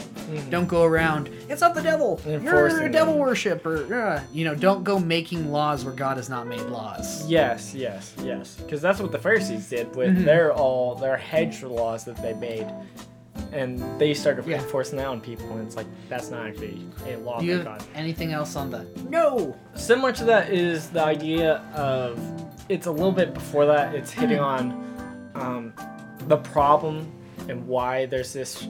[0.49, 1.30] Don't go around.
[1.47, 2.20] It's not the devil.
[2.28, 3.93] You're a devil worshiper.
[3.93, 7.28] Uh, you know, don't go making laws where God has not made laws.
[7.30, 8.55] Yes, yes, yes.
[8.55, 10.26] Because that's what the Pharisees did with Mm-hmm.
[10.26, 12.68] their all their hedge laws that they made,
[13.51, 14.57] and they started Yeah.
[14.57, 17.66] enforcing that on people, and it's like that's not actually a law Do you of
[17.66, 17.84] God.
[17.95, 18.86] anything else on that?
[19.10, 19.55] no?
[19.76, 22.20] Similar to that is the idea of
[22.68, 23.93] it's a little bit before that.
[23.95, 24.72] It's hitting on
[25.36, 25.74] um,
[26.30, 27.11] the problem
[27.49, 28.67] and why there's this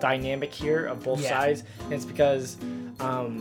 [0.00, 1.28] dynamic here of both Yeah.
[1.28, 1.64] sides.
[1.84, 2.56] And it's because
[3.00, 3.40] um,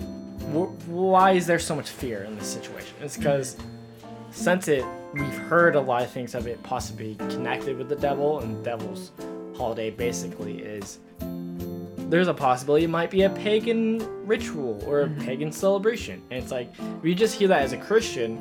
[0.54, 2.94] wh- why is there so much fear in this situation?
[3.02, 3.56] It's because
[4.32, 8.40] since it we've heard a lot of things of it possibly connected with the devil
[8.40, 9.12] and devil's
[9.58, 11.00] holiday basically is
[12.10, 16.50] there's a possibility it might be a pagan ritual or a pagan celebration and it's
[16.52, 18.38] like we just hear that as a christian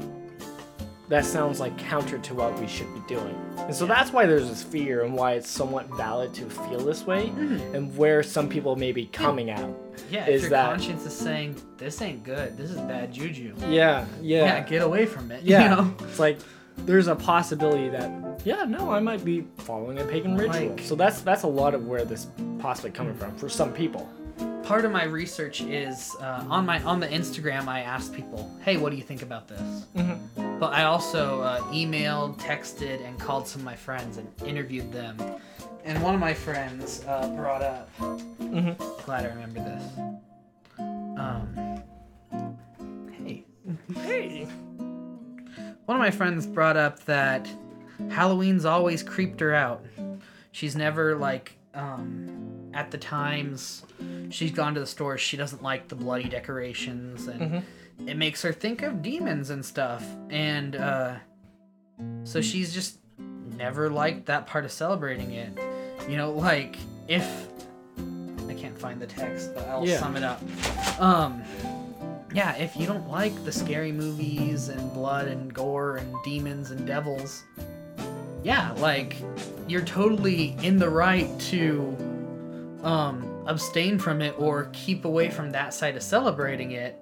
[1.11, 4.49] that sounds like counter to what we should be doing and so that's why there's
[4.49, 7.75] this fear and why it's somewhat valid to feel this way mm-hmm.
[7.75, 9.77] and where some people may be coming out
[10.11, 13.55] Yeah, Is if your that- conscience is saying this ain't good, this is bad juju.
[13.69, 15.43] yeah Yeah, yeah get away from it.
[15.43, 15.95] Yeah, You know?
[16.01, 16.39] it's like
[16.87, 18.11] there's a possibility that
[18.45, 20.71] yeah, no, I might be following a pagan ritual.
[20.71, 24.09] Like- so that's that's a lot of where this possibly coming from for some people.
[24.71, 27.67] Part of my research is uh, on my on the Instagram.
[27.67, 30.61] I asked people, "Hey, what do you think about this?" Mm-hmm.
[30.61, 35.17] But I also uh, emailed, texted, and called some of my friends and interviewed them.
[35.83, 37.91] And one of my friends uh, brought up.
[37.99, 39.05] Mhm.
[39.05, 39.99] Glad I remember this.
[40.79, 41.83] Um.
[43.25, 43.45] Hey.
[43.97, 44.45] Hey,
[45.87, 47.51] One of my friends brought up that
[48.09, 49.85] Halloween's always creeped her out.
[50.53, 53.83] She's never like um at the times
[54.31, 58.09] she's gone to the store, she doesn't like the bloody decorations, and Mm-hmm.
[58.09, 60.05] it makes her think of demons and stuff.
[60.31, 61.15] And uh,
[62.25, 62.99] so she's just
[63.57, 65.53] never liked that part of celebrating it.
[66.09, 66.77] You know, like
[67.09, 67.27] if
[68.49, 69.99] I can't find the text, but I'll Yeah.
[70.01, 70.41] sum it up.
[71.01, 71.43] Um,
[72.33, 76.87] yeah, if you don't like the scary movies and blood and gore and demons and
[76.87, 77.43] devils,
[78.45, 79.17] yeah, like
[79.69, 81.97] you're totally in the right to
[82.83, 86.97] um abstain from it or keep away from that side of celebrating it.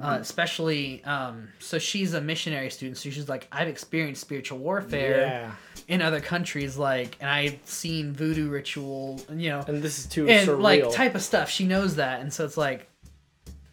[0.00, 5.20] Uh, especially, um, so she's a missionary student, so she's like, I've experienced spiritual warfare
[5.20, 5.52] Yeah.
[5.86, 10.26] in other countries, like, and I've seen voodoo ritual, you know, And this is too
[10.26, 10.60] and surreal.
[10.60, 11.48] like type of stuff.
[11.48, 12.88] She knows that, and so it's like,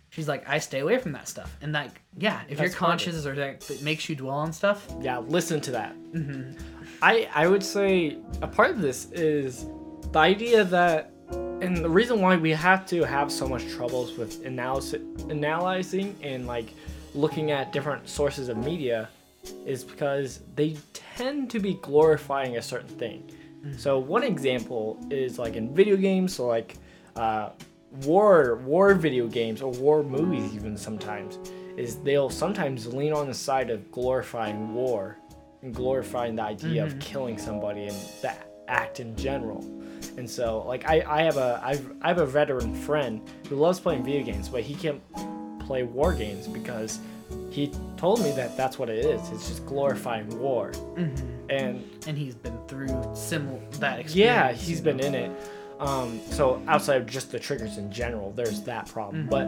[0.09, 1.51] she's like, I stay away from that stuff.
[1.63, 4.53] And like, yeah, if your That's of conscience or that, that makes you dwell on
[4.53, 5.95] stuff, yeah, listen to that.
[6.13, 6.59] Mm-hmm.
[7.01, 9.65] I I would say a part of this is
[10.12, 11.12] the idea that,
[11.62, 16.47] and the reason why we have to have so much troubles with analysis, analyzing and
[16.47, 16.74] like
[17.14, 19.10] looking at different sources of media,
[19.66, 23.32] is because they tend to be glorifying a certain thing.
[23.78, 26.78] So one example is like in video games, so like
[27.16, 27.49] uh,
[28.05, 31.39] war war video games or war movies even sometimes
[31.76, 35.18] is they'll sometimes lean on the side of glorifying war
[35.62, 39.62] and glorifying the idea of killing somebody and that act in general.
[40.18, 43.80] And so like I, I have a I've, I have a veteran friend who loves
[43.80, 45.02] playing video games, but he can't
[45.66, 47.00] play war games because
[47.52, 49.30] he told me that that's what it is.
[49.30, 50.72] It's just glorifying war.
[51.50, 54.16] And and he's been through similar that experience.
[54.16, 55.32] yeah, he's been in it.
[55.80, 59.28] Um, so outside of just the triggers in general, there's that problem.
[59.28, 59.45] But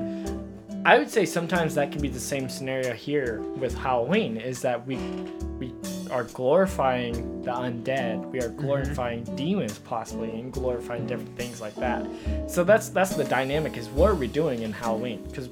[0.84, 4.38] I would say sometimes that can be the same scenario here with Halloween.
[4.38, 4.98] Is that we
[5.60, 5.74] we
[6.10, 8.62] are glorifying the undead, we are mm-hmm.
[8.62, 12.08] glorifying demons possibly, and glorifying different things like that.
[12.48, 13.78] So that's that's the dynamic.
[13.78, 15.24] Is what are we doing in Halloween?
[15.28, 15.50] Because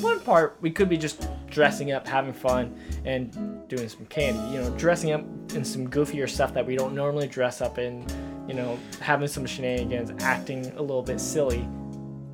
[0.00, 4.54] one part we could be just dressing up, having fun, and doing some candy.
[4.54, 8.06] You know, dressing up in some goofier stuff that we don't normally dress up in.
[8.46, 11.66] You know, having some shenanigans, acting a little bit silly,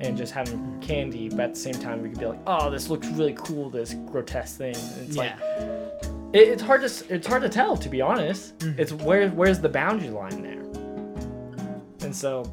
[0.01, 1.29] and just having candy.
[1.29, 3.69] But at the same time, we could be like, "Oh, this looks really cool.
[3.69, 5.33] This grotesque thing." And it's like
[6.33, 8.57] it, it's hard to it's hard to tell, to be honest.
[8.59, 8.79] Mm-hmm.
[8.79, 10.59] It's where where's the boundary line there?
[12.01, 12.43] And so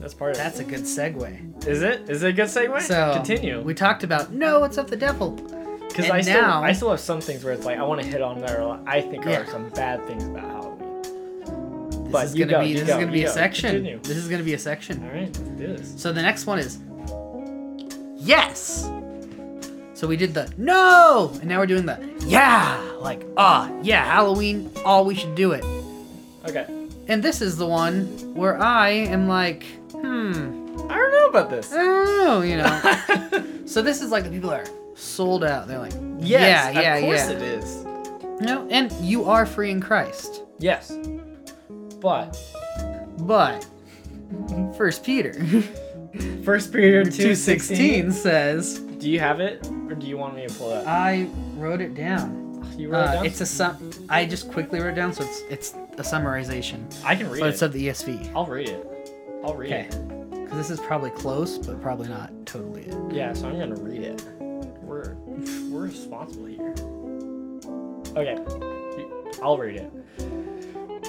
[0.00, 1.66] that's part of That's a good segue.
[1.66, 2.08] Is it?
[2.08, 2.80] Is it a good segue?
[2.82, 3.60] So continue.
[3.60, 5.32] We talked about no, it's of the devil.
[5.88, 8.22] Because I still I still have some things where it's like I want to hit
[8.22, 8.62] on there.
[8.86, 9.40] I think Yeah.
[9.40, 10.69] are some bad things about Halloween.
[12.10, 13.70] This But is gonna go, be this go, is gonna be a section.
[13.70, 13.98] Continue.
[14.02, 15.04] This is gonna be a section.
[15.04, 15.94] All right, let's do this.
[15.96, 16.80] So the next one is
[18.16, 18.90] yes.
[19.94, 24.72] So we did the no, and now we're doing the yeah, like ah, yeah, Halloween.
[24.84, 25.64] Oh, we should do it.
[26.48, 26.66] Okay.
[27.06, 31.70] And this is the one where I am like, hmm, I don't know about this.
[31.70, 33.44] Know, you know.
[33.66, 35.68] so this is like the people that are sold out.
[35.68, 37.36] They're like, Yes, yeah, yeah, of course yeah.
[37.36, 37.84] it is.
[38.40, 40.90] No, and you are free in Christ, Yes.
[42.00, 42.38] But
[43.18, 43.66] but
[44.76, 45.32] First Peter
[46.44, 50.54] First Peter two sixteen says, Do you have it, or do you want me to
[50.54, 50.86] pull it up?
[50.86, 52.46] I wrote it down.
[52.78, 53.26] You wrote it Uh, down?
[53.26, 53.90] it's a sum.
[54.08, 57.46] I just quickly wrote it down, so it's it's a summarization, I can read but
[57.46, 57.52] it.
[57.52, 58.32] it's of the ESV.
[58.34, 58.86] I'll read it.
[59.44, 59.94] I'll read it.
[59.94, 60.30] Okay, it.
[60.44, 62.96] because this is probably close, but probably not totally it.
[63.12, 64.24] Yeah, so I'm gonna read it.
[64.40, 65.14] We're
[65.70, 66.74] we're responsible here.
[68.16, 68.38] Okay,
[69.42, 69.92] I'll read it.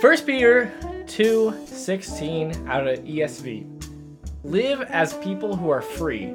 [0.02, 0.74] First Peter
[1.06, 3.68] two sixteen out of ESV.
[4.43, 6.32] Live as people who are free,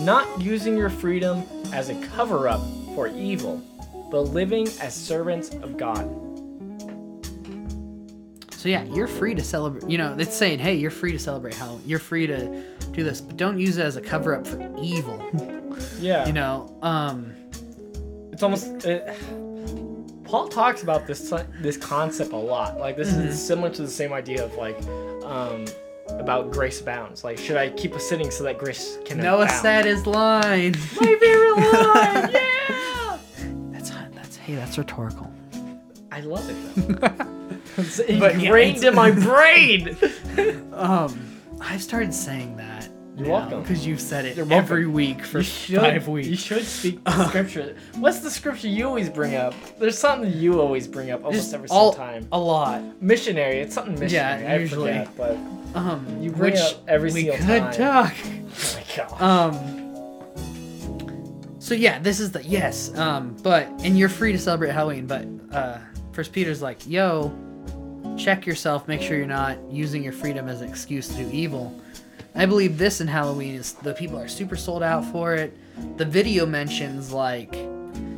[0.00, 2.60] not using your freedom as a cover up
[2.96, 3.62] for evil,
[4.10, 6.10] but living as servants of God.
[8.50, 9.88] So yeah, you're free to celebrate.
[9.88, 11.84] You know, it's saying, hey, you're free to celebrate Halloween.
[11.86, 15.22] You're free to do this, but don't use it as a cover up for evil.
[16.00, 17.32] Yeah, you know, um,
[18.32, 19.16] it's almost it,
[20.34, 22.76] Paul talks about this this concept a lot.
[22.76, 23.28] Like this Mm-hmm.
[23.28, 24.76] is similar to the same idea of like
[25.24, 25.64] um,
[26.08, 27.22] about grace bounds.
[27.22, 29.60] Like should I keep a sitting so that grace can Noah abound?
[29.62, 30.72] said his line.
[31.00, 32.30] my favorite line.
[32.32, 33.18] yeah,
[33.70, 35.30] That's that's hey, that's rhetorical.
[36.10, 36.56] I love it.
[37.00, 37.26] Though.
[37.76, 39.96] it's But yeah, ingrained it's- in my brain.
[40.72, 42.73] Um, I've started saying that.
[43.16, 43.62] You're welcome.
[43.62, 46.26] because you've said it every week for should, five weeks.
[46.28, 47.76] you should speak the scripture.
[47.96, 49.54] What's the scripture you always bring up?
[49.78, 52.28] There's something you always bring up almost Just every all- single time.
[52.32, 52.82] a lot.
[53.00, 53.60] Missionary.
[53.60, 54.42] It's something missionary.
[54.42, 54.92] Yeah, I usually.
[54.92, 55.36] forget, but
[55.78, 57.72] Um, You bring which it up every we single could time.
[57.72, 58.14] talk.
[58.24, 59.22] oh my god.
[59.22, 59.70] Um.
[61.60, 62.96] So yeah, this is the yes.
[62.98, 65.78] Um, but and you're free to celebrate Halloween, but uh,
[66.12, 67.32] First Peter's like, yo,
[68.18, 71.80] check yourself, make sure you're not using your freedom as an excuse to do evil.
[72.34, 75.56] I believe this in Halloween is the people are super sold out for it.
[75.98, 77.54] The video mentions like,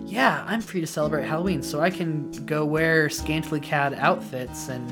[0.06, 4.90] yeah, I'm free to celebrate Halloween, so I can go wear scantily clad outfits and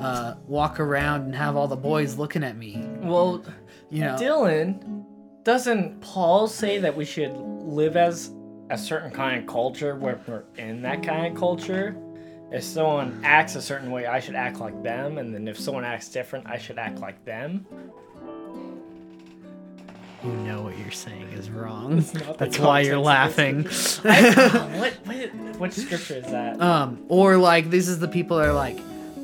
[0.00, 2.86] uh, walk around and have all the boys looking at me.
[3.00, 3.44] Well,
[3.90, 5.04] You know, Dylan,
[5.42, 8.30] doesn't Paul say that we should live as
[8.70, 11.96] a certain kind of culture where we're in that kind of culture?
[12.52, 15.84] If someone acts a certain way, I should act like them, and then if someone
[15.84, 17.66] acts different, I should act like them.
[20.24, 22.04] You know what you're saying is wrong.
[22.38, 23.66] That's why you're laughing.
[24.04, 26.60] I- what, what what scripture is that?
[26.60, 28.78] Um, or like this is the people that are like,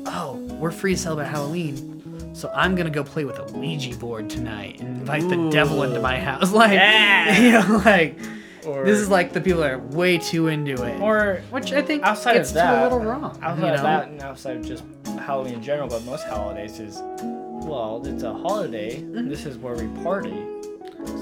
[0.05, 4.29] oh, we're free to celebrate Halloween, so I'm gonna go play with a Ouija board
[4.29, 6.51] tonight and invite the devil into my house.
[6.61, 7.39] Like, Yeah.
[7.41, 8.17] you know, like
[8.65, 11.01] Or this is like the people that are way too into it.
[11.01, 13.37] or which I think outside gets of that, to a little wrong.
[13.41, 13.73] outside you know?
[13.75, 14.83] of that, and outside of just
[15.25, 19.01] Halloween in general, but most holidays is, well, it's a holiday.
[19.03, 20.33] This is where we party.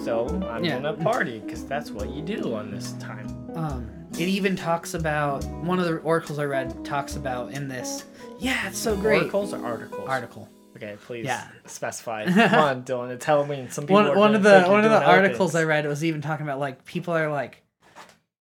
[0.04, 0.64] So I'm.
[0.64, 0.80] Yeah.
[0.80, 3.28] gonna party because that's what you do on this time.
[3.56, 8.06] Um, it even talks about one of the oracles I read talks about in this.
[8.40, 9.24] Yeah, it's so great.
[9.24, 10.08] Oracles or articles?
[10.08, 10.50] Article.
[10.78, 11.48] Okay, please Yeah.
[11.66, 12.26] specify.
[12.32, 13.10] Come on, Dylan.
[13.12, 13.70] It's Halloween.
[13.70, 15.68] Some people one are one of the one of the articles I elephants.
[15.70, 17.62] read was even talking about like people are like,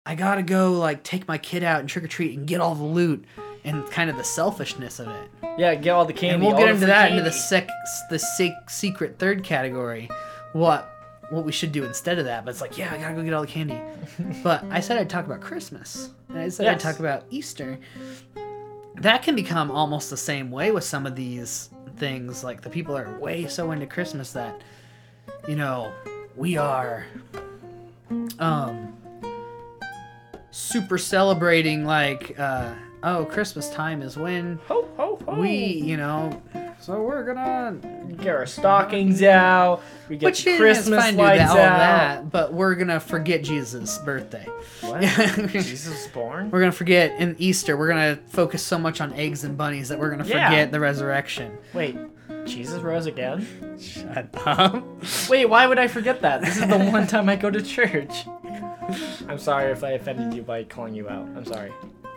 [0.04, 2.74] I gotta go like take my kid out and trick or treat and get all
[2.74, 3.24] the loot
[3.64, 5.30] and kind of the selfishness of it.
[5.58, 6.34] Yeah, get all the candy.
[6.34, 7.68] and we'll get into that into the sec
[8.10, 10.08] the sec- secret third category.
[10.52, 10.90] What
[11.30, 12.44] what we should do instead of that?
[12.44, 13.80] But it's like yeah, I gotta go get all the candy.
[14.42, 17.78] but I said I'd talk about Christmas and I said I'd talk about Easter.
[18.96, 22.42] That can become almost the same way with some of these things.
[22.42, 24.60] Like the people are way so into Christmas that
[25.46, 25.92] you know
[26.36, 27.06] we are
[28.38, 28.94] um
[30.50, 32.72] super celebrating like uh
[33.02, 35.40] oh christmas time is when Ho, ho, ho.
[35.40, 36.42] we you know
[36.80, 37.76] so we're gonna
[38.16, 39.36] get our stockings mm-hmm.
[39.36, 39.82] out.
[40.08, 41.78] We get which the Christmas fine lights that, all out.
[41.78, 44.46] that but we're gonna forget jesus birthday
[44.80, 45.00] What?
[45.50, 46.50] Jesus was born?
[46.50, 49.98] we're gonna forget in easter we're gonna focus so much on eggs and bunnies that
[49.98, 50.48] we're gonna Yeah.
[50.48, 51.96] forget the resurrection Wait,
[52.46, 53.46] Jesus rose again?
[53.78, 54.82] shut up
[55.28, 56.40] Wait, why would I forget that?
[56.40, 58.26] This is the one time I go to church.
[59.28, 61.26] I'm sorry if I offended you by calling you out.
[61.36, 61.72] I'm sorry.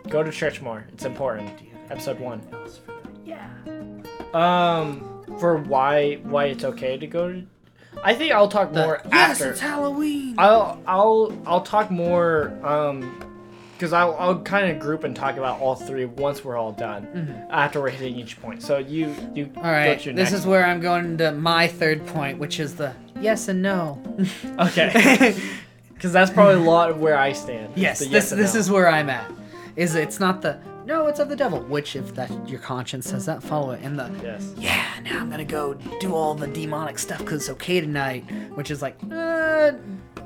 [0.08, 0.86] Go to church more.
[0.92, 1.50] It's important.
[1.90, 2.40] Episode one.
[3.24, 3.48] yeah
[4.34, 5.08] Um,
[5.38, 7.42] for why why it's okay to go to.
[8.02, 9.50] I think I'll talk The- more yes after.
[9.50, 13.18] it's halloween I'll I'll I'll talk more um
[13.76, 17.44] because I'll, I'll kind of group and talk about all three once we're all done
[17.50, 18.62] after we're hitting each point.
[18.62, 19.58] So you you Mm-hmm.
[19.58, 23.48] all right this is where i'm going to my third point which is the yes
[23.48, 24.00] and no
[24.58, 25.36] okay
[25.94, 27.72] because that's probably a lot of where I stand.
[27.76, 28.60] Yes, The this this no.
[28.60, 29.30] is where I'm at.
[29.76, 31.60] Is it's not the no, it's of the devil.
[31.60, 33.80] Which if that your conscience says that, follow it.
[33.82, 34.52] And the yes.
[34.56, 38.24] yeah, now I'm gonna go do all the demonic stuff because it's okay tonight.
[38.54, 39.72] Which is like, uh,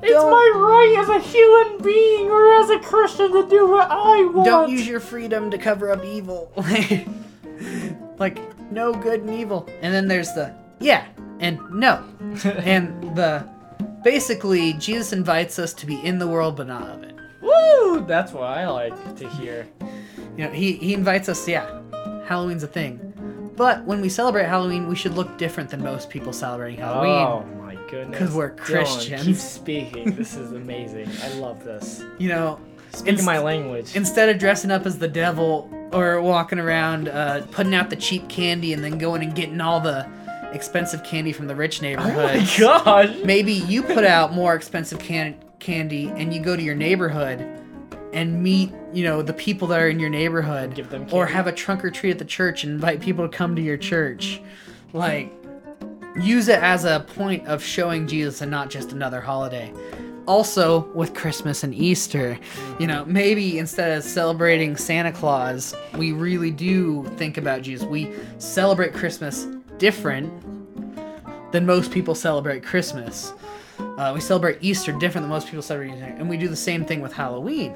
[0.01, 3.89] It's don't, my right as a human being or as a Christian to do what
[3.89, 4.45] I want.
[4.45, 6.51] don't use your freedom to cover up evil.
[8.17, 8.39] like
[8.71, 9.67] no good and evil.
[9.81, 11.05] And then there's the yeah
[11.39, 12.03] and no,
[12.43, 13.47] and the
[14.03, 17.15] basically Jesus invites us to be in the world but not of it.
[17.41, 18.05] Woo!
[18.05, 19.67] That's what I like to hear.
[20.37, 21.81] You know, he, he invites us, yeah,
[22.25, 23.01] Halloween's a thing.
[23.55, 27.11] But when we celebrate Halloween, we should look different than most people celebrating Halloween.
[27.11, 28.19] Oh my goodness.
[28.19, 29.23] Because we're Dylan, Christians.
[29.25, 30.15] keep speaking.
[30.15, 31.09] This is amazing.
[31.23, 32.03] I love this.
[32.19, 32.59] You know,
[32.91, 33.95] Speaking inst- my language.
[33.95, 38.29] instead of dressing up as the devil or walking around uh, putting out the cheap
[38.29, 40.07] candy and then going and getting all the
[40.53, 42.15] expensive candy from the rich neighborhood.
[42.15, 43.15] oh my gosh.
[43.25, 47.39] maybe you put out more expensive can- candy and you go to your neighborhood
[48.13, 51.83] and meet, you know, the people that are in your neighborhood, or have a trunk
[51.83, 54.41] or treat at the church and invite people to come to your church.
[54.93, 55.31] Like,
[56.21, 59.71] use it as a point of showing Jesus and not just another holiday.
[60.25, 62.37] Also, with Christmas and Easter,
[62.79, 67.87] you know, maybe instead of celebrating Santa Claus, we really do think about Jesus.
[67.87, 69.47] We celebrate Christmas
[69.77, 70.33] different
[71.53, 73.31] than most people celebrate Christmas.
[73.79, 76.85] Uh, we celebrate Easter different than most people celebrate Easter, and we do the same
[76.85, 77.73] thing with Halloween.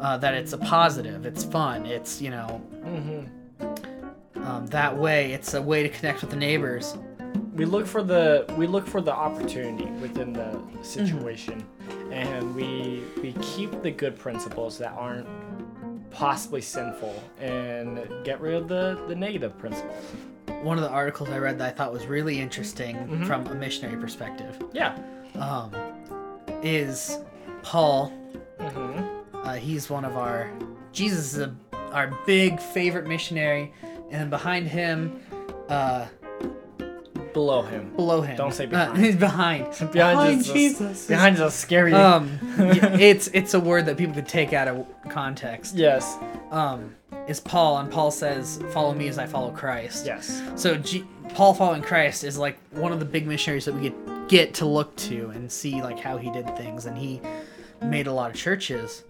[0.00, 4.42] Uh, that it's a positive, it's fun, it's you know Mm-hmm.
[4.42, 5.32] um, that way.
[5.32, 6.96] It's a way to connect with the neighbors.
[7.54, 11.64] we look for the we look for the opportunity within the situation
[12.10, 15.26] and we we keep the good principles that aren't
[16.10, 20.04] possibly sinful and get rid of the the negative principles
[20.62, 23.26] One of the articles I read that I thought was really interesting Mhm.
[23.26, 24.98] from a missionary perspective yeah
[25.36, 25.72] um,
[26.62, 27.18] is
[27.62, 28.12] Paul.
[28.58, 29.36] mm-hmm.
[29.46, 30.52] Uh, he's one of our
[30.92, 31.54] Jesus is a,
[31.92, 33.72] our big favorite missionary,
[34.10, 35.20] and behind him,
[35.68, 36.06] uh,
[37.34, 37.94] Below him.
[37.96, 38.36] below him.
[38.36, 38.98] Don't say Uh, behind.
[39.04, 39.90] he's behind.
[39.92, 41.06] Behind, is Jesus.
[41.06, 41.94] Behind is a scary.
[41.94, 45.74] Um, it's it's a word that people could take out of context.
[45.74, 46.18] yes.
[46.50, 46.94] Um,
[47.26, 50.42] is Paul, and Paul says, "Follow me as I follow Christ." Yes.
[50.56, 54.21] So G- Paul following Christ is like one of the big missionaries that we get
[54.28, 57.20] get to look to and see like how he did things, and he
[57.82, 59.04] made a lot of churches.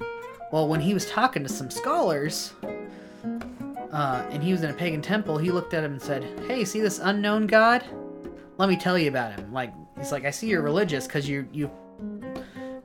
[0.50, 2.52] Well, when he was talking to some scholars,
[3.92, 6.64] uh, and he was in a pagan temple, he looked at him and said, "Hey,
[6.64, 7.84] see this unknown God?
[8.58, 11.46] Let me tell you about him." Like he's like, "I see you're religious because you
[11.52, 11.70] you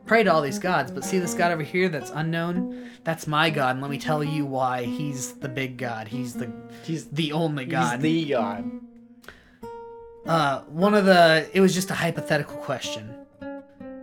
[0.06, 2.90] pray to all these gods, but see this God over here that's unknown?
[3.04, 6.08] That's my God, and let me tell you why he's the big God.
[6.08, 6.52] He's the
[6.84, 8.87] He's the only God." He's the God.
[10.28, 13.14] Uh, one of the it was just a hypothetical question,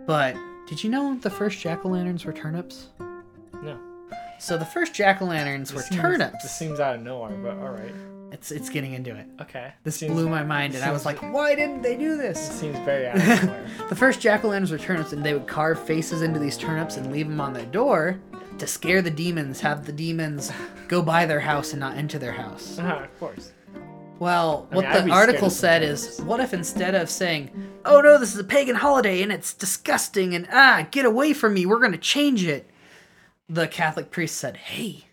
[0.07, 0.35] but
[0.67, 2.87] did you know the first jack o' lanterns were turnips?
[3.61, 3.79] No.
[4.39, 6.41] So the first jack o' lanterns were seems- turnips.
[6.43, 7.93] This seems out of nowhere, but all right.
[8.31, 9.27] It's it's getting into it.
[9.39, 9.71] Okay.
[9.83, 12.59] This seems, blew my mind, and I was like, why didn't they do This this?
[12.59, 13.67] seems very out of nowhere.
[13.89, 16.97] The first jack o' lanterns were turnips, and they would carve faces into these turnips
[16.97, 18.19] and leave them on their door
[18.57, 20.51] to scare the demons, have the demons
[20.87, 22.79] go by their house and not enter their house.
[22.79, 23.51] uh of course.
[24.19, 27.49] Well, I what mean, the article said is, what if instead of saying,
[27.83, 31.53] "Oh no, this is a pagan holiday and it's disgusting and ah, get away from
[31.53, 32.69] me, we're going to change it,"
[33.49, 35.05] the Catholic priest said, "Hey,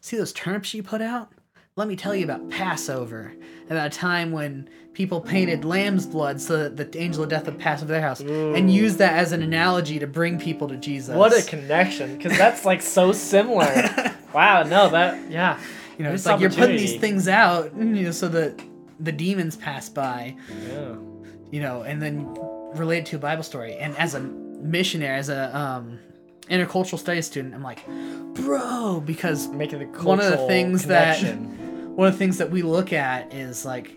[0.00, 1.30] see those turnips you put out?
[1.76, 3.32] Let me tell you about Passover,
[3.68, 7.58] about a time when people painted lamb's blood so that the angel of death would
[7.58, 11.14] pass over their house, and use that as an analogy to bring people to Jesus."
[11.14, 14.14] What a connection, because that's like so similar.
[14.34, 14.62] wow.
[14.62, 15.60] No, that yeah.
[16.00, 18.58] You know, it's like you're putting these things out, you know, so that
[19.00, 20.34] the demons pass by.
[20.66, 20.94] Yeah.
[21.50, 22.24] you know, and then
[22.74, 23.74] related to a Bible story.
[23.74, 25.98] And as a missionary, as a um,
[26.48, 27.86] intercultural studies student, I'm like,
[28.34, 32.62] bro, because Making the One of the things that- one of the things that we
[32.62, 33.90] look at is like,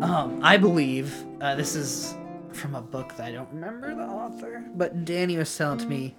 [0.00, 2.14] um, I believe uh, this is
[2.52, 6.14] from a book that I don't remember the author, but Danny was telling to me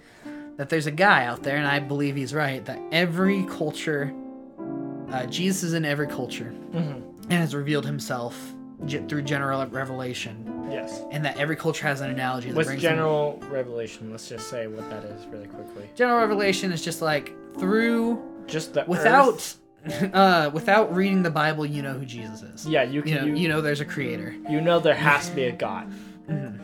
[0.58, 4.14] that there's a guy out there, and I believe he's right, that every culture,
[5.12, 7.02] uh, Jesus is in every culture Mhm.
[7.24, 8.36] and has revealed himself
[9.08, 10.54] through general revelation.
[10.70, 11.02] Yes.
[11.12, 14.12] and that every culture has an analogy that What's brings them- general revelation?
[14.12, 15.90] Let's just say what that is really quickly.
[15.96, 19.56] general revelation is just like through Just the without
[20.14, 23.16] uh without reading the bible you know who jesus is Yeah, you you can.
[23.16, 25.90] know You, you know there's a creator you know there has to be a God.
[26.30, 26.60] Mhm.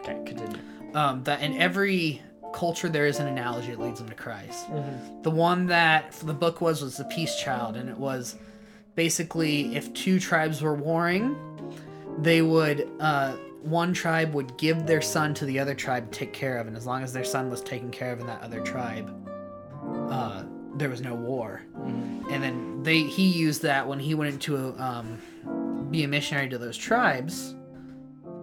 [0.00, 0.58] Okay, continue.
[0.94, 2.22] um that in every
[2.52, 5.22] culture there is an analogy that leads them to christ Mhm.
[5.22, 8.36] the one that the book was was the peace child and it was
[8.96, 11.36] basically if two tribes were warring
[12.18, 13.32] they would uh
[13.62, 16.76] one tribe would give their son to the other tribe to take care of and
[16.76, 19.08] as long as their son was taken care of in that other tribe
[20.10, 20.42] uh
[20.76, 22.32] there was no war Mhm.
[22.32, 25.18] and then they he used that when he went into a, um,
[25.90, 27.54] be a missionary to those tribes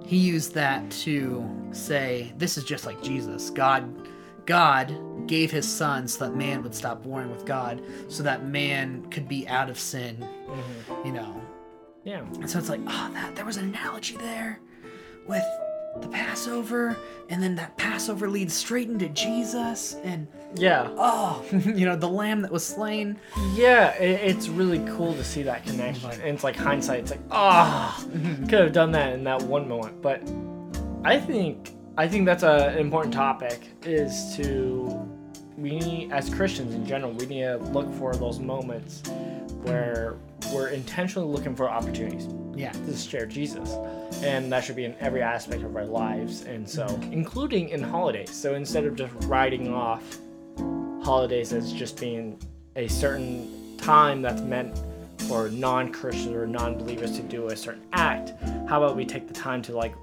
[0.07, 3.83] he used that to say this is just like jesus god
[4.45, 4.95] god
[5.27, 9.27] gave his son so that man would stop warring with god so that man could
[9.27, 10.15] be out of sin
[10.47, 11.05] Mhm.
[11.05, 11.41] you know
[12.05, 12.19] Yeah.
[12.21, 14.59] and so it's like oh that there was an analogy there
[15.27, 15.43] with
[16.01, 16.95] the passover
[17.29, 20.89] and then that passover leads straight into jesus and Yeah.
[20.97, 23.17] oh you know the lamb that was slain
[23.55, 26.09] Yeah, it, it's really cool to see that connection.
[26.11, 28.01] And it's like hindsight, it's like, ah,
[28.49, 30.01] could have done that in that one moment.
[30.01, 30.21] But
[31.03, 35.07] I think I think that's an important topic is to
[35.57, 39.01] we need as Christians in general, we need to look for those moments
[39.63, 40.15] where
[40.53, 42.27] we're intentionally looking for opportunities
[42.57, 43.71] yeah to share Jesus.
[44.23, 46.41] And that should be in every aspect of our lives.
[46.43, 48.33] And so, including in holidays.
[48.33, 50.17] So instead of just writing off
[51.03, 52.39] holidays as just being
[52.75, 54.77] a certain time that's meant
[55.27, 58.33] for non Christians or non believers to do a certain act,
[58.67, 59.93] how about we take the time to like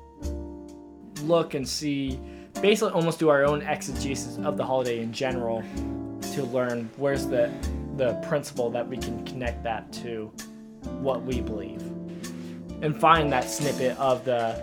[1.23, 2.21] look and see,
[2.61, 5.63] basically almost do our own exegesis of the holiday in general
[6.35, 7.51] to learn where's the
[7.97, 10.33] the principle that we can connect that to
[11.01, 11.81] what we believe
[12.85, 14.63] and find that snippet of the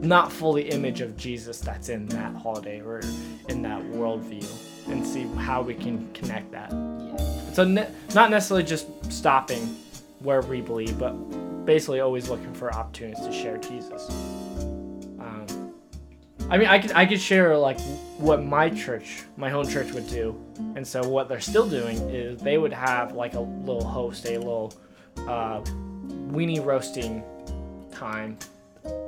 [0.00, 3.00] not fully image of Jesus that's in that holiday or
[3.48, 4.46] in that worldview
[4.88, 6.70] and see how we can connect that.
[7.52, 9.76] So ne- not necessarily just stopping
[10.18, 11.12] where we believe, but
[11.64, 14.10] basically always looking for opportunities to share Jesus.
[15.20, 15.72] Um,
[16.50, 17.80] I mean, I could I could share like
[18.18, 20.38] what my church, my home church would do,
[20.74, 24.36] and so what they're still doing is they would have like a little host, a
[24.36, 24.74] little
[25.28, 25.60] uh,
[26.32, 27.22] weenie roasting
[28.02, 28.36] time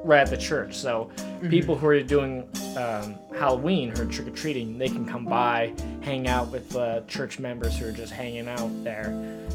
[0.04, 0.76] right at the church.
[0.76, 1.10] So
[1.48, 6.28] people who are doing um, Halloween or trick or treating, they can come by, hang
[6.28, 9.12] out with uh, church members who are just hanging out there.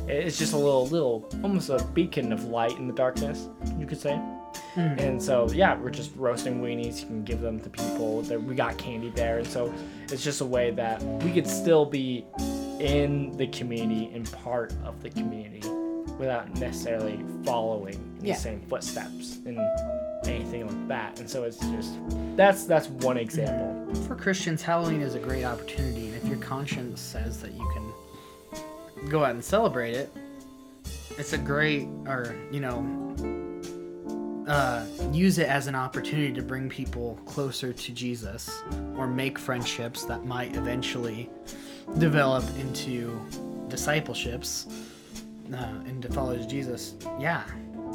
[0.07, 3.99] It's just a little, little, almost a beacon of light in the darkness, you could
[3.99, 4.19] say.
[4.75, 7.01] And so, yeah, we're just roasting weenies.
[7.01, 8.21] You can give them to people.
[8.21, 9.73] We got candy there, and so
[10.09, 12.25] it's just a way that we could still be
[12.79, 15.67] in the community and part of the community
[16.17, 18.33] without necessarily following in Yeah.
[18.35, 19.59] the same footsteps and
[20.25, 21.19] anything like that.
[21.19, 21.93] And so it's just
[22.35, 23.93] that's that's one example.
[24.05, 29.09] For Christians, Halloween is a great opportunity, and if your conscience says that you can
[29.09, 30.11] go out and celebrate it,
[31.17, 32.85] it's a great, or you know,
[34.47, 38.61] uh, use it as an opportunity to bring people closer to Jesus,
[38.97, 41.29] or make friendships that might eventually
[41.97, 43.19] develop into
[43.67, 44.67] discipleships,
[45.53, 45.55] uh,
[45.87, 46.95] and to follow Jesus.
[47.19, 47.43] Yeah,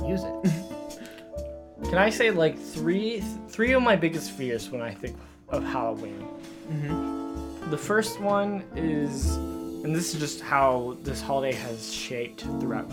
[0.07, 1.84] use it.
[1.84, 5.16] Can I say like three three of my biggest fears when I think
[5.49, 6.26] of Halloween?
[6.70, 7.70] mm-hmm.
[7.70, 12.88] The first one is, and this is just how this holiday has shaped throughout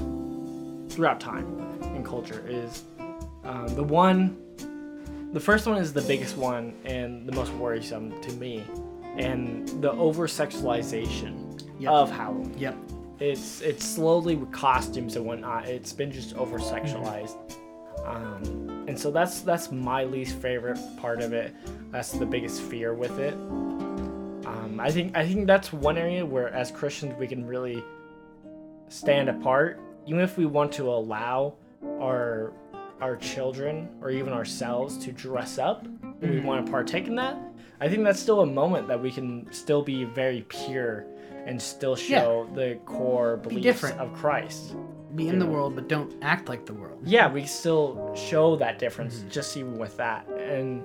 [0.90, 1.46] throughout time
[1.82, 2.44] and culture.
[2.48, 2.84] Is
[3.44, 4.38] um, the one,
[5.34, 8.64] the first one is the biggest one and the most worrisome to me,
[9.18, 11.48] and the over sexualization
[11.80, 11.92] Yep.
[11.92, 12.54] of Halloween.
[12.60, 12.78] Yep.
[13.22, 15.68] It's it's slowly with costumes and whatnot.
[15.68, 17.38] It's been just over sexualized,
[18.04, 21.54] um, and so that's that's my least favorite part of it.
[21.92, 23.36] That's the biggest fear with it.
[23.36, 27.84] Um, I think I think that's one area where, as Christians, we can really
[28.90, 31.54] stand apart, even if we want to allow
[32.00, 32.52] our
[33.02, 35.86] our children or even ourselves to dress up
[36.22, 37.38] and we want to partake in that.
[37.80, 41.06] I think that's still a moment that we can still be very pure
[41.46, 44.76] and still show the core beliefs of Christ.
[45.16, 47.00] Be in the world, but don't act like the world.
[47.04, 50.26] Yeah, we still show that difference just even with that.
[50.30, 50.84] And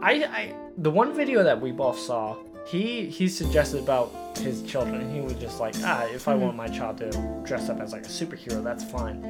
[0.00, 2.36] I, I, the one video that we both saw,
[2.66, 5.12] he he suggested about his children.
[5.12, 7.10] He was just like, ah, if I want my child to
[7.44, 9.24] dress up as like a superhero, that's fine.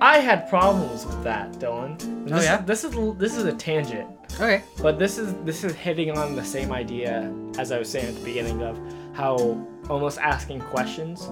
[0.00, 2.00] I had problems with that, Dylan.
[2.30, 2.58] Oh, this, yeah?
[2.58, 4.08] this is this is a tangent.
[4.34, 4.62] Okay.
[4.80, 8.14] But this is this is hitting on the same idea as I was saying at
[8.14, 8.78] the beginning of
[9.14, 11.26] how almost asking questions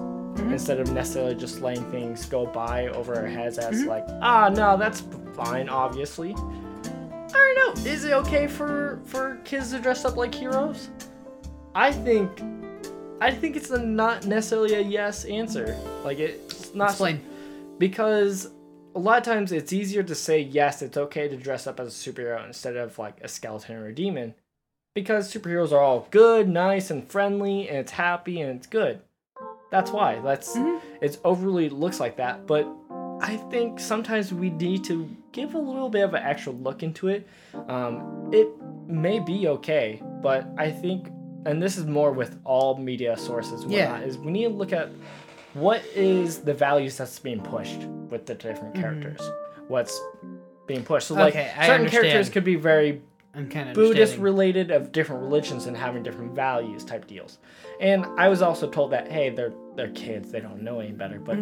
[0.51, 4.77] instead of necessarily just letting things go by over our heads as like ah no
[4.77, 5.03] that's
[5.35, 6.33] fine obviously.
[6.35, 7.91] I don't know.
[7.91, 10.89] Is it okay for for kids to dress up like heroes?
[11.75, 12.41] I think
[13.21, 15.77] I think it's a not necessarily a yes answer.
[16.03, 17.21] Like it's not Explain.
[17.79, 18.51] because
[18.95, 21.87] a lot of times it's easier to say yes it's okay to dress up as
[21.87, 24.35] a superhero instead of like a skeleton or a demon
[24.93, 29.01] because superheroes are all good nice and friendly and it's happy and it's good.
[29.71, 30.19] That's why.
[30.19, 30.55] That's
[31.01, 32.45] it's overly looks like that.
[32.47, 32.67] But
[33.21, 37.07] i think sometimes we need to give a little bit of an extra look into
[37.07, 37.27] it.
[37.67, 38.47] Um, it
[38.87, 41.07] may be okay but i think
[41.45, 43.99] and this is more with all media sources Yeah.
[43.99, 44.89] is we need to look at
[45.53, 49.21] what is the values that's being pushed with the different characters.
[49.67, 49.99] What's
[50.67, 51.07] being pushed.
[51.07, 51.39] So like Mm-hmm.
[51.49, 53.01] Okay, I certain characters could be very
[53.35, 57.39] I'm kind of buddhist related of different religions and having different values type deals.
[57.79, 60.31] And i was also told that hey they're they're kids.
[60.31, 61.19] They don't know any better.
[61.19, 61.37] But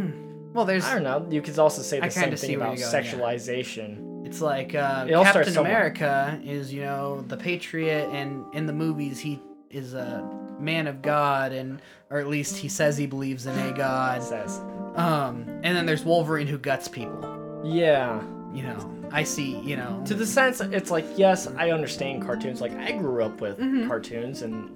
[0.54, 1.28] Well, there's i don't know.
[1.30, 2.86] You could also say the I same thing about yeah.
[2.86, 4.26] sexualization.
[4.26, 5.58] It's like uh, It Captain.
[5.58, 10.24] America is, you know, the patriot, and in the movies he is a
[10.60, 14.24] man of God, and or at least he says he believes in a God.
[14.24, 14.60] says.
[14.96, 17.62] Um, and then there's Wolverine who guts people.
[17.66, 18.22] yeah.
[18.54, 19.58] You know, I see.
[19.60, 23.42] You know, to the sense it's like yes i understand cartoons like i grew up
[23.42, 23.88] with Mm-hmm.
[23.88, 24.70] cartoons and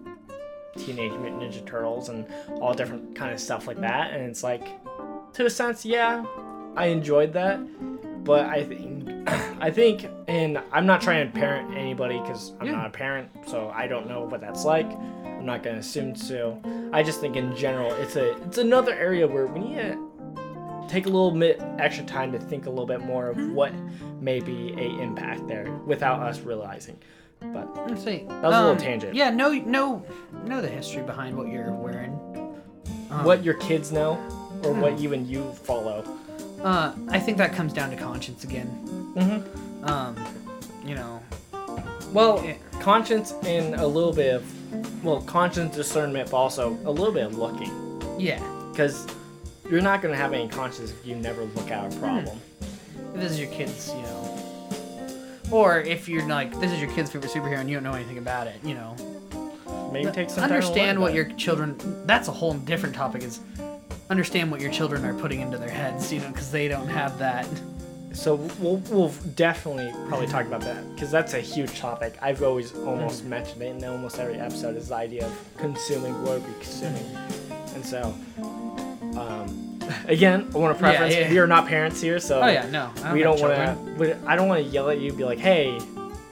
[0.77, 2.25] teenage mutant ninja turtles and
[2.61, 4.67] all different kind of stuff like that and it's like
[5.33, 6.25] to a sense yeah
[6.75, 7.59] i enjoyed that
[8.25, 9.07] but i think
[9.61, 12.73] i think and i'm not trying to parent anybody because i'm Yeah.
[12.73, 14.89] not a parent so i don't know what that's like
[15.25, 16.61] i'm not going to assume so
[16.91, 20.11] i just think in general it's a it's another area where we need to
[20.95, 23.73] take a little bit extra time to think a little bit more of what
[24.21, 26.97] may be a impact there without us realizing.
[27.41, 28.23] But Let's see.
[28.29, 29.13] That was a little tangent.
[29.13, 30.05] Yeah, know know
[30.45, 32.13] know the history behind what you're wearing.
[33.11, 34.11] Um, what your kids know
[34.63, 36.03] or what you and you follow.
[36.63, 38.69] Uh, I think that comes down to conscience again.
[39.17, 39.85] Mm-hmm.
[39.85, 40.15] Um,
[40.85, 41.21] you know,
[42.13, 42.53] Well, Yeah.
[42.79, 47.37] conscience and a little bit of, well, conscience discernment, but also a little bit of
[47.37, 47.71] looking.
[48.17, 48.39] yeah.
[48.71, 49.05] Because
[49.69, 52.39] you're not going to have any conscience if you never look at a problem.
[53.13, 54.31] If this is your kid's, you know,
[55.51, 58.17] or if you're like, this is your kid's favorite superhero and you don't know anything
[58.17, 58.95] about it, you know,
[59.91, 61.37] Maybe take some time to understand learn what about your it.
[61.37, 62.03] children.
[62.05, 63.23] That's a whole different topic.
[63.23, 63.39] Is
[64.09, 67.17] understand what your children are putting into their heads, you know, because they don't have
[67.19, 67.47] that.
[68.11, 72.15] so we'll, we'll definitely probably talk about that because that's a huge topic.
[72.21, 73.29] I've always almost Mm-hmm.
[73.29, 77.05] mentioned it in almost every episode is the idea of consuming what we consuming,
[77.75, 78.13] and so
[79.17, 81.29] um, again, I want to preference yeah.
[81.29, 82.91] we are not parents here, so Oh yeah, no.
[83.03, 83.53] I we don't want
[83.99, 84.17] to.
[84.27, 85.77] I don't want to yell at you, be like, hey,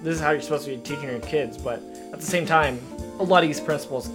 [0.02, 1.80] this is how you're supposed to be teaching your kids, but
[2.12, 2.80] at the same time,
[3.20, 4.10] a lot of these principles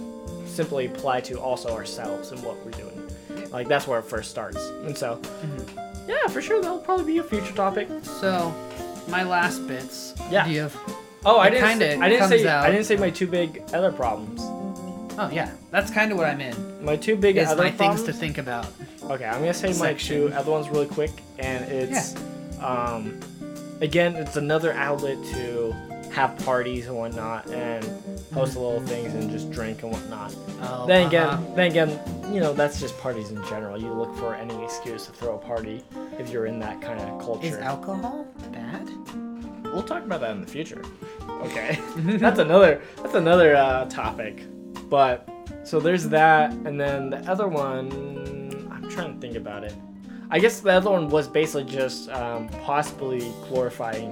[0.45, 2.95] simply apply to also ourselves and what we're doing.
[3.51, 6.09] Like that's where it first starts, and so Mm-hmm.
[6.09, 7.87] yeah, for sure that'll probably be a future topic.
[8.03, 8.53] So,
[9.07, 10.13] my last bits.
[10.29, 10.45] Yeah.
[10.45, 10.77] Have?
[11.25, 11.67] Oh, I didn't.
[11.67, 12.47] kinda Say, I didn't say.
[12.47, 14.41] out- I didn't say my two big other problems.
[15.21, 16.55] Oh yeah, that's kind of what I'm in.
[16.83, 18.03] My two big Is other my problems.
[18.03, 18.67] things to think about.
[19.03, 22.15] Okay, I'm gonna say my two other ones really quick, and it's
[22.61, 23.19] um,
[23.81, 25.75] again, it's another outlet to
[26.13, 27.83] have parties and whatnot, and
[28.33, 30.33] host little things and just drink and whatnot.
[30.61, 31.53] Oh, then again, uh-huh.
[31.53, 33.77] then again, you know that's just parties in general.
[33.77, 35.83] You look for any excuse to throw a party
[36.17, 37.47] if you're in that kind of culture.
[37.47, 38.89] is alcohol bad?
[39.65, 40.81] We'll talk about that in the future.
[41.29, 44.45] Okay, that's another that's another uh, topic.
[44.89, 45.27] But
[45.63, 47.91] so there's that, and then the other one,
[48.71, 49.73] I'm trying to think about it.
[50.31, 54.11] I guess the other one was basically just um, possibly glorifying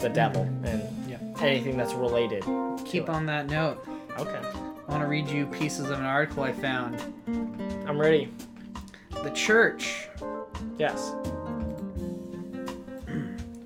[0.00, 1.18] the devil and Yeah.
[1.40, 2.44] anything that's related.
[2.84, 3.86] Keep on that note.
[4.18, 7.00] Okay, I want to read you pieces of an article I found.
[7.88, 8.28] I'm ready.
[9.22, 10.08] The church,
[10.78, 11.14] Yes.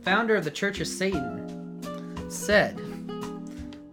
[0.02, 1.42] founder of the Church of Satan,
[2.30, 2.78] said,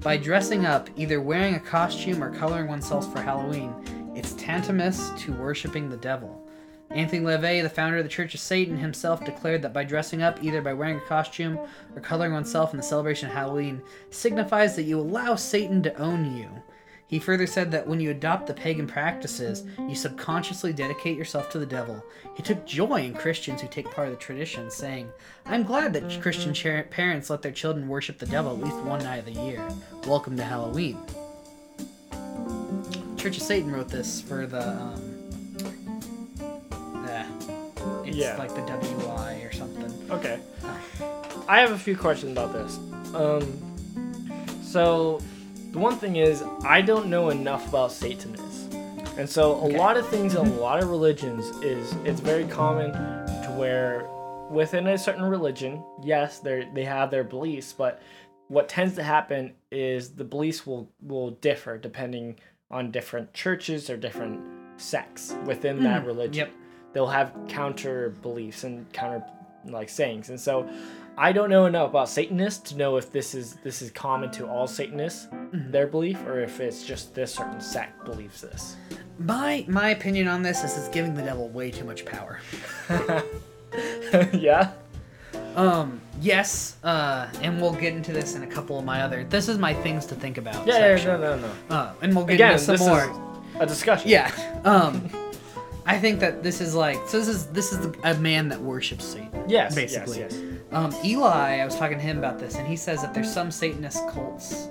[0.03, 3.73] by dressing up, either wearing a costume or coloring oneself for Halloween,
[4.13, 6.45] it's tantamous to worshiping the devil.
[6.89, 10.43] Anthony LaVey, the founder of the Church of Satan, himself declared that by dressing up,
[10.43, 11.57] either by wearing a costume
[11.95, 16.35] or coloring oneself in the celebration of Halloween, signifies that you allow Satan to own
[16.35, 16.49] you.
[17.13, 21.59] He further said that when you adopt the pagan practices, you subconsciously dedicate yourself to
[21.59, 22.03] the devil.
[22.35, 25.07] He took joy in Christians who take part of the tradition, saying,
[25.45, 26.55] I'm glad that Christian
[26.89, 29.63] parents let their children worship the devil at least one night of the year.
[30.07, 30.97] Welcome to Halloween.
[33.15, 35.19] Church of Satan wrote this for the, um,
[37.07, 37.25] eh,
[38.05, 38.37] it's Yeah.
[38.37, 39.93] like the WI or something.
[40.09, 40.39] Okay.
[41.47, 42.79] I have a few questions about this.
[43.13, 45.19] Um, so
[45.73, 48.73] the one thing is, I don't know enough about Satanists,
[49.17, 49.77] and so a Okay.
[49.77, 50.59] lot of things in a mm-hmm.
[50.59, 54.07] lot of religions is it's very common to where
[54.49, 58.01] within a certain religion, yes, they they have their beliefs, but
[58.49, 63.97] what tends to happen is the beliefs will will differ depending on different churches or
[63.97, 64.39] different
[64.77, 66.51] sects within that mm, religion Yep.
[66.93, 69.23] they'll have counter beliefs and counter
[69.65, 70.67] like sayings and so
[71.17, 74.47] i don't know enough about satanists to know if this is this is common to
[74.47, 78.75] all satanists their belief or if it's just this certain sect believes this
[79.19, 82.39] My my opinion on this is it's giving the devil way too much power.
[84.33, 84.71] yeah
[85.55, 89.23] Um, yes, uh, and we'll get into this in a couple of my other.
[89.23, 90.65] This is my things to think about.
[90.65, 91.21] yeah, yeah section.
[91.21, 93.03] no no no Uh, and we'll get again into some this more.
[93.03, 94.31] is a discussion Yeah.
[94.65, 95.09] Um,
[95.85, 97.19] I think that this is like so.
[97.19, 99.43] This is this is a man that worships Satan.
[99.47, 100.19] yes basically.
[100.19, 100.52] yes, yes.
[100.73, 103.51] Um, Eli, I was talking to him about this, and he says that there's some
[103.51, 104.67] Satanist cults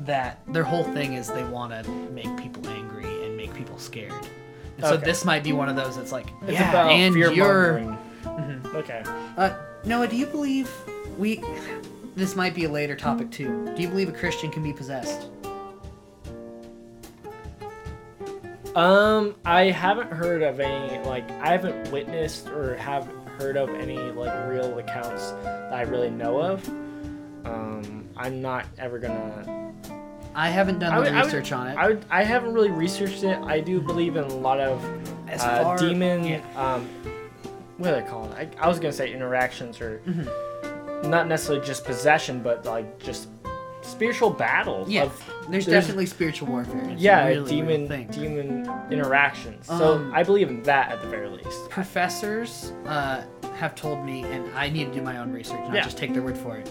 [0.00, 4.12] that their whole thing is they want to make people angry and make people scared.
[4.76, 5.96] And so this might be one of those.
[5.96, 7.80] It's like, it's yeah, about and fear you're.
[7.80, 7.98] mongering
[8.74, 9.02] okay
[9.36, 10.70] Uh, Noah, do you believe
[11.18, 11.42] we?
[12.16, 13.70] This might be a later topic too.
[13.76, 15.28] Do you believe a Christian can be possessed?
[18.74, 23.08] Um, I haven't heard of any like I haven't witnessed or have
[23.38, 26.66] heard of any like real accounts that I really know of.
[27.44, 29.72] Um, I'm not ever gonna.
[30.34, 31.76] I haven't done I the would- would- research on it.
[31.76, 33.38] I would, I haven't really researched it.
[33.42, 34.82] I do believe in a lot of
[35.28, 36.24] As uh, far- demon.
[36.24, 36.40] yeah.
[36.56, 36.88] Um,
[37.78, 38.32] what are they called?
[38.34, 41.10] I, I was gonna say interactions or Mm-hmm.
[41.10, 43.28] not necessarily just possession, but like just
[43.84, 44.88] spiritual battles.
[44.88, 46.82] yeah, Of, there's, there's- definitely spiritual warfare.
[46.90, 49.66] It's yeah, really demon demon interactions.
[49.66, 51.68] so Um, I believe in that at the very least.
[51.70, 53.22] professors uh,
[53.56, 55.82] have told me, and I need to do my own research, not Yeah.
[55.82, 56.68] just take their word for it,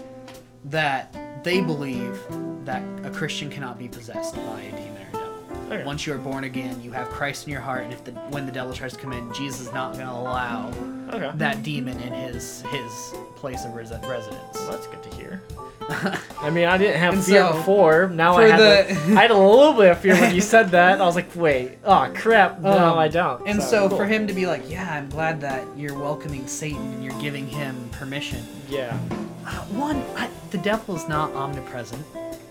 [0.66, 2.20] that they believe
[2.66, 5.34] that a Christian cannot be possessed by a demon or a devil.
[5.74, 5.84] Okay.
[5.86, 8.46] Once you are born again, you have Christ in your heart, and if the when
[8.46, 10.72] the devil tries to come in, Jesus is not going to allow
[11.12, 11.32] Okay.
[11.36, 13.14] that demon in his his
[13.44, 14.54] place of res- residence.
[14.56, 15.42] Well, that's good to hear.
[16.40, 18.08] I mean, I didn't have And fear so, before.
[18.08, 20.40] Now for I had, the- a- I had a little bit of fear when you
[20.40, 21.02] said that.
[21.02, 23.46] I was like, wait, oh crap, no, Um, I don't.
[23.46, 23.98] And so, cool.
[23.98, 27.46] for him to be like, yeah, I'm glad that you're welcoming Satan and you're giving
[27.46, 28.42] him permission.
[28.70, 28.98] yeah,
[29.46, 32.02] Uh, one, I, the devil is not omnipresent.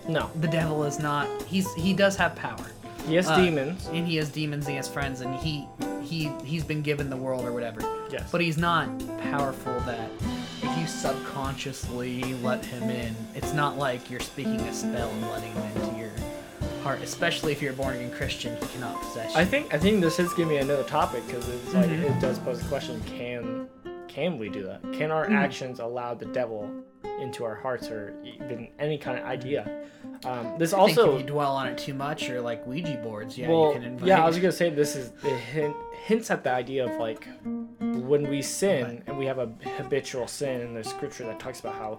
[0.06, 1.26] no, The devil is not.
[1.44, 2.66] He's he does have power.
[3.08, 3.88] he has Uh, demons.
[3.94, 4.66] and he has demons.
[4.66, 5.66] He has friends, and he
[6.02, 7.80] he he's been given the world or whatever.
[8.10, 8.28] Yes.
[8.30, 8.86] But he's not
[9.30, 10.10] powerful that it
[10.82, 13.14] you subconsciously let him in.
[13.34, 16.10] It's not like you're speaking a spell and letting him into your
[16.82, 17.00] heart.
[17.02, 19.40] Especially if you're a born again Christian, he cannot possess you.
[19.40, 22.02] I think I think this is giving me another topic because it's like Mhm.
[22.16, 23.68] it does pose the question: Can
[24.08, 24.82] can we do that?
[24.92, 25.36] Can our Mhm.
[25.36, 26.68] actions allow the devil
[27.20, 29.84] into our hearts or even any kind of idea?
[30.24, 33.00] Um, this I think also if you dwell on it too much, or like Ouija
[33.02, 34.08] boards, yeah, well, you can invite.
[34.08, 35.74] yeah, I was gonna say this is it hint,
[36.04, 37.26] hints at the idea of like
[37.80, 39.46] when we sin and we have a
[39.76, 41.98] habitual sin, and there's scripture that talks about how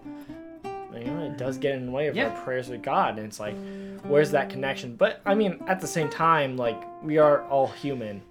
[0.94, 2.30] you know it does get in the way of Yeah.
[2.30, 3.56] our prayers with God, and it's like
[4.04, 4.96] where's that connection?
[4.96, 8.22] But I mean, at the same time, like we are all human,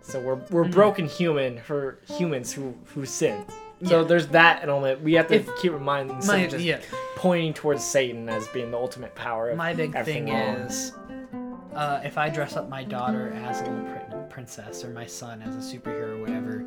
[0.00, 0.72] so we're we're Mhm.
[0.72, 3.44] broken human for humans who who sin.
[3.84, 4.06] So Yeah.
[4.08, 5.02] there's that element.
[5.02, 6.78] We have to If- keep in mind instead my, just yeah,
[7.16, 9.50] pointing towards Satan as being the ultimate power.
[9.50, 10.92] Of my big thing is,
[11.74, 15.42] uh, if I dress up my daughter as a little prin- princess or my son
[15.42, 16.64] as a superhero or whatever,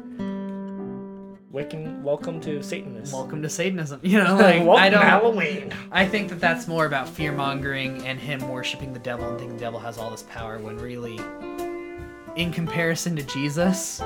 [1.52, 3.18] Wiccan, welcome to Satanism.
[3.18, 4.00] welcome to Satanism.
[4.04, 5.02] You know, like I don't.
[5.02, 5.74] Halloween.
[5.92, 9.58] I think that that's more about fear mongering and him worshiping the devil and thinking
[9.58, 11.20] the devil has all this power when really,
[12.36, 14.00] in comparison to Jesus,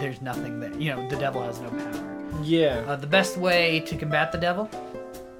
[0.00, 1.08] there's nothing that you know.
[1.08, 2.40] The devil has no power.
[2.42, 4.68] Yeah, Uh, the best way to combat the devil,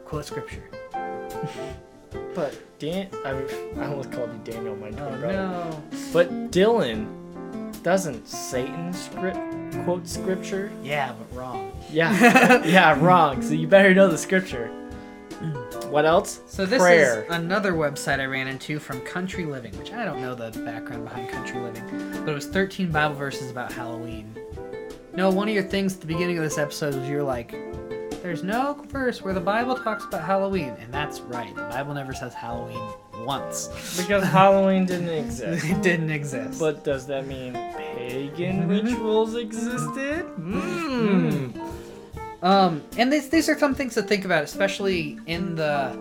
[0.04, 0.62] quote scripture.
[2.34, 3.46] but Dan, I, mean,
[3.78, 5.32] I almost called you Daniel, my twin Oh brother.
[5.36, 5.82] no.
[6.12, 7.06] But Dylan,
[7.82, 9.38] doesn't Satan script
[9.84, 10.70] quote scripture?
[10.82, 11.72] Yeah, but wrong.
[11.90, 13.42] Yeah, yeah, wrong.
[13.42, 14.70] So you better know the scripture.
[15.90, 16.40] What else?
[16.46, 17.24] So this Prayer.
[17.24, 21.04] is another website I ran into from Country Living, which I don't know the background
[21.04, 21.84] behind Country Living,
[22.24, 24.34] but it was 13 Bible verses about Halloween.
[25.14, 27.50] No, one of your things at the beginning of this episode was you're like,
[28.22, 31.54] there's no verse where the Bible talks about Halloween, and that's right.
[31.54, 32.80] The Bible never says Halloween
[33.26, 33.68] once.
[34.00, 35.64] Because Halloween didn't exist.
[35.68, 36.58] it didn't exist.
[36.58, 38.84] But does that mean pagan Mhm.
[38.84, 40.22] rituals existed?
[40.36, 41.48] Hmm.
[42.42, 45.96] Um, and these these are some things to think about, especially in the.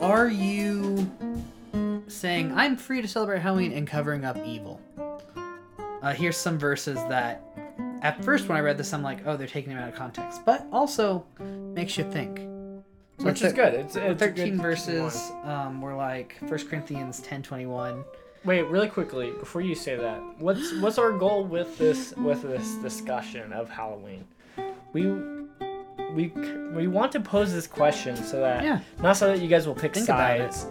[0.00, 1.10] Are you
[2.06, 4.80] saying I'm free to celebrate Halloween and covering up evil?
[6.02, 7.42] Uh, here's some verses that,
[8.02, 10.42] at first when I read this, I'm like, oh, they're taking them out of context,
[10.44, 12.38] but also makes you think.
[13.18, 13.74] So Which is good.
[13.74, 18.04] It's, it's a 13 good verses um, were like 1 Corinthians 10:21.
[18.44, 22.74] Wait, really quickly before you say that, what's what's our goal with this with this
[22.76, 24.24] discussion of Halloween?
[24.92, 25.06] We
[26.16, 26.28] we
[26.74, 28.80] we want to pose this question so that Yeah.
[29.00, 30.66] not so that you guys will pick Think sides,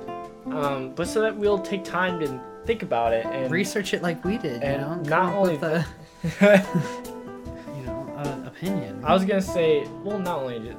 [0.47, 4.25] um, but so that we'll take time to think about it and Research it like
[4.25, 5.17] we did, you and know.
[5.17, 5.85] not only that-
[6.41, 9.01] you know, an opinion.
[9.05, 10.75] I was gonna say, well, not only did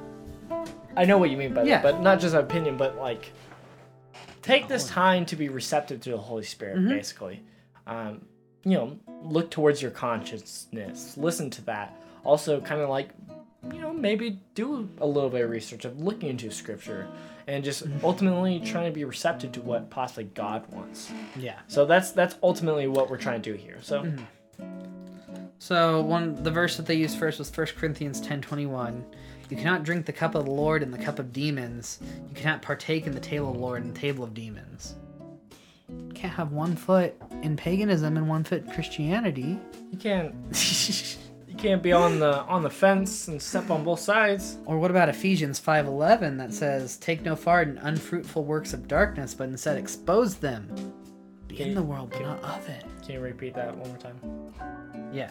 [0.97, 1.81] I know what you mean by Yeah.
[1.81, 3.33] that, but not just an opinion, but like
[4.43, 6.89] take this time to be receptive to the Holy Spirit, Mhm.
[6.89, 7.43] basically.
[7.87, 8.23] Um,
[8.65, 11.95] you know, look towards your consciousness, listen to that.
[12.25, 13.11] Also, kind of like,
[13.73, 17.07] you know, maybe do a little bit of research of looking into Scripture
[17.47, 21.11] and just ultimately trying to be receptive to what possibly God wants.
[21.37, 21.59] yeah.
[21.69, 23.79] So that's that's ultimately what we're trying to do here.
[23.83, 24.03] So.
[24.03, 24.25] Mhm.
[25.59, 29.05] So one the verse that they used first was 1 Corinthians 10:21.
[29.49, 32.01] You cannot drink the cup of the Lord and the cup of demons.
[32.29, 34.97] You cannot partake in the table of the Lord and the table of demons.
[35.89, 39.59] You can't have one foot in paganism and one foot in Christianity.
[39.93, 40.35] You can't
[41.57, 44.59] you can't be on the on the fence and step on both sides.
[44.67, 49.33] Or what about Ephesians 5:11 that says, "Take no part in unfruitful works of darkness,
[49.33, 50.69] but instead expose them.
[51.49, 54.21] Be in the world, but not of it." Can you repeat that one more time?
[55.13, 55.31] Yeah.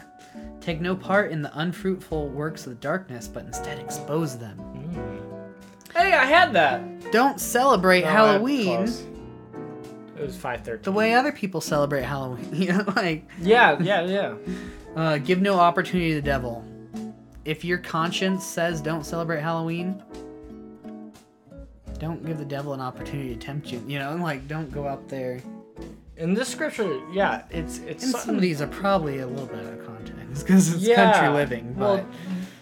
[0.60, 4.56] Take no part in the unfruitful works of darkness, but instead expose them.
[4.56, 5.96] Hmm.
[5.96, 7.12] Hey, I had that.
[7.12, 8.88] Don't celebrate No, Halloween.
[10.18, 10.82] It was five thirteen.
[10.82, 12.48] the way other people celebrate Halloween.
[12.54, 14.34] You know, like Yeah, yeah, yeah.
[14.96, 16.64] uh, give no opportunity to the devil.
[17.44, 20.02] If your conscience says don't celebrate Halloween,
[21.98, 23.82] don't give the devil an opportunity to tempt you.
[23.86, 25.40] You know, like don't go out there.
[26.16, 29.66] In this scripture, yeah, it's it's And some of these are probably a little bit
[29.66, 31.74] out of context because it's yeah, country living.
[31.78, 32.06] But Well,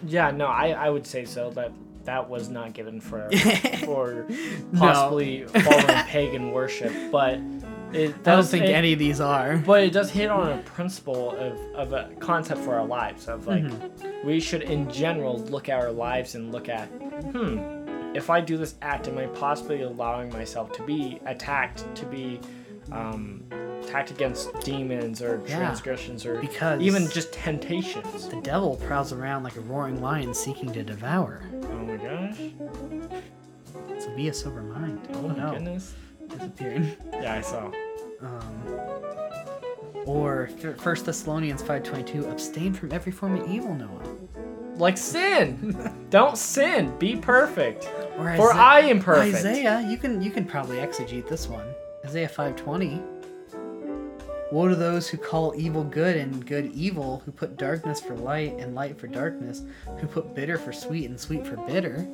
[0.05, 1.71] yeah, no, I I would say so that
[2.05, 3.29] that was not given for
[3.85, 4.25] for
[4.71, 4.79] No.
[4.79, 7.39] possibly following pagan worship, but
[7.93, 9.57] it I don't think it- any of these are.
[9.57, 13.47] But it does hit on a principle of, of a concept for our lives of
[13.47, 14.27] like Mm-hmm.
[14.27, 17.59] we should in general look at our lives and look at hmm
[18.15, 22.39] if I do this act am I possibly allowing myself to be attacked to be
[22.93, 23.43] um,
[23.95, 29.43] attacked against demons or Yeah, transgressions or because- even just temptations The devil prowls around
[29.43, 31.41] like a roaring lion seeking to devour.
[31.53, 32.37] oh my gosh
[33.99, 34.99] So be a sober mind.
[35.13, 35.51] oh my no.
[35.51, 35.93] goodness
[36.27, 36.97] Disappeared.
[37.13, 37.71] yeah I saw
[38.21, 38.79] Um,
[40.05, 44.03] or First Thessalonians 5:22, abstain from every form of evil, Noah.
[44.77, 46.05] like sin.
[46.09, 46.93] Don't sin.
[46.99, 47.89] Be perfect.
[48.17, 49.37] Or For Isa- I am perfect.
[49.37, 51.65] Isaiah, you can you can probably exegete this one.
[52.05, 53.01] Isaiah 5:20.
[54.55, 58.55] Woe to those who call evil good and good evil, who put darkness for light
[58.57, 59.63] and light for darkness,
[59.99, 62.07] who put bitter for sweet and sweet for bitter.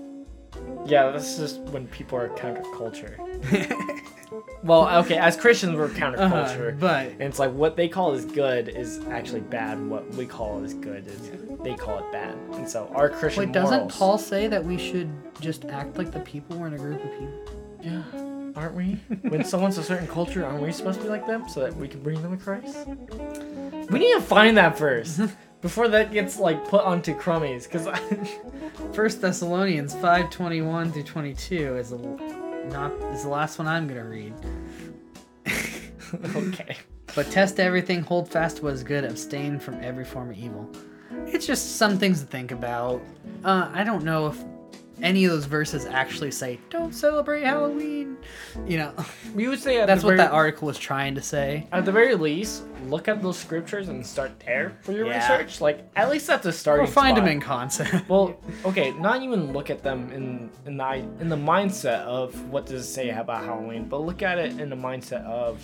[0.84, 3.16] Yeah, that's just when people are counterculture.
[4.64, 6.70] well, okay, as Christians we're counterculture.
[6.70, 10.12] Uh-huh, but And it's like what they call is good is actually bad, and what
[10.16, 11.30] we call is good is
[11.64, 12.36] they call it bad.
[12.54, 16.22] And so our Christian wait, doesn't Paul say that we should just act like the
[16.22, 17.62] people we're in a group of people?
[17.84, 18.02] Yeah,
[18.56, 19.00] aren't we?
[19.30, 21.88] when someone's a certain culture, aren't we supposed to be like them so that we
[21.88, 22.88] can bring them to Christ?
[23.90, 25.22] We need to find that first
[25.62, 27.88] before that gets like put onto crummies, because
[28.94, 31.98] First Thessalonians 5:21 through 22 is the
[32.70, 34.34] not is the last one I'm gonna read.
[36.36, 36.78] okay.
[37.14, 40.70] But test everything, hold fast to what is good, abstain from every form of evil.
[41.26, 43.02] It's just some things to think about.
[43.44, 44.42] Uh, I don't know if
[45.02, 48.18] any of those verses actually say don't celebrate Halloween.
[48.68, 48.94] You know,
[49.36, 51.68] We would say that's what very, that article was trying to say.
[51.72, 55.18] At the very least, look at those scriptures and start there for your Yeah.
[55.32, 55.62] research.
[55.62, 56.86] Like at least that's a starting.
[56.86, 57.92] Or find them in concept.
[58.10, 62.66] Well, okay, not even look at them in in the in the mindset of what
[62.66, 65.62] does it say about Halloween, but look at it in the mindset of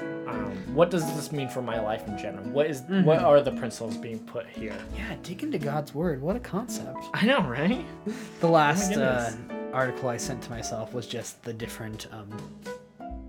[0.00, 2.44] um, what does this mean for my life in general?
[2.50, 4.76] What is- what are the principles being put here?
[4.96, 6.20] yeah, dig into God's word.
[6.20, 6.98] What a concept.
[7.14, 7.84] I know, right?
[8.40, 9.30] The last uh,
[9.72, 12.30] article I sent to myself was just the different um,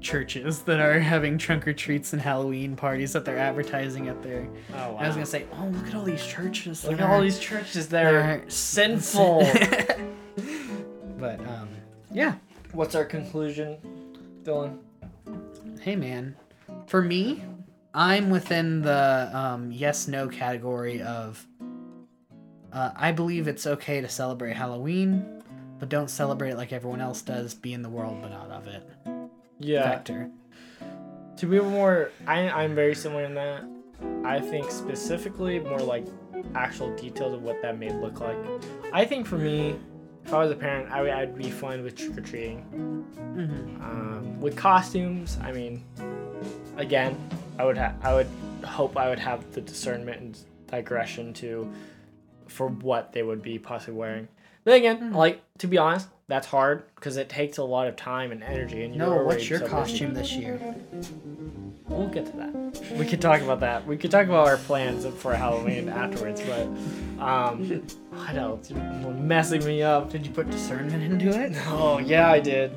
[0.01, 4.47] churches that are having trunk or treats and Halloween parties that they're advertising at their.
[4.73, 4.97] Oh wow!
[4.97, 6.85] I was gonna say, oh, look at all these churches.
[6.85, 9.39] look at all these churches that are they're sinful.
[11.17, 11.69] but um,
[12.11, 12.35] yeah.
[12.71, 13.77] What's our conclusion,
[14.43, 14.77] Dylan?
[15.81, 16.35] Hey, man.
[16.89, 17.43] For me,
[17.93, 21.45] I'm within the um, yes no category of.
[22.73, 25.43] Uh, I believe it's okay to celebrate Halloween,
[25.77, 27.53] but don't celebrate it like everyone else does.
[27.53, 28.89] Be in the world, but not of it.
[29.59, 29.87] Yeah.
[29.87, 30.31] Vector.
[31.37, 33.65] To be more, I, I'm very similar in that.
[34.25, 36.07] I think specifically more like
[36.55, 38.37] actual details of what that may look like.
[38.91, 39.75] I think for me,
[40.25, 42.65] if I was a parent, I would, I'd be fine with trick or treating.
[43.15, 43.83] Mm-hmm.
[43.83, 45.83] Um, with costumes, I mean,
[46.77, 47.17] again,
[47.57, 48.29] I would ha- I would
[48.63, 50.37] hope I would have the discernment and
[50.67, 51.71] digression to
[52.47, 54.27] for what they would be possibly wearing.
[54.63, 58.31] Then again, like to be honest, that's hard because it takes a lot of time
[58.31, 58.83] and energy.
[58.83, 59.75] And you're No, what's your so busy.
[59.75, 60.59] costume this year?
[61.87, 62.93] We'll get to that.
[62.99, 63.87] We could talk about that.
[63.87, 66.67] We could talk about our plans for Halloween afterwards, but
[67.23, 67.81] um,
[68.11, 68.69] what else?
[68.69, 68.79] You're
[69.13, 70.11] messing me up.
[70.11, 71.53] Did you put discernment into it?
[71.67, 72.71] Oh yeah, I did.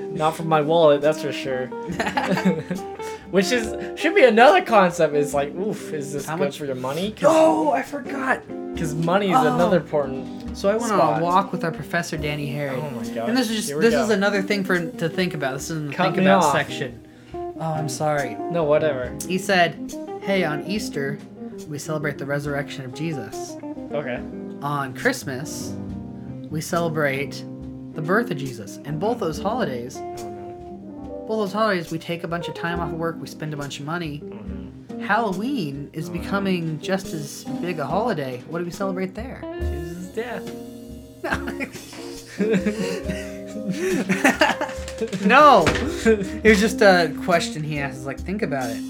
[0.00, 1.68] Not from my wallet, that's for sure.
[3.30, 5.14] Which is should be another concept.
[5.14, 7.14] Is like, oof, is this How good much- for your money?
[7.24, 8.42] Oh, I forgot.
[8.72, 9.54] Because money is Oh.
[9.54, 10.56] another important.
[10.56, 11.20] So I went on Spot.
[11.20, 12.76] a walk with our professor Danny Harry.
[12.76, 13.28] Oh my god.
[13.28, 14.02] And this is just Here we this go.
[14.04, 15.54] is another thing for to think about.
[15.54, 16.52] This is in the Cut think me about off.
[16.52, 17.00] section.
[17.34, 18.36] Oh, I'm sorry.
[18.50, 19.12] no whatever.
[19.26, 19.92] He said,
[20.22, 21.18] "Hey, on Easter,
[21.68, 23.56] we celebrate the resurrection of Jesus.
[23.92, 24.20] Okay.
[24.62, 25.74] On Christmas,
[26.50, 27.44] we celebrate
[27.94, 28.78] the birth of Jesus.
[28.84, 30.00] And both those holidays,
[31.28, 33.56] Both those holidays, we take a bunch of time off of work, we spend a
[33.58, 34.22] bunch of money.
[34.24, 35.06] No.
[35.06, 38.42] Halloween is becoming just as big a holiday.
[38.48, 39.42] What do we celebrate there?
[39.60, 40.50] Jesus' death.
[45.26, 45.64] no,
[46.06, 48.06] it was just a question he asked.
[48.06, 48.82] Like, think about it.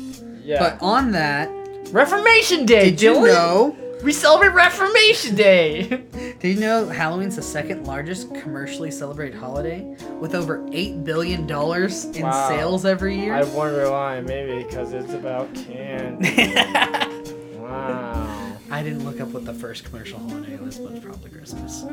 [0.44, 0.60] Yeah.
[0.60, 1.50] But on that,
[1.90, 3.76] Reformation Day, did you know?
[4.02, 5.82] We celebrate Reformation Day.
[6.40, 12.04] Did you know Halloween's the second largest commercially celebrated holiday with over eight billion dollars
[12.04, 12.48] in Wow.
[12.48, 13.34] sales every year?
[13.34, 14.20] I wonder why.
[14.20, 16.54] Maybe because it's about candy.
[17.58, 18.52] wow.
[18.70, 21.84] I didn't look up what the first commercial holiday was, but it's probably Christmas.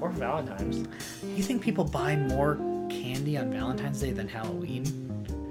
[0.00, 0.88] Or Valentine's.
[1.36, 2.54] You think people buy more
[2.88, 4.84] candy on Valentine's Day than Halloween?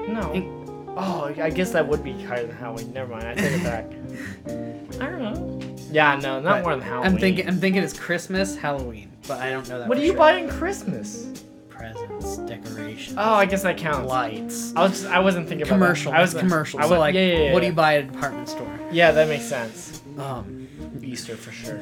[0.08, 0.77] No.
[1.00, 2.92] Oh, I guess that would be higher than Halloween.
[2.94, 3.28] Never mind.
[3.28, 3.86] I take it back.
[5.02, 5.60] I don't know.
[5.92, 7.12] Yeah, no, not But more than Halloween.
[7.14, 7.48] I'm thinking.
[7.48, 9.88] I'm thinking it's Christmas, Halloween, but I don't know that.
[9.88, 10.18] What for do you sure.
[10.18, 11.44] buy in Christmas?
[11.70, 14.10] Presents, decorations, Oh, I guess that counts.
[14.10, 14.92] lights, I was.
[14.94, 16.10] just, I wasn't thinking commercial.
[16.12, 16.20] about that.
[16.20, 16.80] I was commercial.
[16.80, 18.80] I was, so like, yeah, yeah, yeah, what do you buy at a department store?
[18.92, 20.02] Yeah, that makes sense.
[20.18, 20.68] Um,
[21.04, 21.80] Easter for sure.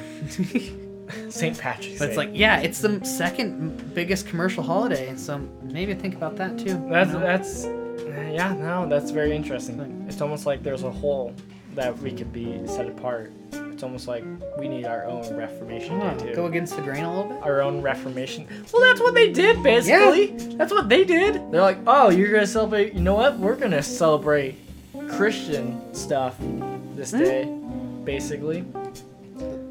[1.30, 1.58] St.
[1.58, 6.36] Patrick's but it's like, yeah, it's the second biggest commercial holiday, so maybe think about
[6.36, 6.66] that too.
[6.72, 7.20] you That's know?
[7.20, 7.66] that's
[8.04, 10.06] yeah, no, that's very interesting.
[10.08, 11.34] It's almost like there's a hole
[11.76, 13.32] that we could be set apart.
[13.54, 14.24] It's almost like
[14.58, 16.34] we need our own Reformation Day too.
[16.36, 17.44] go against the grain a little bit.
[17.44, 18.48] our own Reformation.
[18.72, 20.28] Well, that's what they did basically.
[20.56, 21.34] That's what they did.
[21.52, 22.94] They're like, oh, you're gonna celebrate.
[22.94, 23.38] You know what?
[23.38, 24.56] We're gonna celebrate
[25.10, 26.38] Christian stuff
[26.96, 27.20] this Hmm?
[27.20, 27.46] day,
[28.06, 28.64] basically.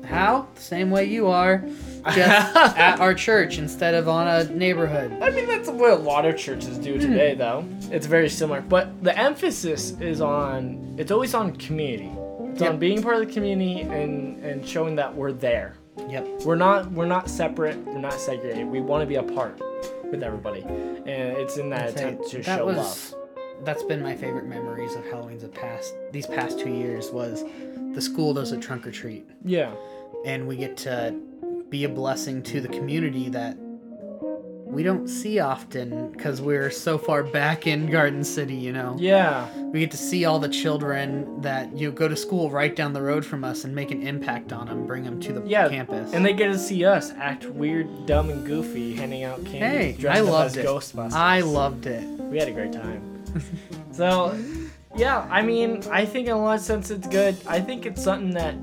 [0.04, 0.46] How?
[0.54, 1.64] The same way you are,
[2.06, 5.16] just at our church instead of on a neighborhood.
[5.22, 7.00] I mean, that's what a lot of churches do hmm.
[7.00, 7.64] today, though.
[7.90, 10.94] It's very similar, but the emphasis is on.
[10.98, 12.10] It's always on community.
[12.52, 12.72] It's Yep.
[12.72, 15.74] on being part of the community and and showing that we're there.
[16.08, 16.42] Yep.
[16.44, 17.76] We're not we're not separate.
[17.84, 18.66] We're not segregated.
[18.68, 19.60] We want to be a part
[20.10, 23.14] with everybody, and it's in that attempt to that show was love.
[23.64, 27.44] that's been my favorite memories of Halloween's of past these past two years was
[27.94, 29.72] the school does a trunk or treat Yeah.
[30.24, 31.14] and we get to
[31.74, 33.56] be a blessing to the community that
[34.64, 38.94] we don't see often because we're so far back in Garden City, you know.
[38.96, 39.48] Yeah.
[39.72, 42.92] We get to see all the children that you know, go to school right down
[42.92, 45.68] the road from us and make an impact on them, bring them to the Yeah.
[45.68, 46.12] campus.
[46.12, 50.08] And they get to see us act weird, dumb, and goofy, handing out candy, hey,
[50.08, 50.64] I loved it.
[50.64, 51.12] Ghostbusters.
[51.12, 52.04] I loved it.
[52.30, 53.02] we had a great time.
[53.92, 54.38] so,
[54.94, 57.36] yeah, I mean, I think in a lot of sense it's good.
[57.48, 58.54] I think it's something that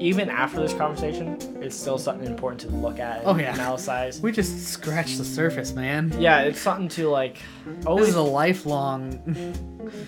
[0.00, 3.20] even after this conversation, it's still something important to look at.
[3.26, 3.52] Oh, and yeah.
[3.52, 4.20] analyze.
[4.20, 6.12] We just scratched the surface, man.
[6.18, 9.20] Yeah, it's something to like This always is a lifelong.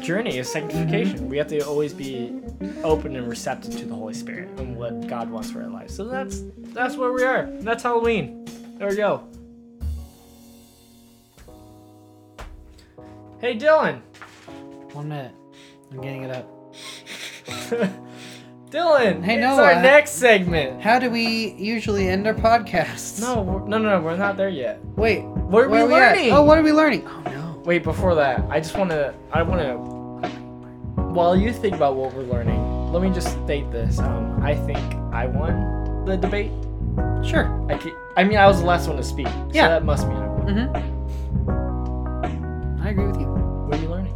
[0.01, 1.19] journey of sanctification.
[1.19, 1.29] Mm-hmm.
[1.29, 2.41] We have to always be
[2.83, 5.95] open and receptive to the Holy Spirit and what God wants for our lives.
[5.95, 6.43] So that's
[6.73, 7.47] that's where we are.
[7.61, 8.47] That's Halloween.
[8.79, 9.29] There we go.
[13.41, 14.01] Hey Dylan.
[14.95, 15.35] One minute.
[15.91, 16.49] I'm getting it up.
[18.73, 19.23] Dylan.
[19.23, 19.63] Hey, it's Noah.
[19.65, 20.81] our next segment.
[20.81, 23.21] How do we usually end our podcasts?
[23.21, 24.83] No, we're, no, no, no, we're not there yet.
[24.97, 25.23] Wait.
[25.25, 26.15] What are where we at?
[26.17, 26.33] learning?
[26.33, 27.07] Oh, what are we learning?
[27.07, 27.63] Oh no.
[27.67, 29.15] Wait, before that, I just want to.
[29.31, 29.77] I want to.
[31.13, 33.99] While you think about what we're learning, let me just state this.
[33.99, 34.79] Um, I think
[35.13, 36.51] I won the debate.
[37.23, 37.47] Sure.
[37.71, 39.27] I, ca- I mean, I was the last one to speak.
[39.27, 39.69] So Yeah.
[39.69, 40.47] that must mean I won.
[40.47, 40.73] Mm-hmm.
[42.83, 43.27] I agree with you.
[43.27, 44.15] What are you learning?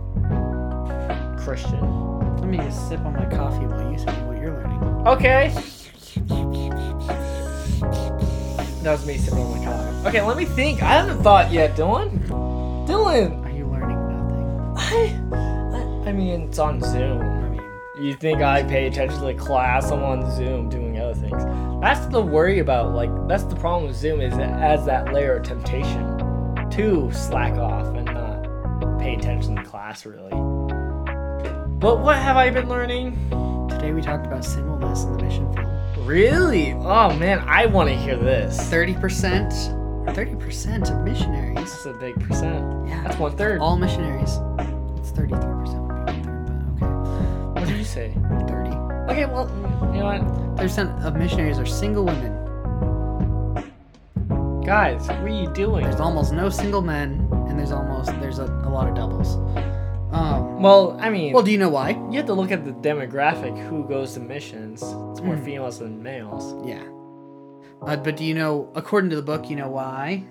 [1.39, 2.16] Christian.
[2.47, 4.81] Let me just sip on my coffee while you say what you're learning.
[5.09, 5.49] Okay.
[8.85, 10.09] That was me sipping on my coffee.
[10.09, 10.81] Okay, let me think.
[10.81, 12.25] I haven't thought yet, Dylan.
[12.87, 13.45] Dylan.
[13.45, 15.33] Are you learning nothing?
[15.35, 17.21] I, I, I mean, it's on Zoom.
[17.21, 17.63] I mean,
[18.01, 19.91] You think I pay attention to the class?
[19.91, 21.43] I'm on Zoom doing other things.
[21.83, 22.95] That's the worry about.
[22.95, 26.17] Like, that's the problem with Zoom is it adds that layer of temptation
[26.71, 30.56] to slack off and not pay attention to class really.
[31.79, 33.17] But what have I been learning?
[33.69, 36.07] today we talked about singleness in the mission field.
[36.07, 36.73] Really?
[36.73, 38.59] Oh man, I want to hear this.
[38.71, 39.53] Thirty percent.
[40.15, 41.57] Thirty percent of missionaries.
[41.57, 42.89] That's a big percent.
[42.89, 43.03] Yeah.
[43.03, 43.61] That's one third.
[43.61, 44.39] All missionaries.
[44.99, 46.47] It's thirty-three percent would be one third,
[46.81, 47.61] but okay.
[47.61, 48.13] What did you say?
[48.33, 48.47] okay.
[48.47, 48.71] Thirty.
[49.13, 52.33] Okay, well, mm, you know what, Thirty percent of missionaries are single women.
[54.65, 55.85] guys, what are you doing?
[55.85, 59.37] There's almost no single men, and there's almost there's a, a lot of doubles.
[60.17, 60.63] Um.
[60.63, 61.91] Well, I mean, Well, do you know why?
[61.91, 63.57] you have to look at the demographic.
[63.69, 64.83] Who goes to missions?
[64.83, 65.45] It's more Mm.
[65.45, 66.55] females than males.
[66.67, 66.83] Yeah.
[67.83, 70.25] Uh, but do you know, according to the book, you know why?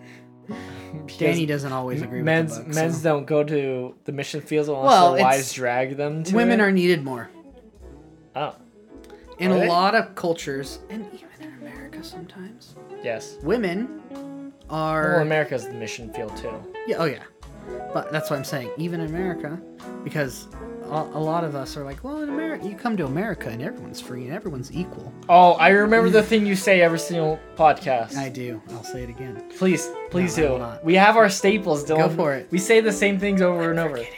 [1.19, 2.67] Danny doesn't always agree men's book.
[2.67, 6.35] men's so- don't go to the mission fields unless Well, their wives drag them to
[6.35, 6.63] Women it.
[6.63, 7.29] are needed more
[8.35, 8.55] oh
[9.39, 9.67] in Are a they?
[9.67, 12.75] lot of cultures, and even in America sometimes.
[13.03, 13.37] yes.
[13.43, 15.13] Women are.
[15.13, 16.53] Well, America's the mission field too.
[16.87, 17.23] Yeah, oh yeah.
[17.93, 18.69] But that's what I'm saying.
[18.77, 19.59] Even in America,
[20.03, 20.47] because
[20.83, 23.61] a, a lot of us are like, well, in America, you come to America and
[23.61, 25.13] everyone's free and everyone's equal.
[25.29, 28.17] Oh, I remember the thing you say every single podcast.
[28.17, 28.61] I do.
[28.71, 29.43] I'll say it again.
[29.57, 30.59] Please, please No, do.
[30.59, 30.83] not.
[30.83, 31.97] We have our staples, Dylan.
[31.97, 32.47] Go for it.
[32.51, 33.97] We say the same things over and over.
[33.97, 34.09] It.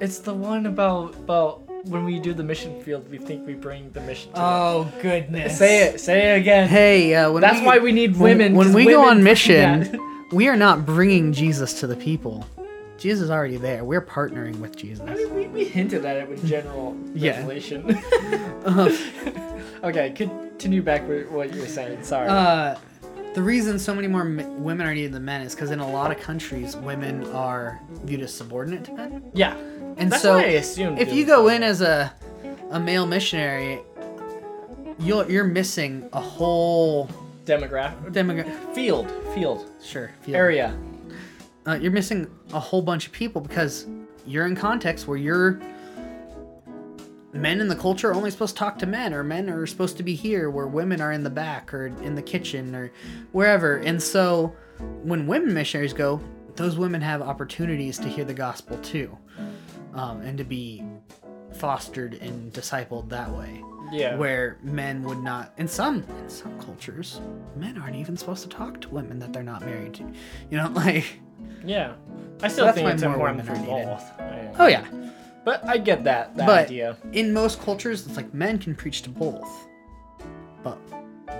[0.00, 3.08] It's the one about about when we do the mission field.
[3.10, 4.32] We think we bring the mission.
[4.32, 5.58] To Oh goodness.
[5.58, 6.00] Say it.
[6.00, 6.68] Say it again.
[6.68, 8.54] Hey, uh, when That's we, why we need when- women.
[8.54, 10.00] When, 'cause we go on mission,
[10.32, 12.46] we are not bringing Jesus to the people.
[12.98, 13.84] Jesus is already there.
[13.84, 15.04] We're partnering with Jesus.
[15.08, 17.36] I mean, we, we hinted at it with general Yeah.
[17.38, 17.94] revelation.
[18.64, 18.96] Uh,
[19.84, 22.02] okay, continue back with what you were saying.
[22.04, 22.28] Sorry.
[22.28, 22.76] uh,
[23.34, 25.90] the reason so many more m- women are needed than men is because in a
[25.90, 29.22] lot of countries, women are viewed as subordinate to men.
[29.34, 29.56] yeah.
[29.96, 30.98] And That's so, what I assumed.
[31.00, 32.12] if you go in as a
[32.70, 33.80] a male missionary,
[34.98, 37.08] you're you're missing a whole
[37.44, 38.74] demographic demographic.
[38.74, 40.36] field field Sure, field.
[40.36, 40.76] area.
[41.66, 43.86] Uh, you're missing a whole bunch of people because
[44.26, 45.60] you're in context where you're
[47.32, 49.96] men in the culture are only supposed to talk to men or men are supposed
[49.96, 52.92] to be here where women are in the back or in the kitchen or
[53.32, 53.78] wherever.
[53.78, 54.54] And so
[55.02, 56.20] when women missionaries go
[56.56, 59.16] those women have opportunities to hear the gospel too
[59.94, 60.84] um, and to be
[61.54, 63.62] fostered and discipled that way.
[63.92, 64.16] Yeah.
[64.16, 67.20] where men would not in some in some cultures
[67.54, 70.10] men aren't even supposed to talk to women that they're not married to.
[70.50, 71.20] You know like
[71.64, 71.92] Yeah.
[72.42, 73.86] I still that's think it's more important for needed.
[73.86, 74.04] both.
[74.58, 74.84] Oh yeah
[75.44, 76.96] But I get that that But- idea.
[77.12, 79.66] in most cultures it's like men can preach to both
[80.62, 80.78] but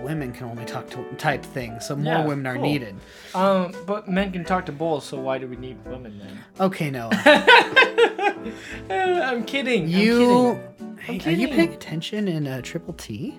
[0.03, 2.63] women can only talk to type thing, so more Yeah, women are cool.
[2.63, 2.95] needed.
[3.35, 6.39] Um, but men can talk to both, so why do we need women then?
[6.61, 7.09] Okay, no.
[8.91, 9.85] I'm kidding.
[9.85, 10.51] I'm you
[10.81, 13.39] I'm Hey, are you paying attention in uh, Triple T?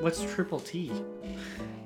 [0.00, 0.92] What's triple T?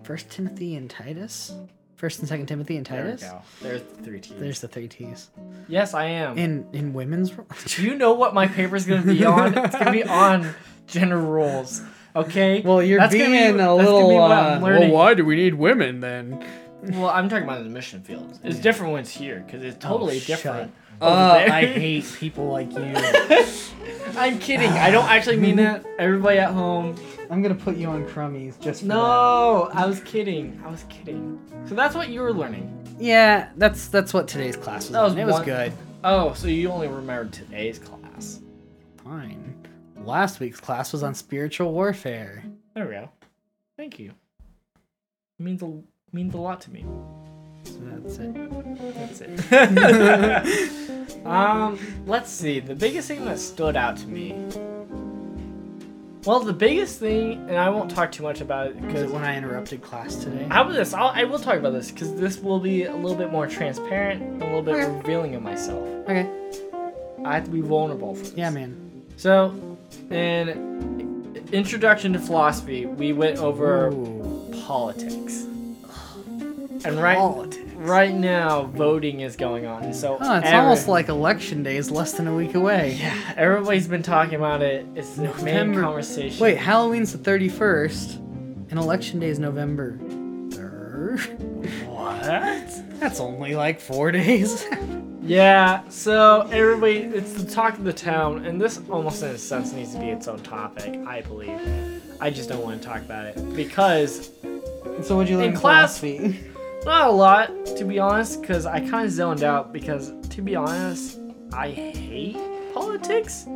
[0.03, 1.55] First Timothy and Titus?
[2.03, 3.23] First and second Timothy and There we Titus?
[3.31, 3.43] go.
[3.63, 4.33] There's the three T's.
[4.37, 5.31] There's the three T's.
[5.69, 6.37] yes, I am.
[6.37, 7.31] In in women's
[7.67, 9.57] do you know what my paper's gonna be on?
[9.57, 10.53] it's gonna be on
[10.89, 11.81] gender roles.
[12.17, 12.61] Okay.
[12.63, 14.09] Well, you're That's gonna be- being a that's gonna little.
[14.09, 14.91] be what uh, I'm learning.
[14.91, 16.45] why do we need women then?
[16.83, 18.37] Well, I'm talking about in the mission field.
[18.43, 20.73] It's different when it's here because it's totally Oh, shut different.
[21.03, 21.51] Oh, over.
[21.51, 22.95] Uh, I hate people like you.
[24.17, 24.71] I'm kidding.
[24.71, 25.85] I don't actually mean that.
[25.99, 26.97] Everybody at home.
[27.31, 30.61] I'm gonna put you on crummies just for No, I was kidding.
[30.65, 31.41] I was kidding.
[31.67, 32.79] So that's what you were learning.
[32.99, 34.91] Yeah, that's that's what today's class was.
[34.93, 35.19] That was on.
[35.19, 35.73] it was one- good.
[36.05, 38.41] Oh, so you only remembered today's class.
[39.03, 39.67] Fine.
[40.05, 42.45] Last week's class was on spiritual warfare.
[42.75, 43.09] There we go.
[43.77, 44.13] Thank you.
[45.39, 45.81] It means a
[46.13, 46.85] means a lot to me.
[47.65, 48.35] So that's it.
[48.95, 49.21] That's
[49.53, 51.27] it.
[51.27, 52.61] um, let's see.
[52.61, 54.35] The biggest thing that stood out to me.
[56.25, 59.37] Well, the biggest thing, and I won't talk too much about it because when I
[59.37, 60.47] interrupted class today?
[60.49, 60.95] How about this?
[60.95, 64.23] I'll, I will talk about this because this will be a little bit more transparent,
[64.23, 64.87] and a little bit Okay.
[64.99, 65.83] revealing of myself.
[66.09, 66.31] Okay.
[67.25, 68.35] I have to be vulnerable for this.
[68.37, 69.03] Yeah, man.
[69.17, 69.53] So,
[70.11, 74.51] in Introduction to Philosophy, we went over Ooh.
[74.65, 75.47] politics.
[76.85, 77.73] And right, Politics.
[77.77, 79.93] right now, voting is going on.
[79.93, 82.97] So Oh, it's every- almost like election day is less than a week away.
[83.01, 84.87] yeah, everybody's been talking about it.
[84.97, 86.43] It's the main conversation.
[86.43, 88.17] Wait, Halloween's the 31st,
[88.71, 89.97] and election day is November
[90.49, 91.87] 3rd.
[91.87, 93.01] what?
[93.01, 94.65] That's only like four days.
[95.25, 99.73] Yeah, so everybody, it's the talk of the town, and this almost in a sense
[99.73, 101.61] needs to be its own topic, I believe.
[102.21, 104.31] I just don't want to talk about it because
[105.03, 106.41] so what'd you learn In in class- philosophy?
[106.85, 110.57] not a lot, to be honest, because I kind of zoned out because, to be
[110.57, 111.19] honest,
[111.53, 112.37] I hate
[112.75, 113.47] politics,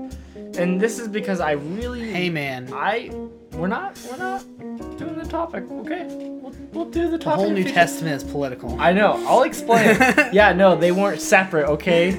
[0.59, 2.71] and this is because I really, Hey, man.
[2.73, 3.11] I,
[3.53, 4.45] we're not, we're not
[4.99, 6.07] doing the topic, okay?
[6.09, 7.25] We'll, we'll do the topic.
[7.25, 8.79] The whole New future- Testament is political.
[8.81, 9.23] I know.
[9.27, 9.97] I'll explain.
[10.33, 12.13] yeah, no, they weren't separate, okay?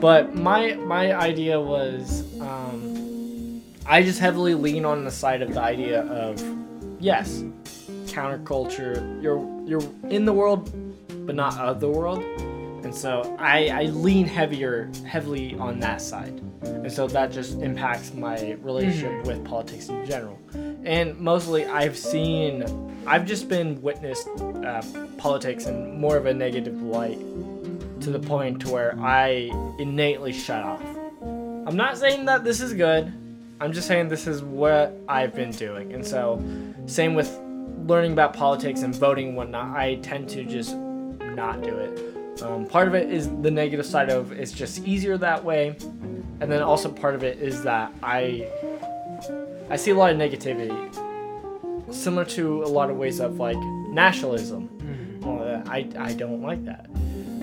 [0.00, 5.60] but my my idea was um, I just heavily lean on the side of the
[5.60, 6.42] idea of
[7.00, 7.42] yes,
[8.12, 9.22] counterculture.
[9.22, 10.70] You're you're in the world,
[11.26, 12.22] but not of the world,
[12.84, 18.12] and so I I lean heavier heavily on that side, and so that just impacts
[18.14, 20.38] my relationship with politics in general.
[20.84, 22.64] And mostly, I've seen,
[23.06, 24.28] I've just been witnessed
[24.64, 24.82] uh,
[25.16, 27.20] politics in more of a negative light
[28.00, 30.82] to the point to where I innately shut off.
[31.22, 33.12] I'm not saying that this is good.
[33.60, 35.92] I'm just saying this is what I've been doing.
[35.92, 36.42] And so,
[36.86, 37.38] same with
[37.86, 42.42] learning about politics and voting and whatnot, I tend to just not do it.
[42.42, 45.76] Um, part of it is the negative side of it's just easier that way.
[46.40, 48.48] And then also part of it is that I
[49.70, 50.74] I see a lot of negativity,
[51.92, 54.68] similar to a lot of ways of like nationalism.
[55.24, 55.68] All that.
[55.68, 56.86] I, I don't like that.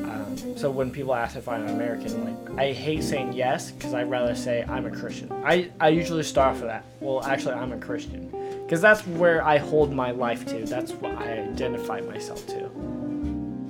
[0.04, 4.10] Um, so when people ask if I'm American, like I hate saying yes because I'd
[4.10, 5.32] rather say I'm a Christian.
[5.46, 6.84] I, I usually start off with that.
[7.00, 8.30] Well, actually, I'm a Christian
[8.70, 10.64] because that's where I hold my life to.
[10.64, 12.66] That's what I identify myself to.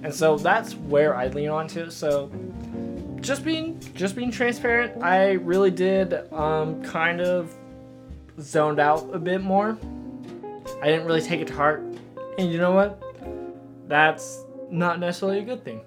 [0.03, 1.89] And so that's where I lean on to.
[1.89, 2.29] So
[3.21, 7.55] just being just being transparent, I really did um, kind of
[8.41, 9.77] zoned out a bit more.
[10.81, 11.81] I didn't really take it to heart.
[12.37, 13.01] And you know what?
[13.87, 15.79] That's not necessarily a good thing,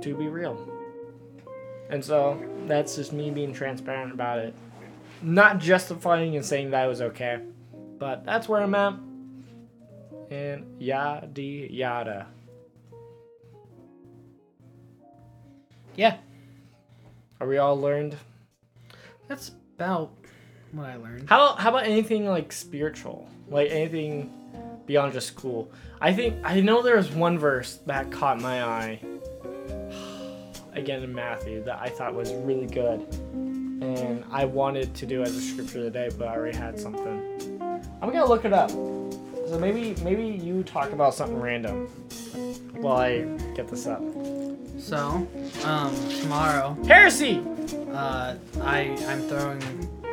[0.00, 0.56] to be real.
[1.90, 4.54] And so that's just me being transparent about it.
[5.20, 7.42] Not justifying and saying that was okay,
[8.02, 8.94] but that's where I'm at.
[10.28, 12.26] And yada yada.
[15.94, 16.16] Yeah,
[17.38, 18.16] Are we all learned?
[19.28, 20.10] that's about
[20.72, 21.28] what I learned.
[21.28, 23.28] How how about anything like spiritual?
[23.48, 24.32] Like anything
[24.84, 25.70] beyond just school?
[26.00, 29.00] I think I know there was one verse that caught my eye.
[30.72, 33.00] Again in Matthew that I thought was really good.
[33.32, 37.51] And I wanted to do as a scripture today, but I already had something.
[38.02, 38.70] I'm gonna look it up.
[38.70, 41.86] So maybe maybe you talk about something random
[42.74, 43.20] while I
[43.54, 44.02] get this up.
[44.78, 45.26] So,
[45.64, 47.42] um, tomorrow, Heresy!
[47.92, 49.62] uh, I I'm throwing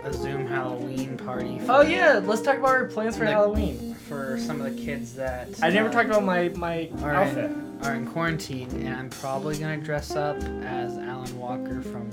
[0.03, 1.59] a Zoom Halloween party.
[1.59, 3.95] For, Oh yeah, let's talk about our plans for Like- Halloween.
[4.07, 7.45] For some of the kids that I never uh, talked about my my are outfit.
[7.45, 12.09] in, are in quarantine, and I'm probably gonna dress up as Alan Walker from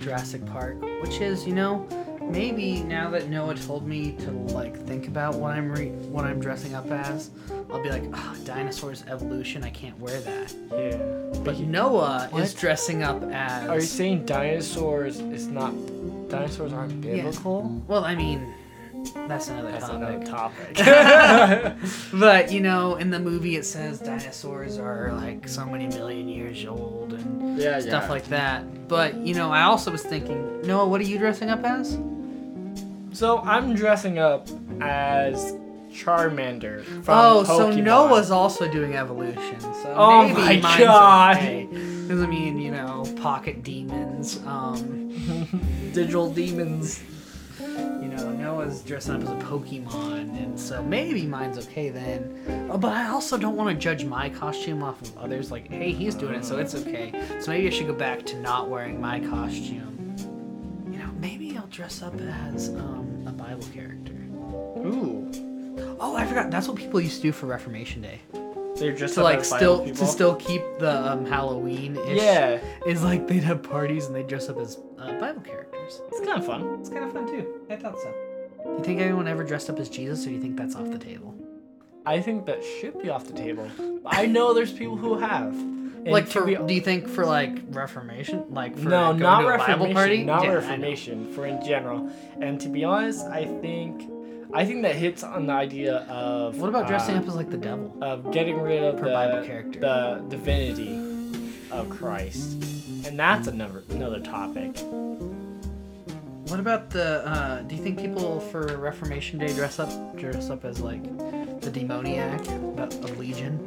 [0.00, 1.86] Jurassic Park, which is, you know,
[2.30, 6.40] maybe now that Noah told me to like think about what I'm re- what I'm
[6.40, 7.30] dressing up as,
[7.70, 9.62] I'll be like, oh, dinosaurs evolution.
[9.64, 10.54] I can't wear that.
[10.72, 11.40] Yeah.
[11.44, 12.56] But Noah is What?
[12.58, 13.68] dressing up as.
[13.68, 15.72] Are you saying dinosaurs is not
[16.28, 17.82] dinosaurs aren't biblical?
[17.86, 18.54] Well, I mean,
[19.28, 20.78] that's another That's topic.
[20.78, 21.76] another topic.
[22.12, 26.64] But you know, in the movie, it says dinosaurs are like so many million years
[26.66, 28.10] old and yeah, stuff yeah.
[28.10, 28.88] like that.
[28.88, 31.98] But you know, I also was thinking, Noah, what are you dressing up as?
[33.12, 34.48] So I'm dressing up
[34.80, 35.52] as
[35.90, 37.82] Charmander from oh, so Pokemon.
[37.82, 39.60] Noah's also doing evolution.
[39.60, 41.36] So Oh maybe my mine's God.
[41.36, 41.68] okay.
[41.70, 44.38] Because I mean, you know, pocket demons.
[44.46, 45.08] Um,
[45.92, 47.02] digital demons.
[47.60, 52.68] you know, Noah's dressing up as a Pokemon, and so maybe mine's okay then.
[52.70, 55.50] Oh, but I also don't want to judge my costume off of others.
[55.50, 57.12] Like, hey, he's doing it, so it's okay.
[57.40, 59.89] So maybe I should go back to not wearing my costume.
[61.20, 62.14] Maybe I'll dress up
[62.54, 64.12] as um, a Bible character.
[64.78, 65.30] Ooh.
[66.00, 66.50] Oh, I forgot.
[66.50, 68.20] That's what people used to do for Reformation Day.
[68.76, 71.98] They're just To like still to still keep the um, Halloween.
[72.06, 76.00] Yeah, Is like they'd have parties and they'd dress up as uh, Bible characters.
[76.08, 76.78] it's kind of fun.
[76.80, 77.60] It's kind of fun too.
[77.68, 78.10] I thought so.
[78.64, 80.90] Do you think anyone ever dressed up as Jesus, or do you think that's off
[80.90, 81.34] the table?
[82.06, 83.68] I think that should be off the table.
[84.06, 85.54] I know there's people who have.
[86.02, 89.40] And like for, be- do you think for like Reformation, like for no, going not
[89.40, 89.78] to a Reformation.
[89.80, 90.24] Bible party?
[90.24, 91.32] Not Yeah, Reformation.
[91.34, 92.10] For in general.
[92.40, 94.10] And to be honest, I think,
[94.54, 96.58] I think that hits on the idea of.
[96.58, 97.94] What about dressing uh, up as like the devil?
[98.00, 99.78] Of getting rid of Per the, Bible character.
[99.80, 100.98] the divinity
[101.70, 102.52] of Christ,
[103.06, 104.76] and that's another another topic.
[106.48, 107.24] What about the?
[107.28, 111.02] Uh, do you think people for Reformation Day dress up dress up as like
[111.60, 112.42] the demoniac
[112.74, 113.58] but of Legion?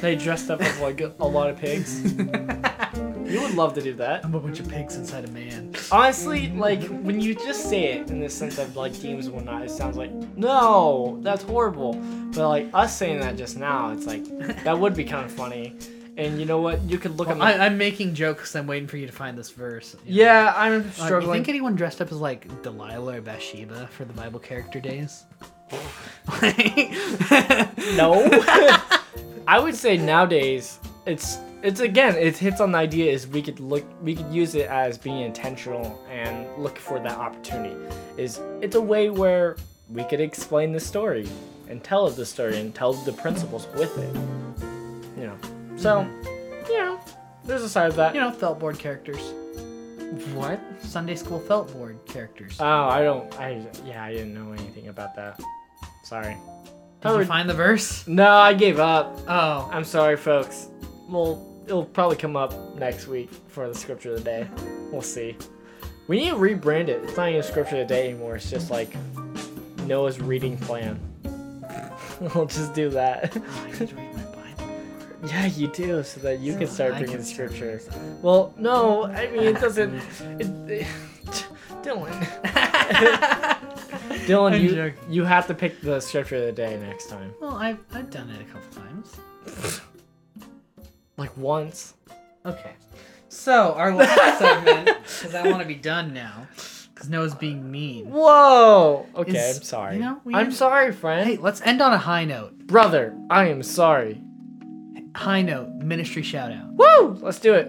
[0.00, 2.02] They dressed up as like a lot of pigs.
[2.12, 4.24] You would love to do that.
[4.24, 5.74] I'm a bunch of pigs inside a man.
[5.90, 9.62] Honestly, like when you just say it in the sense of like demons and whatnot,
[9.62, 11.94] it sounds like no, that's horrible.
[12.34, 14.24] But like us saying that just now, it's like
[14.64, 15.74] that would be kind of funny.
[16.18, 16.82] And you know what?
[16.82, 18.54] You could look at my I, I'm making jokes.
[18.54, 19.96] I'm waiting for you to find this verse.
[20.04, 20.22] you know.
[20.24, 20.52] yeah.
[20.54, 21.32] I'm Uh, you struggling.
[21.38, 25.24] think anyone dressed up as like Delilah or Bathsheba for the Bible character days?
[27.96, 28.28] no.
[29.46, 33.60] I would say nowadays it's it's again it hits on the idea is we could
[33.60, 37.76] look we could use it as being intentional and look for that opportunity.
[38.16, 39.56] Is it's a way where
[39.88, 41.28] we could explain the story
[41.68, 44.14] and tell the story and tell the principles with it.
[45.18, 45.36] You know.
[45.76, 46.06] So,
[46.68, 47.00] you know,
[47.44, 48.14] there's a side of that.
[48.14, 49.32] You know, felt board characters.
[50.34, 50.60] what?
[50.82, 52.56] Sunday school felt board characters.
[52.60, 55.40] Oh, I don't I yeah, I didn't know anything about that.
[56.04, 56.36] Sorry.
[57.02, 58.06] Did you find the verse?
[58.06, 59.18] No, I gave up.
[59.26, 60.68] Oh, I'm sorry, folks.
[61.08, 64.48] Well, it'll probably come up next week for the scripture of the day.
[64.92, 65.36] We'll see.
[66.06, 67.02] We need to rebrand it.
[67.04, 68.36] It's not even scripture of the day anymore.
[68.36, 68.94] It's just like
[69.86, 71.00] Noah's reading plan.
[72.34, 73.36] we'll just do that.
[73.36, 74.74] Oh, I need to read my Bible.
[75.26, 77.80] yeah, you do, so that you can start I bringing can scripture.
[77.84, 78.22] reading.
[78.22, 80.00] Well, no, I mean it doesn't.
[80.38, 80.86] It, it,
[81.82, 82.12] Dylan,
[84.26, 85.12] Dylan, I'm you joking.
[85.12, 87.32] you have to pick the scripture of the day next time.
[87.40, 89.80] Well, I've, I've done it a couple times.
[91.18, 91.94] Like once.
[92.46, 92.72] Okay.
[93.28, 96.46] So, our last segment, because I want to be done now,
[96.94, 98.06] because Noah's being mean.
[98.10, 99.06] Whoa.
[99.14, 99.94] Okay, Is- I'm sorry.
[99.96, 101.28] you know, I'm sorry, friend.
[101.28, 102.66] Hey, let's end on a high note.
[102.66, 104.20] Brother, I am sorry.
[105.14, 106.72] High note, ministry shout out.
[106.72, 107.18] Woo!
[107.20, 107.68] Let's do it.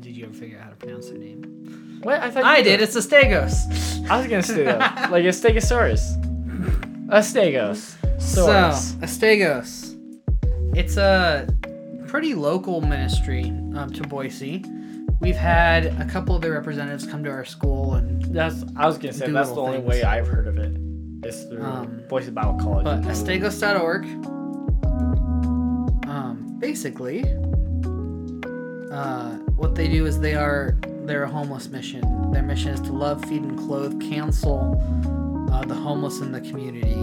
[0.00, 2.00] Did you ever figure out how to pronounce their name?
[2.02, 2.20] What?
[2.20, 2.82] I thought I did.
[2.82, 3.93] It's Astegos.
[4.10, 5.10] I was gonna say that.
[5.10, 6.20] like a stegosaurus.
[7.10, 7.96] A stegos.
[8.20, 8.92] So, Saurus.
[9.00, 9.90] Astegos.
[10.76, 11.46] It's a
[12.08, 13.44] pretty local ministry
[13.76, 14.64] um, to Boise.
[15.20, 18.64] We've had a couple of their representatives come to our school, and That's.
[18.76, 19.88] I was gonna say that's the only things.
[19.88, 20.72] way I've heard of it.
[20.74, 21.28] it.
[21.28, 22.84] Is through Um, Boise Bible College.
[22.84, 24.04] but astegos.org.
[26.08, 27.22] Um, basically,
[28.92, 30.76] uh, what they do is they are
[31.06, 32.32] they're a homeless mission.
[32.32, 34.80] Their mission is to love, feed, and clothe, counsel
[35.52, 36.96] uh, the homeless in the community.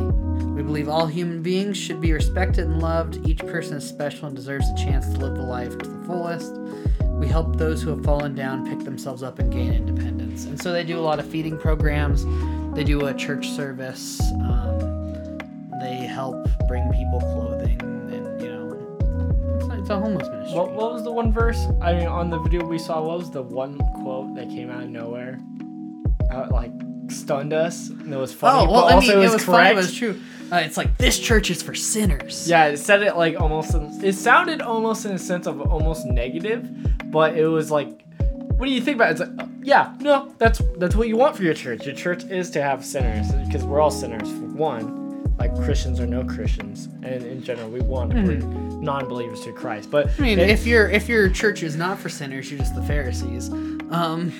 [0.51, 3.25] We believe all human beings should be respected and loved.
[3.25, 6.53] Each person is special and deserves a chance to live the life to the fullest.
[7.21, 10.45] We help those who have fallen down pick themselves up and gain independence.
[10.45, 12.25] And so they do a lot of feeding programs.
[12.75, 14.19] They do a church service.
[14.33, 15.37] Um,
[15.79, 16.35] they help
[16.67, 17.79] bring people clothing,
[19.81, 20.57] it's, a homeless ministry.
[20.57, 21.65] what, what was the one verse?
[21.81, 24.83] I mean, on the video we saw, what was the one quote that came out
[24.83, 25.39] of nowhere?
[26.31, 26.71] Uh, like
[27.09, 28.67] stunned us, and it was funny.
[28.67, 30.19] oh well, I mean, it was, it was funny, but it's true.
[30.51, 32.47] Uh, it's like this church is for sinners.
[32.47, 33.73] Yeah, it said it like almost.
[33.73, 36.69] In, it sounded almost in a sense of almost negative,
[37.11, 38.05] but it was like,
[38.61, 39.11] what do you think about?
[39.11, 39.21] It?
[39.21, 41.85] It's like, yeah, no, that's that's what you want for your church.
[41.85, 45.00] Your church is to have sinners because we're all sinners for one,
[45.41, 49.89] like Christians or no Christians, and in general, we want to bring non-believers to Christ.
[49.89, 52.83] But I mean, if your if your church is not for sinners, you're just the
[52.83, 53.49] Pharisees,
[53.89, 54.31] um,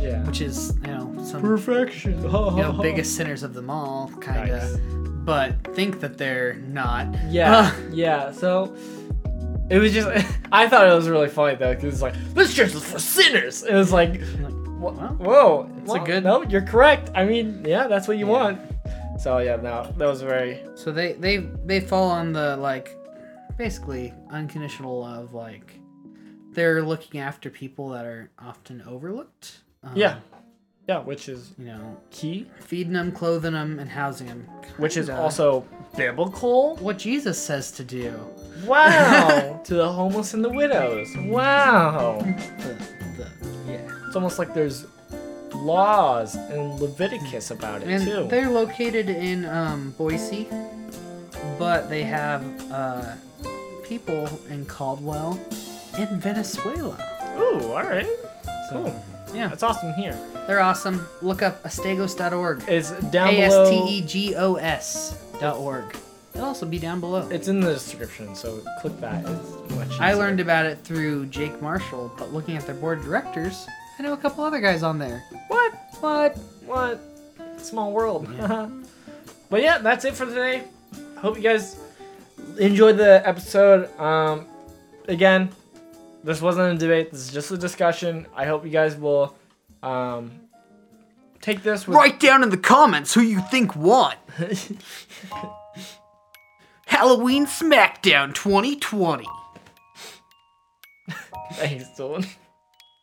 [0.00, 4.50] yeah, which is you know some perfection, you know biggest sinners of them all, kind
[4.52, 4.76] of, Nice.
[5.24, 7.08] but think that they're not.
[7.28, 8.30] Yeah, Uh, yeah.
[8.30, 8.76] So
[9.68, 10.06] it was just,
[10.52, 13.64] I thought it was really funny though, because it's like this church is for sinners.
[13.64, 17.10] It was like, like, well, whoa, it's a good- No, you're correct.
[17.12, 18.32] I mean, yeah, that's what you Yeah.
[18.32, 18.60] want.
[19.18, 20.60] So yeah, no, that was very.
[20.74, 22.96] So they they they fall on the like
[23.56, 25.78] basically unconditional love like
[26.52, 29.58] they're looking after people that are often overlooked.
[29.82, 30.18] Um, Yeah,
[30.88, 34.46] yeah, which is You know, key, feeding them, clothing them, and housing them.
[34.78, 35.66] which is also
[35.96, 36.76] biblical.
[36.76, 38.12] what Jesus says to do.
[38.64, 41.08] Wow, to the homeless and the widows.
[41.16, 42.86] Wow, The,
[43.18, 44.06] the, yeah.
[44.06, 44.86] it's almost like there's
[45.54, 48.26] laws in Leviticus about it And too.
[48.28, 50.48] they're located in um, Boise,
[51.58, 52.42] but they have
[52.72, 53.12] uh,
[53.84, 55.38] people in Caldwell
[55.98, 56.96] in Venezuela.
[57.38, 58.06] Ooh, all right,
[58.70, 59.04] So, cool.
[59.34, 60.18] yeah, That's awesome here.
[60.46, 61.06] they're awesome.
[61.22, 62.64] Look up astegos.org.
[62.68, 63.86] It's down A S below.
[63.86, 65.96] T E G O S dot org.
[66.34, 67.26] It'll also be down below.
[67.30, 69.24] It's in the description, so click that.
[69.98, 73.66] I learned about it through Jake Marshall, but looking at their board of directors,
[73.98, 75.24] I know a couple other guys on there.
[75.48, 75.74] What?
[76.00, 76.36] What?
[76.64, 77.00] What?
[77.58, 78.28] Small world.
[79.50, 80.64] but yeah, that's it for today.
[81.16, 81.76] Hope you guys
[82.58, 83.88] enjoyed the episode.
[83.98, 84.46] Um,
[85.08, 85.50] again,
[86.24, 87.10] this wasn't a debate.
[87.10, 88.26] This is just a discussion.
[88.34, 89.34] I hope you guys will
[89.82, 90.32] um,
[91.40, 94.14] take this with Write down in the comments who you think won.
[96.86, 99.26] Halloween Smackdown 2020.
[101.52, 102.26] Thanks, Dylan.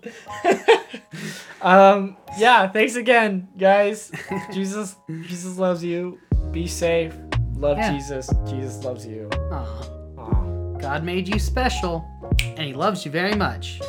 [1.62, 4.12] um, yeah, thanks again, guys.
[4.54, 4.96] Jesus,
[5.28, 6.20] Jesus loves you.
[6.52, 7.14] Be safe.
[7.56, 7.94] Love Yeah.
[7.94, 8.30] Jesus.
[8.48, 9.30] Jesus loves you.
[9.52, 12.04] Aw, Aw, God made you special,
[12.42, 13.80] and He loves you very much.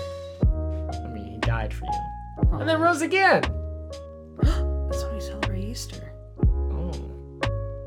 [0.43, 2.59] I mean, he died for you, Aw.
[2.59, 3.43] and then rose again.
[4.43, 6.13] That's when we celebrate Easter.
[6.47, 6.93] Oh,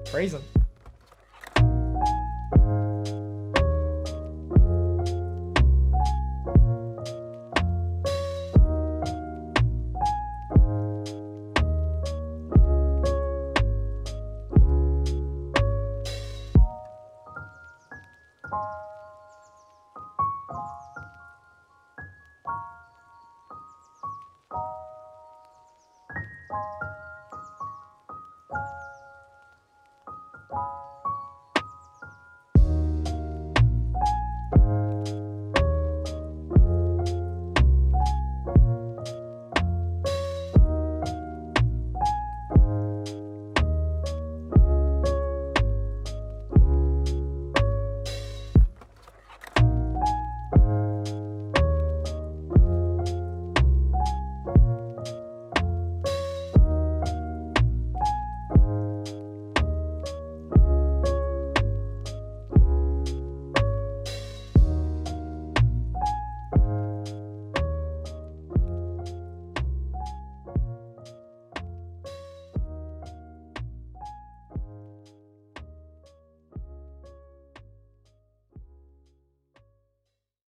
[0.05, 0.41] praise him.